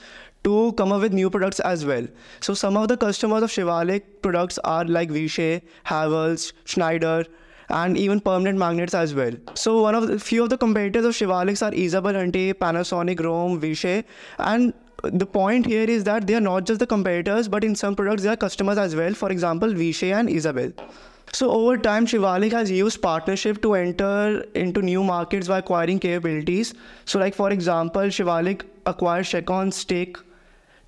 to 0.45 0.73
come 0.73 0.93
up 0.93 1.03
with 1.03 1.13
new 1.13 1.29
products 1.31 1.61
as 1.61 1.85
well. 1.85 2.07
So 2.41 2.55
some 2.55 2.77
of 2.77 2.89
the 2.89 2.97
customers 2.97 3.43
of 3.43 3.51
Shivalik 3.51 4.03
products 4.23 4.59
are 4.65 4.85
like 4.85 5.11
Vishay, 5.11 5.63
Havells, 5.87 6.53
Schneider, 6.65 7.27
and 7.69 7.97
even 7.97 8.21
permanent 8.21 8.59
magnets 8.59 8.95
as 8.95 9.15
well. 9.15 9.33
So 9.55 9.83
one 9.83 9.95
of 9.95 10.09
the 10.09 10.19
few 10.19 10.43
of 10.45 10.51
the 10.51 10.59
competitors 10.59 11.05
of 11.05 11.15
Shivalix 11.15 11.67
are 11.67 11.75
Isabel 11.75 12.15
Hunte, 12.15 12.55
Panasonic, 12.55 13.21
Rome, 13.23 13.61
Vishay, 13.61 14.05
and 14.39 14.73
the 15.03 15.27
point 15.27 15.67
here 15.67 15.85
is 15.85 16.05
that 16.05 16.27
they 16.27 16.35
are 16.35 16.41
not 16.41 16.65
just 16.65 16.81
the 16.81 16.87
competitors, 16.87 17.49
but 17.49 17.65
in 17.65 17.75
some 17.75 17.95
products 17.95 18.23
they 18.23 18.29
are 18.29 18.37
customers 18.37 18.79
as 18.79 18.97
well. 18.97 19.13
For 19.13 19.31
example, 19.31 19.69
Vishay 19.69 20.15
and 20.19 20.31
Isabel. 20.31 20.73
So 21.33 21.51
over 21.51 21.77
time, 21.77 22.07
Shivalik 22.07 22.53
has 22.53 22.71
used 22.71 23.03
partnership 23.03 23.61
to 23.63 23.75
enter 23.75 24.45
into 24.55 24.83
new 24.83 25.03
markets 25.03 25.49
by 25.49 25.59
acquiring 25.59 25.99
capabilities. 25.99 26.75
So 27.07 27.19
like 27.19 27.35
for 27.35 27.51
example, 27.51 28.03
Shivalik 28.03 28.63
acquired 28.87 29.25
Shekon's 29.25 29.77
stake 29.77 30.17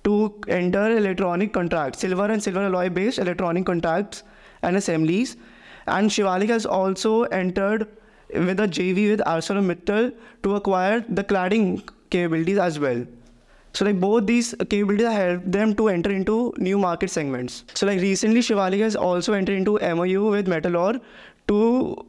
to 0.03 0.39
enter 0.47 0.97
electronic 0.97 1.51
contracts, 1.53 1.99
silver 1.99 2.25
and 2.25 2.41
silver 2.41 2.63
alloy 2.63 2.89
based 2.89 3.19
electronic 3.19 3.65
contracts 3.65 4.23
and 4.61 4.77
assemblies 4.77 5.35
and 5.87 6.09
Shivalik 6.09 6.49
has 6.49 6.65
also 6.65 7.23
entered 7.23 7.87
with 8.33 8.59
a 8.59 8.67
JV 8.67 9.11
with 9.11 9.21
ArcelorMittal 9.21 10.13
to 10.43 10.55
acquire 10.55 11.05
the 11.07 11.23
cladding 11.23 11.87
capabilities 12.09 12.57
as 12.57 12.79
well. 12.79 13.05
So 13.73 13.85
like 13.85 13.99
both 13.99 14.25
these 14.25 14.55
capabilities 14.69 15.07
help 15.07 15.43
them 15.45 15.75
to 15.75 15.87
enter 15.87 16.09
into 16.09 16.53
new 16.57 16.77
market 16.77 17.09
segments. 17.09 17.63
So 17.73 17.85
like 17.85 18.01
recently 18.01 18.41
Shivalik 18.41 18.79
has 18.79 18.95
also 18.95 19.33
entered 19.33 19.57
into 19.57 19.79
MOU 19.79 20.29
with 20.31 20.47
Metalor 20.47 20.99
to 21.47 22.05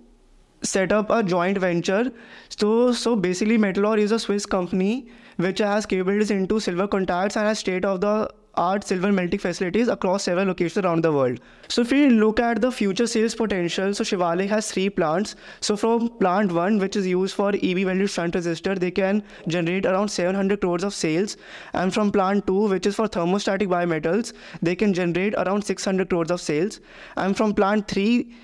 set 0.63 0.93
up 0.93 1.11
a 1.11 1.23
joint 1.23 1.59
venture. 1.59 2.11
So 2.49 2.93
so 2.93 3.15
basically 3.17 3.59
Metalor 3.59 3.99
is 3.99 4.13
a 4.13 4.19
Swiss 4.19 4.47
company 4.47 5.09
which 5.37 5.59
has 5.59 5.87
capabilities 5.87 6.31
into 6.31 6.59
silver 6.59 6.89
contacts 6.89 7.37
and 7.37 7.47
has 7.47 7.59
state 7.59 7.85
of 7.85 8.01
the 8.01 8.31
art 8.63 8.85
silver 8.85 9.11
melting 9.13 9.39
facilities 9.39 9.89
across 9.89 10.25
several 10.25 10.47
locations 10.47 10.85
around 10.85 11.05
the 11.05 11.13
world. 11.13 11.39
So 11.69 11.83
if 11.83 11.93
we 11.93 12.09
look 12.11 12.41
at 12.41 12.61
the 12.61 12.71
future 12.73 13.07
sales 13.07 13.35
potential, 13.35 13.95
so 13.95 14.05
Shivalik 14.05 14.49
has 14.49 14.71
three 14.71 14.91
plants. 14.91 15.37
So 15.61 15.77
from 15.77 16.09
plant 16.19 16.53
one, 16.53 16.79
which 16.79 16.97
is 16.97 17.07
used 17.07 17.35
for 17.35 17.51
EV 17.51 17.85
value 17.91 18.07
shunt 18.07 18.35
resistor, 18.35 18.79
they 18.79 18.91
can 18.91 19.23
generate 19.47 19.87
around 19.87 20.09
700 20.09 20.61
crores 20.61 20.83
of 20.83 20.93
sales. 20.93 21.37
And 21.73 21.95
from 21.95 22.11
plant 22.11 22.47
two, 22.47 22.69
which 22.69 22.87
is 22.87 22.97
for 22.97 23.09
thermostatic 23.09 23.69
biometals, 23.69 24.33
they 24.61 24.75
can 24.75 24.93
generate 24.93 25.35
around 25.35 25.63
600 25.63 26.09
crores 26.11 26.31
of 26.31 26.41
sales. 26.41 26.81
And 27.17 27.37
from 27.37 27.55
plant 27.55 27.87
three, 27.87 28.35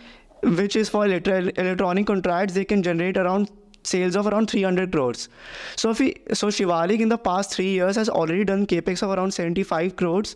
which 0.42 0.76
is 0.76 0.88
for 0.88 1.06
electronic 1.06 2.06
contracts, 2.06 2.54
they 2.54 2.64
can 2.64 2.82
generate 2.82 3.16
around 3.16 3.50
sales 3.83 4.15
of 4.15 4.27
around 4.27 4.49
300 4.49 4.91
crores. 4.91 5.29
So 5.75 5.91
if 5.91 5.99
we, 5.99 6.15
so 6.33 6.47
Shivalik 6.47 6.99
in 6.99 7.09
the 7.09 7.17
past 7.17 7.53
three 7.53 7.69
years 7.69 7.95
has 7.95 8.09
already 8.09 8.43
done 8.43 8.67
capex 8.67 9.01
of 9.01 9.09
around 9.17 9.33
75 9.33 9.95
crores, 9.95 10.35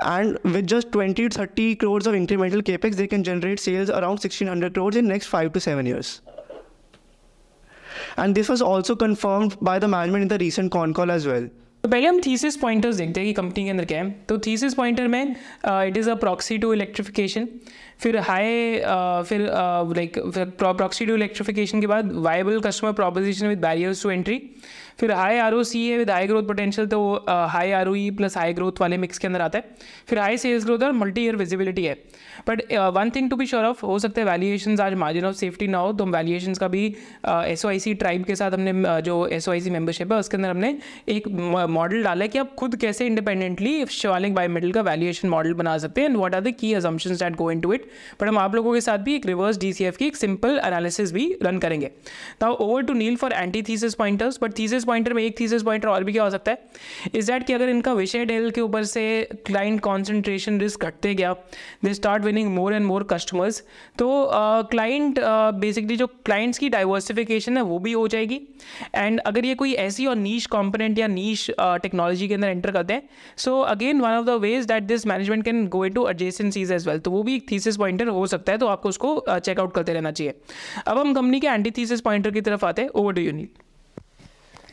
and 0.00 0.38
with 0.44 0.66
just 0.66 0.92
20 0.92 1.28
30 1.28 1.76
crores 1.76 2.06
of 2.06 2.14
incremental 2.14 2.62
capex, 2.62 2.94
they 2.94 3.06
can 3.06 3.24
generate 3.24 3.60
sales 3.60 3.90
around 3.90 4.22
1600 4.28 4.74
crores 4.74 4.96
in 4.96 5.08
next 5.08 5.26
five 5.26 5.52
to 5.52 5.60
seven 5.60 5.86
years. 5.86 6.20
And 8.16 8.34
this 8.34 8.48
was 8.48 8.60
also 8.60 8.94
confirmed 8.96 9.56
by 9.60 9.78
the 9.78 9.88
management 9.88 10.22
in 10.22 10.28
the 10.28 10.38
recent 10.38 10.70
con 10.72 10.92
call 10.94 11.10
as 11.10 11.26
well. 11.26 11.48
तो 11.84 11.88
पहले 11.88 12.06
हम 12.06 12.20
thesis 12.26 12.56
pointers 12.56 12.96
देखते 12.96 13.20
हैं 13.20 13.26
कि 13.28 13.32
company 13.34 13.64
के 13.64 13.70
अंदर 13.70 13.84
क्या 13.84 13.98
है 14.02 14.10
तो 14.28 14.38
थीसिस 14.46 14.74
पॉइंटर 14.74 15.08
में 15.14 15.24
it 15.24 15.96
is 15.96 16.08
a 16.10 16.14
proxy 16.22 16.56
to 16.58 16.72
electrification 16.74 17.48
फिर 17.99 18.17
हाई 18.17 18.79
फिर 19.29 19.41
लाइक 19.95 20.19
प्रॉक्सी 20.59 21.05
टू 21.05 21.15
इलेक्ट्रिफिकेशन 21.15 21.81
के 21.81 21.87
बाद 21.87 22.11
viable 22.27 22.59
customer 22.61 22.91
proposition 22.93 23.47
with 23.47 23.61
barriers 23.61 24.03
to 24.03 24.09
entry 24.09 24.41
फिर 24.99 25.11
हाई 25.11 25.37
आर 25.37 25.53
ओ 25.53 25.61
सी 25.63 25.87
है 25.87 25.97
विद 25.97 26.09
हाई 26.09 26.27
ग्रोथ 26.27 26.43
पोटेंशियल 26.43 26.87
तो 26.87 26.99
high 27.29 27.71
R 27.71 27.87
O 27.87 27.93
E 27.95 28.09
plus 28.11 28.37
high 28.37 28.53
growth 28.53 28.81
वाले 28.81 28.97
mix 28.97 29.17
के 29.17 29.27
अंदर 29.27 29.41
आता 29.41 29.57
है। 29.57 29.75
फिर 30.07 30.19
हाई 30.19 30.37
सेल्स 30.37 30.65
ग्रोथ 30.65 30.79
और 30.83 30.91
मल्टी 30.91 31.21
ईयर 31.25 31.35
विजिबिलिटी 31.35 31.85
है। 31.85 31.93
But 32.47 32.61
one 32.95 33.09
thing 33.15 33.29
to 33.29 33.35
be 33.35 33.45
sure 33.45 33.65
of 33.65 33.85
हो 33.85 33.97
सकता 33.99 34.21
है 34.21 34.27
वैल्यूएशन 34.27 34.79
आज 34.81 34.93
मार्जिन 34.93 35.25
ऑफ़ 35.25 35.35
सेफ्टी 35.35 35.67
ना 35.67 35.77
हो 35.77 35.93
तो 35.93 36.03
हम 36.03 36.11
वैल्यूएशन 36.11 36.53
का 36.53 36.67
भी 36.67 36.85
S 37.25 37.65
O 37.65 37.69
I 37.69 37.79
C 37.79 37.93
tribe 37.93 38.23
के 38.23 38.35
साथ 38.35 38.51
हमने 38.51 39.01
जो 39.01 39.15
S 39.27 39.47
O 39.49 39.51
I 39.51 39.61
C 39.61 39.69
membership 39.69 40.11
है, 40.11 40.19
उसके 40.19 40.37
अंदर 40.37 40.49
हमने 40.49 40.77
एक 41.09 41.27
मॉडल 41.69 42.03
डाला 42.03 42.23
है 42.23 42.27
कि 42.27 42.39
आप 42.39 42.53
खुद 42.55 42.75
कैसे 42.75 43.05
इंडिपेंडेंटली 43.05 43.85
शिवालिक 43.91 44.35
बायोमेटल 44.35 44.71
का 44.71 44.81
वैल्यूएशन 44.81 45.29
मॉडल 45.29 45.53
बना 45.53 45.77
सकते 45.77 46.01
हैं 46.01 46.09
and 46.09 46.17
what 46.17 46.35
are 46.35 46.41
the 46.41 46.53
key 46.59 46.73
assumption 46.73 47.15
that 47.15 47.35
go 47.35 47.51
into 47.61 47.73
it 47.73 47.88
but 48.21 48.27
हम 48.27 48.37
आप 48.37 48.55
लोगों 48.55 48.73
के 48.73 48.81
साथ 48.81 48.97
भी 48.99 49.15
एक 49.15 49.25
रिवर्स 49.25 49.57
डीसीएफ 49.57 49.97
की 49.97 50.05
एक 50.05 50.15
सिंपल 50.15 50.59
एनालिसिस 50.65 51.11
भी 51.11 51.25
रन 51.43 51.57
करेंगे। 51.59 51.91
Now 52.41 52.55
over 52.55 52.83
to 52.83 52.93
Neel 52.93 53.15
for 53.15 53.33
anti 53.33 53.61
thesis 53.61 53.93
pointers 53.95 54.39
but 54.43 54.57
thesis 54.59 54.85
pointer 54.85 55.13
में 55.13 55.23
एक 55.23 55.39
थीसिस 55.39 55.63
पॉइंटर 55.63 55.87
और 55.87 56.03
भी 56.03 56.13
क्या 56.13 56.23
हो 56.23 56.29
सकता 56.29 56.51
है? 56.51 56.57
इज़ 57.15 57.31
दैट 57.31 57.45
कि 57.47 57.53
अगर 57.53 57.69
इनका 57.69 57.93
विषय 57.93 58.25
डेल 58.25 58.49
के 58.51 58.61
ऊपर 58.61 58.83
से 58.85 59.07
क्लाइंट 59.45 59.79
कॉन्सेंट्रेशन 59.81 60.59
रिस्क 60.61 60.85
घटते 60.85 61.13
गया 61.15 61.33
they 61.85 61.93
start 61.93 62.23
winning 62.23 62.53
more 62.55 62.73
and 62.73 62.85
more 62.85 63.03
customers 63.11 63.61
तो 63.99 64.07
क्लाइंट 64.71 65.19
बेसिकली 65.59 65.95
जो 65.97 66.07
क्लाइंट्स 66.07 66.59
की 66.59 66.69
डाइवर्सिफिकेशन 66.69 67.57
है 67.57 67.63
वो 67.63 67.79
भी 67.79 67.91
हो 67.93 68.07
जाएगी। 68.07 68.41
एंड 68.95 69.19
अगर 69.19 69.45
ये 69.45 69.55
कोई 69.55 69.73
ऐसी 69.73 70.05
और 70.05 70.15
नीच 70.15 70.45
कॉम्पोनेंट 70.47 70.99
या 70.99 71.07
नीच 71.07 71.49
टेक्नोलॉजी 71.59 72.27
के 72.27 72.33
अंदर 72.33 72.47
एंटर 72.47 72.71
करते 72.71 72.93
हैं 72.93 73.09
so 73.37 73.59
again 73.61 74.01
one 74.01 74.09
of 74.09 74.25
the 74.25 74.39
ways 74.41 74.65
that 74.65 74.83
this 74.83 75.05
management 75.07 75.43
can 75.45 75.67
go 75.67 75.85
into 75.93 76.07
adjacencies 76.09 76.71
as 76.71 76.87
well 76.87 76.99
तो 76.99 77.11
वो 77.11 77.23
भी 77.23 77.35
एक 77.35 77.49
थीसिस 77.51 77.78
पॉइंटर 77.79 78.07
हो 78.09 78.25
सकता 78.27 78.51
है 78.51 78.57
तो 78.57 78.67
आपको 78.67 78.89
उसको 78.89 79.15
चेकआउट 79.29 79.73
करते 79.73 79.93
रहना 79.93 80.11
चाहिए। 80.11 80.39
अब 80.87 80.97
हम 80.97 81.13
कंपनी 81.13 81.39
के 81.39 81.47
एंटी 81.47 81.85
पॉइंटर 81.95 82.31
की 82.31 82.41
तरफ़ 82.41 82.65
आते 82.65 82.81
हैं। 82.81 82.89
Over 82.91 83.13
do 83.13 83.21
unit 83.21 83.67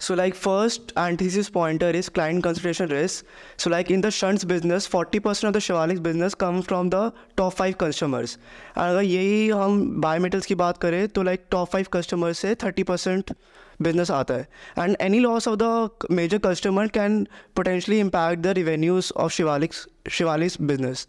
so 0.01 0.15
like 0.15 0.35
first 0.35 0.93
antithesis 0.99 1.49
pointer 1.49 1.97
is 1.97 2.09
client 2.15 2.43
concentration 2.45 2.89
risk 2.89 3.61
so 3.61 3.71
like 3.71 3.91
in 3.91 4.01
the 4.01 4.09
shunts 4.11 4.45
business 4.47 4.87
forty 4.89 5.19
percent 5.19 5.49
of 5.49 5.57
the 5.57 5.59
Shivalik's 5.61 6.01
business 6.01 6.35
come 6.41 6.61
from 6.61 6.91
the 6.91 7.11
top 7.37 7.53
five 7.53 7.75
customers 7.81 8.39
अगर 8.77 9.03
यही 9.03 9.49
हम 9.51 10.01
बायोमेटल्स 10.01 10.47
की 10.47 10.55
बात 10.55 10.79
करें 10.79 11.07
तो 11.09 11.23
लाइक 11.23 11.47
टॉप 11.51 11.69
फाइव 11.69 11.87
कस्टमर्स 11.93 12.39
से 12.39 12.55
thirty 12.65 12.83
percent 12.83 13.33
business 13.82 14.12
आता 14.12 14.34
है 14.34 14.48
and 14.80 14.96
any 15.02 15.20
loss 15.20 15.48
of 15.48 15.58
the 15.62 16.08
major 16.12 16.38
customer 16.46 16.88
can 17.00 17.24
potentially 17.56 18.00
impact 18.00 18.42
the 18.44 18.54
revenues 18.58 19.12
of 19.18 19.32
Shivalik's 19.32 19.88
Shivali's 20.10 20.58
business. 20.58 21.08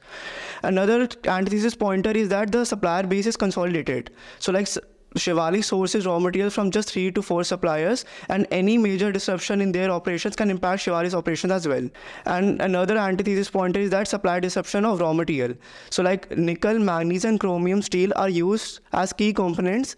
Another 0.63 1.09
antithesis 1.35 1.75
pointer 1.75 2.11
is 2.11 2.29
that 2.29 2.53
the 2.53 2.65
supplier 2.65 3.05
base 3.05 3.27
is 3.27 3.37
consolidated. 3.37 4.11
So 4.39 4.53
like 4.53 4.69
Shivali 5.17 5.63
sources 5.63 6.07
raw 6.07 6.19
materials 6.19 6.55
from 6.55 6.71
just 6.71 6.91
three 6.91 7.11
to 7.13 7.23
four 7.23 7.45
suppliers, 7.45 8.05
and 8.29 8.47
any 8.51 8.79
major 8.79 9.13
disruption 9.13 9.61
in 9.61 9.73
their 9.73 9.91
operations 9.91 10.37
can 10.37 10.51
impact 10.51 10.85
Shivali's 10.85 11.15
operations 11.15 11.53
as 11.53 11.69
well. 11.69 11.89
And 12.25 12.63
another 12.63 12.97
antithesis 12.97 13.51
point 13.51 13.77
is 13.77 13.91
that 13.91 14.09
supply 14.09 14.41
disruption 14.41 14.85
of 14.85 15.01
raw 15.01 15.13
material. 15.13 15.55
So, 15.91 16.03
like 16.03 16.31
nickel, 16.37 16.79
manganese, 16.79 17.25
and 17.25 17.39
chromium 17.39 17.83
steel 17.83 18.13
are 18.17 18.29
used 18.31 18.81
as 18.93 19.13
key 19.13 19.33
components 19.33 19.97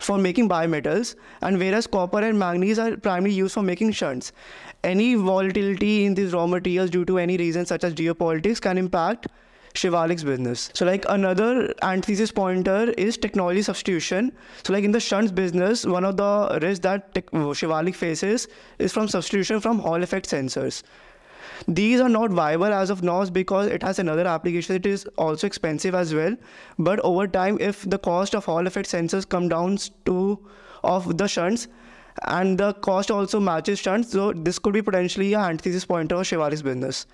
for 0.00 0.18
making 0.18 0.48
biometals, 0.48 1.14
and 1.42 1.58
whereas 1.58 1.86
copper 1.86 2.20
and 2.20 2.38
manganese 2.38 2.78
are 2.78 2.96
primarily 2.96 3.34
used 3.34 3.54
for 3.54 3.62
making 3.62 3.92
shunts. 3.92 4.32
Any 4.82 5.14
volatility 5.14 6.06
in 6.06 6.14
these 6.14 6.32
raw 6.32 6.46
materials 6.46 6.90
due 6.90 7.04
to 7.04 7.18
any 7.18 7.36
reason 7.36 7.66
such 7.66 7.84
as 7.84 7.94
geopolitics 7.94 8.60
can 8.60 8.78
impact 8.78 9.28
Shivalik's 9.74 10.24
business. 10.24 10.70
So 10.74 10.84
like 10.84 11.04
another 11.08 11.72
antithesis 11.82 12.32
pointer 12.32 12.92
is 12.98 13.16
technology 13.16 13.62
substitution. 13.62 14.32
So 14.64 14.72
like 14.72 14.84
in 14.84 14.90
the 14.90 14.98
shunts 15.00 15.30
business, 15.30 15.84
one 15.86 16.04
of 16.04 16.16
the 16.16 16.58
risks 16.60 16.82
that 16.82 17.14
Shivalik 17.14 17.94
faces 17.94 18.48
is 18.78 18.92
from 18.92 19.06
substitution 19.06 19.60
from 19.60 19.78
Hall 19.78 20.02
effect 20.02 20.28
sensors. 20.28 20.82
These 21.68 22.00
are 22.00 22.08
not 22.08 22.30
viable 22.30 22.66
as 22.66 22.90
of 22.90 23.02
now 23.02 23.24
because 23.26 23.66
it 23.66 23.82
has 23.82 23.98
another 23.98 24.26
application. 24.26 24.76
It 24.76 24.86
is 24.86 25.04
also 25.18 25.46
expensive 25.46 25.94
as 25.94 26.14
well. 26.14 26.36
But 26.78 27.00
over 27.00 27.26
time, 27.28 27.58
if 27.60 27.88
the 27.88 27.98
cost 27.98 28.34
of 28.34 28.46
Hall 28.46 28.66
effect 28.66 28.88
sensors 28.88 29.28
come 29.28 29.48
down 29.48 29.78
to 30.06 30.38
of 30.82 31.18
the 31.18 31.28
shunts, 31.28 31.68
and 32.24 32.58
the 32.58 32.72
cost 32.74 33.10
also 33.10 33.40
matches 33.40 33.78
shunts, 33.78 34.10
so 34.12 34.32
this 34.32 34.58
could 34.58 34.72
be 34.72 34.82
potentially 34.82 35.32
a 35.32 35.38
antithesis 35.38 35.84
pointer 35.84 36.16
of 36.16 36.22
Shivalik's 36.22 36.62
business. 36.62 37.06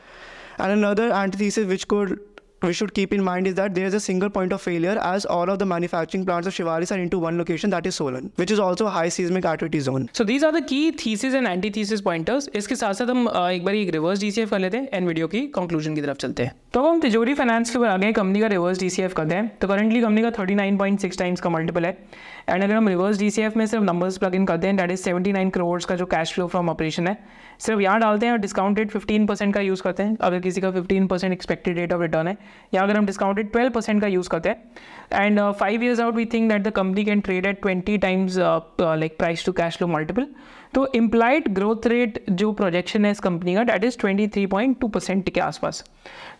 And 0.58 0.72
another 0.72 1.12
antithesis 1.12 1.66
which 1.66 1.86
could 1.86 2.18
we 2.61 2.73
should 2.73 2.93
keep 2.93 3.13
in 3.13 3.23
mind 3.23 3.47
is 3.47 3.55
that 3.55 3.73
there 3.73 3.87
is 3.87 3.95
a 3.95 3.99
single 3.99 4.29
point 4.29 4.53
of 4.53 4.61
failure 4.61 4.97
as 5.01 5.25
all 5.25 5.49
of 5.49 5.57
the 5.57 5.65
manufacturing 5.65 6.25
plants 6.25 6.47
of 6.47 6.53
Shivalis 6.53 6.91
are 6.95 6.99
into 6.99 7.17
one 7.17 7.37
location 7.37 7.71
that 7.71 7.87
is 7.87 7.95
Solan, 7.95 8.31
which 8.35 8.51
is 8.51 8.59
also 8.59 8.85
a 8.85 8.89
high 8.89 9.09
seismic 9.09 9.45
activity 9.45 9.79
zone. 9.79 10.09
So 10.13 10.23
these 10.23 10.43
are 10.43 10.51
the 10.51 10.61
key 10.61 10.91
thesis 10.91 11.33
and 11.33 11.47
antithesis 11.47 12.01
pointers. 12.01 12.47
इसके 12.55 12.75
साथ 12.75 12.93
साथ 12.93 13.09
हम 13.09 13.27
एक 13.27 13.65
बार 13.65 13.75
एक 13.75 13.89
reverse 13.93 14.19
DCF 14.19 14.49
कर 14.49 14.59
लेते 14.59 14.77
हैं 14.77 14.89
and 14.93 15.07
video 15.07 15.27
की 15.27 15.41
कंक्लूजन 15.55 15.95
की 15.95 16.01
तरफ 16.01 16.17
चलते 16.17 16.43
हैं 16.43 16.53
तो 16.73 16.79
अब 16.79 16.85
हम 16.87 17.01
तिजोरी 17.01 17.33
फाइनेंस 17.33 17.69
के 17.69 17.79
ऊपर 17.79 17.87
आ 17.87 17.97
गए 17.97 18.11
कंपनी 18.13 18.39
का 18.39 18.47
रिवर्स 18.53 18.79
डीसीएफ 18.79 19.13
करते 19.13 19.35
हैं 19.35 19.47
तो 19.61 19.67
करंटली 19.67 20.01
कंपनी 20.01 20.21
का 20.21 20.31
39.6 20.31 21.17
टाइम्स 21.19 21.41
का 21.41 21.49
मल्टीपल 21.49 21.85
है 21.85 21.97
एंड 22.48 22.62
अगर 22.62 22.74
हम 22.74 22.88
रिवर्स 22.88 23.18
डीसीएफ 23.18 23.56
में 23.56 23.64
सिर्फ़ 23.66 23.84
नंबर्स 23.84 24.18
प्लग 24.18 24.34
इन 24.34 24.44
करते 24.46 24.66
हैं 24.66 24.76
दैट 24.76 24.90
इज़ 24.90 25.08
79 25.08 25.50
करोड़ 25.50 25.82
का 25.88 25.94
जो 25.96 26.06
कैश 26.06 26.32
फ्लो 26.34 26.46
फ्रॉम 26.46 26.68
ऑपरेशन 26.70 27.06
है, 27.06 27.16
सिर्फ़ 27.60 27.80
यहाँ 27.80 28.00
डालते 28.00 28.26
हैं 28.26 28.32
और 28.32 28.38
डिस्काउंटेड 28.38 28.90
15 28.90 29.26
परसेंट 29.28 29.54
का 29.54 29.60
यूज़ 29.60 29.82
करते 29.82 30.02
हैं, 30.02 30.16
अगर 30.20 30.40
किसी 30.40 30.60
का 30.60 30.70
15 30.72 31.08
percent 31.10 31.32
expected 31.32 31.78
rate 31.78 31.92
of 31.92 32.02
return 32.02 32.28
है, 32.28 32.36
या 32.74 32.82
अगर 32.82 32.96
हम 32.96 33.06
डिस्काउंटेड 33.06 33.50
12 33.52 33.72
परसेंट 33.74 34.00
का 34.00 34.06
यूज़ 34.06 34.28
करते 34.28 34.48
हैं 34.48 35.24
and 35.24 35.40
five 35.52 35.84
years 35.84 36.00
out 36.00 36.14
we 36.14 36.24
think 36.34 36.50
that 36.50 36.62
the 36.62 36.70
company 36.76 37.04
can 37.04 37.20
trade 37.20 37.46
at 37.46 37.60
twenty 37.62 37.98
times 37.98 38.38
like 38.38 39.18
price 39.18 39.44
to 39.46 39.52
cash 39.52 39.76
flow 39.76 39.88
multiple 39.88 40.26
तो 40.74 40.86
इम्प्लाइड 40.94 41.48
ग्रोथ 41.54 41.86
रेट 41.86 42.24
जो 42.30 42.50
projection 42.52 43.04
है 43.04 43.10
इस 43.10 43.20
कंपनी 43.20 43.54
का 43.54 43.62
that 43.64 43.84
is 43.84 43.98
twenty 43.98 44.26
three 44.28 44.46
point 44.46 44.78
two 44.80 44.88
percent 44.88 45.28
के 45.30 45.40
आसपास. 45.40 45.84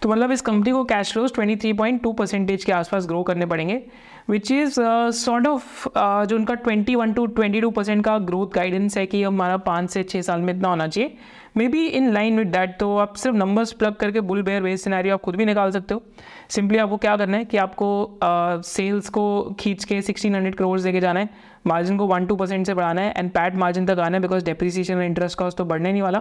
तो 0.03 0.09
मतलब 0.09 0.33
इस 0.33 0.41
कंपनी 0.41 0.73
को 0.73 0.83
cash 0.85 1.13
flows 1.13 1.33
twenty 1.35 1.57
three 1.57 1.73
point 1.73 2.03
two 2.03 2.13
percentage 2.13 2.65
के 2.65 2.73
आसपास 2.73 3.07
ग्रो 3.07 3.23
करने 3.23 3.47
पड़ेंगे. 3.47 3.83
विच 4.31 4.51
इज़ 4.53 4.74
सॉर्ट 5.14 5.47
ऑफ़ 5.47 5.89
जो 5.99 6.37
उनका 6.37 6.55
twenty 6.55 6.95
one 6.95 7.12
to 7.12 7.27
twenty 7.27 7.61
two 7.61 7.70
percent 7.70 8.05
का 8.05 8.18
ग्रोथ 8.18 8.55
गाइडेंस 8.55 8.97
है 8.99 9.07
कि 9.07 9.22
हमारा 9.22 9.57
पाँच 9.57 9.91
से 9.91 10.03
छः 10.03 10.22
साल 10.22 10.41
में 10.41 10.55
इतना 10.55 10.68
होना 10.68 10.87
चाहिए। 10.87 11.16
Maybe 11.68 11.87
in 11.87 12.12
line 12.12 12.39
with 12.39 12.47
that 12.47 12.77
तो 12.81 12.97
आप 12.99 13.14
सिर्फ़ 13.16 13.37
नंबर्स 13.37 13.72
प्लग 13.72 13.95
करके 13.95 14.20
बुल 14.20 14.43
बेयर 14.43 14.62
बेस 14.62 14.83
सिनेरियो 14.85 15.14
आप 15.14 15.20
खुद 15.20 15.37
भी 15.37 15.45
निकाल 15.45 15.70
सकते 15.70 15.95
हो। 15.95 16.03
सिंपली 16.51 16.79
आपको 16.79 16.97
क्या 16.97 17.16
करना 17.16 17.37
है 17.37 17.45
कि 17.45 17.57
आपको 17.57 18.18
सेल्स 18.22 19.05
uh, 19.05 19.11
को 19.11 19.57
खींच 19.61 19.85
के 19.85 20.01
सिक्सटीन 20.03 20.35
हंड्रेड 20.35 20.55
करोड़ 20.55 20.81
देके 20.81 21.01
जाना 21.01 21.20
है। 21.20 21.55
मार्जिन 21.66 21.97
को 21.99 22.07
वन 22.07 22.27
टू 22.27 22.35
परसेंट 22.37 22.66
से 22.66 22.74
बढ़ाना 22.74 23.03
है 23.03 23.14
एंड 23.16 23.31
पैट 23.31 23.55
मार्जिन 23.55 23.87
तक 23.87 23.99
आना 23.99 24.16
है 24.16 24.22
बिकॉज़ 24.22 24.45
डेप्रिसिएशन 24.45 24.95
और 24.95 25.03
इंटरेस्ट 25.03 25.39
कॉस्ट 25.39 25.59
तो 25.59 25.64
बढ़ने 25.64 25.93
नहीं 25.93 26.03
वाला। 26.03 26.20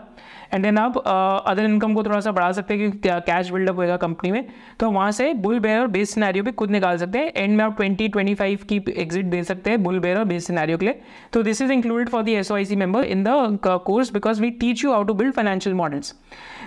एंड 0.54 0.64
देन 0.64 0.78
आप 0.78 0.98
अदर 0.98 1.64
uh, 1.64 1.70
इनकम 1.70 1.94
को 1.94 2.04
थोड़ा 2.04 2.20
सा 2.20 2.32
बढ़ा 2.32 2.52
सकते 2.52 2.74
हैं 2.74 2.92
कि 2.92 3.00
कैश 3.04 3.52
बिल्डअप 3.52 3.76
होएगा 3.76 3.98
कंपनी 3.98 4.32
में। 4.32 4.48
तो 4.80 4.90
वहाँ 4.92 5.12
से 5.12 5.34
बुल 5.36 5.60
बेयर 5.60 5.80
और 5.80 5.88
बेस 5.88 6.18
भी 6.18 6.52
खुद 6.52 6.72
निकाल 6.72 6.98
सकते 6.98 7.20
हैं। 7.20 7.32
एंड 7.34 7.58
में 7.58 7.64
आप 7.66 7.76
ट्वेंटी 7.78 7.95
ट्वेंटी 8.08 8.34
फाइव 8.36 8.60
की 8.70 8.82
एग्जिट 8.98 9.26
दे 9.26 9.44
सकते 9.44 9.70
हैं 9.70 9.82
बुल 9.84 10.00
बेयर 10.00 10.24
बेस 10.24 10.48
सिनेरियो 10.48 10.78
के 10.78 10.86
लिए। 10.86 11.00
तो 11.34 11.44
this 11.44 11.62
is 11.62 11.72
included 11.72 12.10
for 12.10 12.24
the 12.24 12.30
S 12.30 12.52
I 12.52 12.66
C 12.66 12.76
member 12.76 13.04
in 13.06 13.24
the 13.24 13.58
course 13.66 14.12
because 14.14 14.42
we 14.42 14.50
teach 14.52 14.84
you 14.84 14.92
how 14.92 15.04
to 15.04 15.14
build 15.14 15.34
financial 15.34 15.76
models 15.76 16.16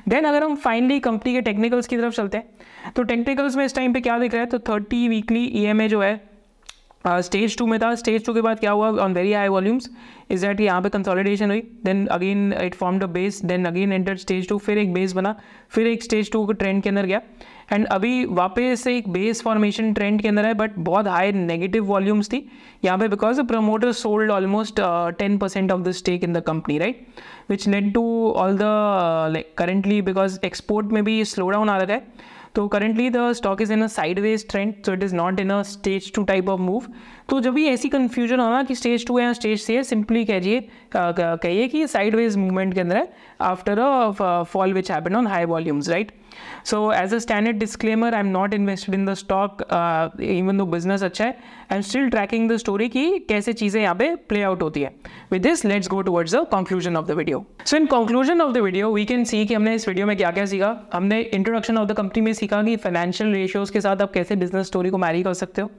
then 0.08 0.24
अगर 0.24 0.44
हम 0.44 0.54
फाइनली 0.56 1.00
कंपनी 1.00 1.34
के 1.34 1.40
टेक्निकल्स 1.42 1.86
की 1.86 1.96
तरफ़ 1.96 2.14
चलते 2.14 2.36
हैं 2.38 2.92
तो 2.96 3.02
टेक्निकल्स 3.02 3.56
में 3.56 3.64
इस 3.64 3.74
टाइम 3.74 3.92
पे 3.92 4.00
क्या 4.00 4.18
दिख 4.18 4.32
रहा 4.32 4.42
है? 4.42 4.48
तो 4.48 4.58
thirty 4.68 5.06
weekly 5.08 5.44
E 5.44 5.64
M 5.64 5.80
A 5.80 5.88
जो 5.88 6.00
है 6.02 6.16
स्टेज 7.06 7.52
uh, 7.52 7.58
टू 7.58 7.66
में 7.66 7.78
था। 7.80 7.94
स्टेज 7.94 8.24
टू 8.24 8.32
के 8.34 8.40
बाद 8.40 8.58
क्या 8.60 8.70
हुआ? 8.70 8.88
On 9.02 9.12
very 9.14 9.32
high 9.32 9.48
volumes 9.48 9.88
is 10.30 10.46
that 10.46 10.60
यहाँ 10.60 10.80
पे 10.82 10.88
कंसोलिडेशन 10.88 11.50
हुई? 11.50 11.60
Then 11.84 12.06
again 12.06 12.52
it 12.62 12.74
form 12.74 12.98
the 12.98 13.04
base 13.10 13.40
then 13.44 13.64
again 13.64 13.92
enter 13.92 14.16
stage 14.16 14.48
two 14.48 14.58
फिर 14.58 14.78
एक 14.78 14.92
बेस 14.94 15.12
बना 15.12 15.34
फिर 15.70 15.86
एक 15.86 16.02
स्टेज 16.02 16.30
टू 16.32 16.44
के 16.46 16.54
ट्रेंड 16.54 16.82
के 16.82 16.88
अंदर 16.88 17.06
गया। 17.06 17.20
एंड 17.72 17.86
अभी 17.86 18.24
वापस 18.26 18.86
एक 18.86 19.08
बेस 19.12 19.42
फॉर्मेशन 19.42 19.92
ट्रेंड 19.94 20.20
के 20.22 20.28
अंदर 20.28 20.46
है 20.46 20.54
बट 20.54 20.78
बहुत 20.80 21.08
हाई 21.08 21.32
नेगेटिव 21.32 21.84
वॉल्यूम्स 21.84 22.32
थी। 22.32 22.46
यहाँ 22.84 22.98
पे 22.98 23.08
because 23.08 23.40
the 23.40 23.46
promoter 23.48 23.92
sold 23.92 24.30
almost 24.30 24.80
ten 25.18 25.36
percent 25.38 25.72
of 25.72 25.82
the 25.82 25.90
stake 25.92 26.24
in 26.24 26.32
the 26.32 26.42
company 26.46 26.78
right 26.78 27.06
which 27.50 27.68
led 27.68 27.92
to 27.94 28.04
all 28.36 28.58
the 28.58 29.42
currently 29.58 30.00
because 30.02 30.38
export 30.44 30.92
में 30.92 31.02
भी 31.04 31.24
स्लो 31.24 31.48
डाउन 31.50 31.68
आ 31.68 31.76
रहा 31.78 31.94
है 31.94 32.36
तो 32.54 32.66
currently 32.68 33.08
the 33.10 33.32
stock 33.32 33.60
is 33.62 33.72
in 33.72 33.82
a 33.82 33.86
sideways 34.18 34.48
trend 34.50 34.74
so 34.86 34.92
it 34.92 35.02
is 35.02 35.14
not 35.14 35.40
in 35.40 35.50
a 35.50 35.62
stage 35.64 36.12
two 36.14 36.22
type 36.24 36.48
of 36.48 36.60
move 36.60 36.84
तो 37.28 37.40
जब 37.40 37.54
भी 37.54 37.66
ऐसी 37.66 37.88
कन्फ्यूज़न 37.88 38.40
हो 38.40 38.62
कि 38.64 38.74
स्टेज 38.74 39.06
टू 39.06 39.18
है 39.18 39.24
या 39.24 39.32
स्टेज 39.32 39.66
थ्री 39.66 39.74
है 39.76 39.82
सिंपली 39.82 40.24
कहिए 40.24 40.68
कहिए 40.96 41.66
कि 41.68 41.86
साइडवेज 41.86 42.36
मूवमेंट 42.36 42.74
के 42.74 42.80
अंदर 42.80 42.96
है 42.96 43.08
after 43.40 43.80
fall 44.52 44.72
which 44.74 44.90
happen 44.92 45.16
on 45.16 45.26
high 45.26 45.44
volumes 45.44 45.88
right 45.90 46.12
so 46.64 46.80
as 46.92 47.14
a 47.14 47.18
standard 47.18 47.58
disclaimer 47.58 48.14
I 48.14 48.20
am 48.20 48.26
not 48.26 48.54
invested 48.54 48.94
in 48.94 49.04
the 49.06 49.14
stock 49.14 49.62
even 50.22 50.58
though 50.58 50.66
business 50.66 51.02
अच्छा 51.02 51.24
है 51.24 51.30
I 51.72 51.76
am 51.76 51.82
still 51.82 52.08
tracking 52.10 52.50
the 52.50 52.56
story 52.56 52.88
कि 52.88 53.18
कैसे 53.28 53.52
चीज़ें 53.52 53.80
यहाँ 53.82 53.94
पे 53.94 54.14
प्ले 54.28 54.42
आउट 54.42 54.62
होती 54.62 54.80
है। 54.80 54.94
With 55.32 55.42
this 55.42 55.64
let's 55.64 55.88
go 55.88 56.00
towards 56.02 56.34
the 56.34 56.44
conclusion 56.52 56.96
of 56.96 57.06
the 57.06 57.10
video 57.10 57.44
so 57.64 57.76
in 57.76 57.86
conclusion 57.86 58.40
of 58.40 58.52
the 58.52 58.58
video 58.58 58.92
we 58.92 59.04
can 59.04 59.24
see 59.24 59.44
कि 59.46 59.54
हमने 59.54 59.74
इस 59.74 59.88
वीडियो 59.88 60.06
में 60.06 60.16
क्या 60.16 60.30
क्या 60.30 60.46
सीखा। 60.46 60.74
हमने 60.92 61.20
इंट्रोडक्शन 61.20 61.78
ऑफ़ 61.78 61.88
द 61.88 61.96
कंपनी 61.96 62.22
में 62.22 62.32
सीखा 62.32 62.62
कि 62.62 62.76
फाइनेंशियल 62.76 63.32
रेशियोज 63.34 63.70
के 63.70 63.80
साथ 63.80 64.02
आप 64.02 64.12
कैसे 64.12 64.36
बिज़नेस 64.36 64.66
स्टोरी 64.66 64.90
को 64.90 64.98
मैरी 64.98 65.22
कर 65.22 65.34
सकते 65.34 65.62
हो। 65.62 65.70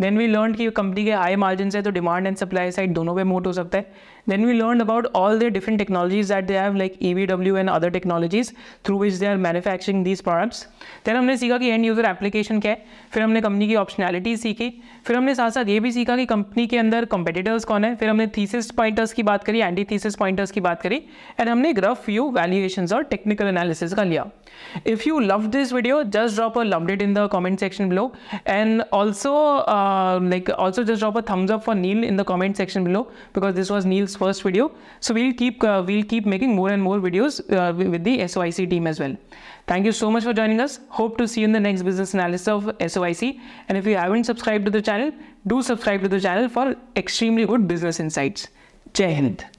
देन 0.00 0.18
वी 0.18 0.26
लर्न 0.26 0.52
की 0.52 0.66
कंपनी 0.84 1.04
के 1.04 1.12
हाई 1.12 1.36
मार्जिन 1.36 1.70
है 1.74 1.82
तो 1.82 1.90
डिमांड 1.90 2.26
एंड 2.26 2.36
सप्लाई 2.36 2.70
साइड 2.70 2.92
दोनों 2.94 3.16
पे 3.16 3.24
मोट 3.24 3.46
हो 3.46 3.52
सकता 3.52 3.78
है। 3.78 4.12
Then 4.26 4.46
we 4.46 4.54
learned 4.54 4.82
about 4.82 5.06
all 5.14 5.38
the 5.38 5.50
different 5.50 5.78
technologies 5.78 6.28
that 6.28 6.46
they 6.46 6.54
have 6.54 6.76
like 6.76 6.98
EVW 7.00 7.58
and 7.60 7.70
other 7.70 7.90
technologies 7.90 8.52
through 8.82 8.96
which 8.96 9.18
they 9.18 9.26
are 9.26 9.38
manufacturing 9.38 10.02
these 10.04 10.20
products 10.22 10.66
then 11.06 11.16
हमने 11.16 11.36
सीखा 11.36 11.58
कि 11.58 11.68
एंड 11.70 11.84
यूज़र 11.84 12.04
एप्लीकेशन 12.04 12.60
क्या 12.60 12.72
है 12.72 12.84
फिर 13.12 13.22
हमने 13.22 13.40
कंपनी 13.40 13.68
की 13.68 13.74
ऑप्शनैलिटी 13.76 14.36
सीखी 14.36 14.70
फिर 15.06 15.16
हमने 15.16 15.34
साथ 15.34 15.50
साथ 15.50 15.68
ये 15.68 15.80
भी 15.80 15.92
सीखा 15.92 16.16
कि 16.16 16.26
कंपनी 16.26 16.66
के 16.66 16.78
अंदर 16.78 17.04
कंपेटिटर्स 17.16 17.64
कौन 17.64 17.84
है 17.84 17.94
फिर 17.96 18.08
हमने 18.08 18.26
थीसिस 18.36 18.70
पॉइंटर्स 18.80 19.12
की 19.12 19.22
बात 19.30 19.44
करी 19.44 19.60
एंटी 19.60 19.84
थीसिस 19.90 20.16
पॉइंटर्स 20.22 20.50
की 20.50 20.60
बात 20.68 20.82
करी 20.82 21.02
एंड 21.40 21.48
हमने 21.48 21.70
एक 21.70 21.78
रफ 21.84 22.08
व्यू 22.08 22.30
वैल्यूएशन 22.38 22.86
और 22.94 23.02
टेक्निकल 23.14 23.46
एनालिसिस 23.46 23.94
का 23.94 24.04
लिया 24.04 24.30
if 24.84 25.06
you 25.06 25.20
love 25.20 25.50
this 25.52 25.72
video 25.72 26.02
just 26.04 26.36
drop 26.36 26.56
a 26.56 26.64
loved 26.64 26.90
it 26.90 27.02
in 27.02 27.14
the 27.14 27.26
comment 27.28 27.60
section 27.60 27.88
below 27.88 28.12
and 28.46 28.84
also 28.92 29.32
uh, 29.76 30.18
like 30.22 30.50
also 30.56 30.84
just 30.84 31.00
drop 31.00 31.16
a 31.16 31.22
thumbs 31.22 31.50
up 31.50 31.64
for 31.64 31.74
neil 31.74 32.04
in 32.04 32.16
the 32.16 32.24
comment 32.24 32.56
section 32.56 32.84
below 32.84 33.06
because 33.32 33.54
this 33.54 33.70
was 33.70 33.84
neil's 33.86 34.13
first 34.16 34.42
video. 34.42 34.72
So 35.00 35.14
we'll 35.14 35.34
keep 35.34 35.62
uh, 35.62 35.82
we'll 35.86 36.04
keep 36.04 36.26
making 36.26 36.54
more 36.54 36.70
and 36.70 36.82
more 36.82 36.98
videos 36.98 37.40
uh, 37.52 37.72
with 37.74 38.04
the 38.04 38.18
soic 38.20 38.70
team 38.70 38.86
as 38.86 39.00
well. 39.00 39.16
Thank 39.66 39.86
you 39.86 39.92
so 39.92 40.10
much 40.10 40.24
for 40.24 40.32
joining 40.32 40.60
us. 40.60 40.80
Hope 40.88 41.16
to 41.18 41.28
see 41.28 41.40
you 41.40 41.46
in 41.46 41.52
the 41.52 41.60
next 41.60 41.82
business 41.82 42.14
analysis 42.14 42.48
of 42.48 42.64
soic 42.96 43.40
and 43.68 43.78
if 43.78 43.86
you 43.86 43.96
haven't 43.96 44.24
subscribed 44.24 44.64
to 44.66 44.70
the 44.70 44.82
channel 44.82 45.12
do 45.46 45.62
subscribe 45.62 46.02
to 46.02 46.08
the 46.08 46.20
channel 46.20 46.48
for 46.48 46.76
extremely 46.96 47.46
good 47.46 47.68
business 47.68 48.00
insights. 48.00 48.48
Jai 48.92 49.12
hind 49.12 49.53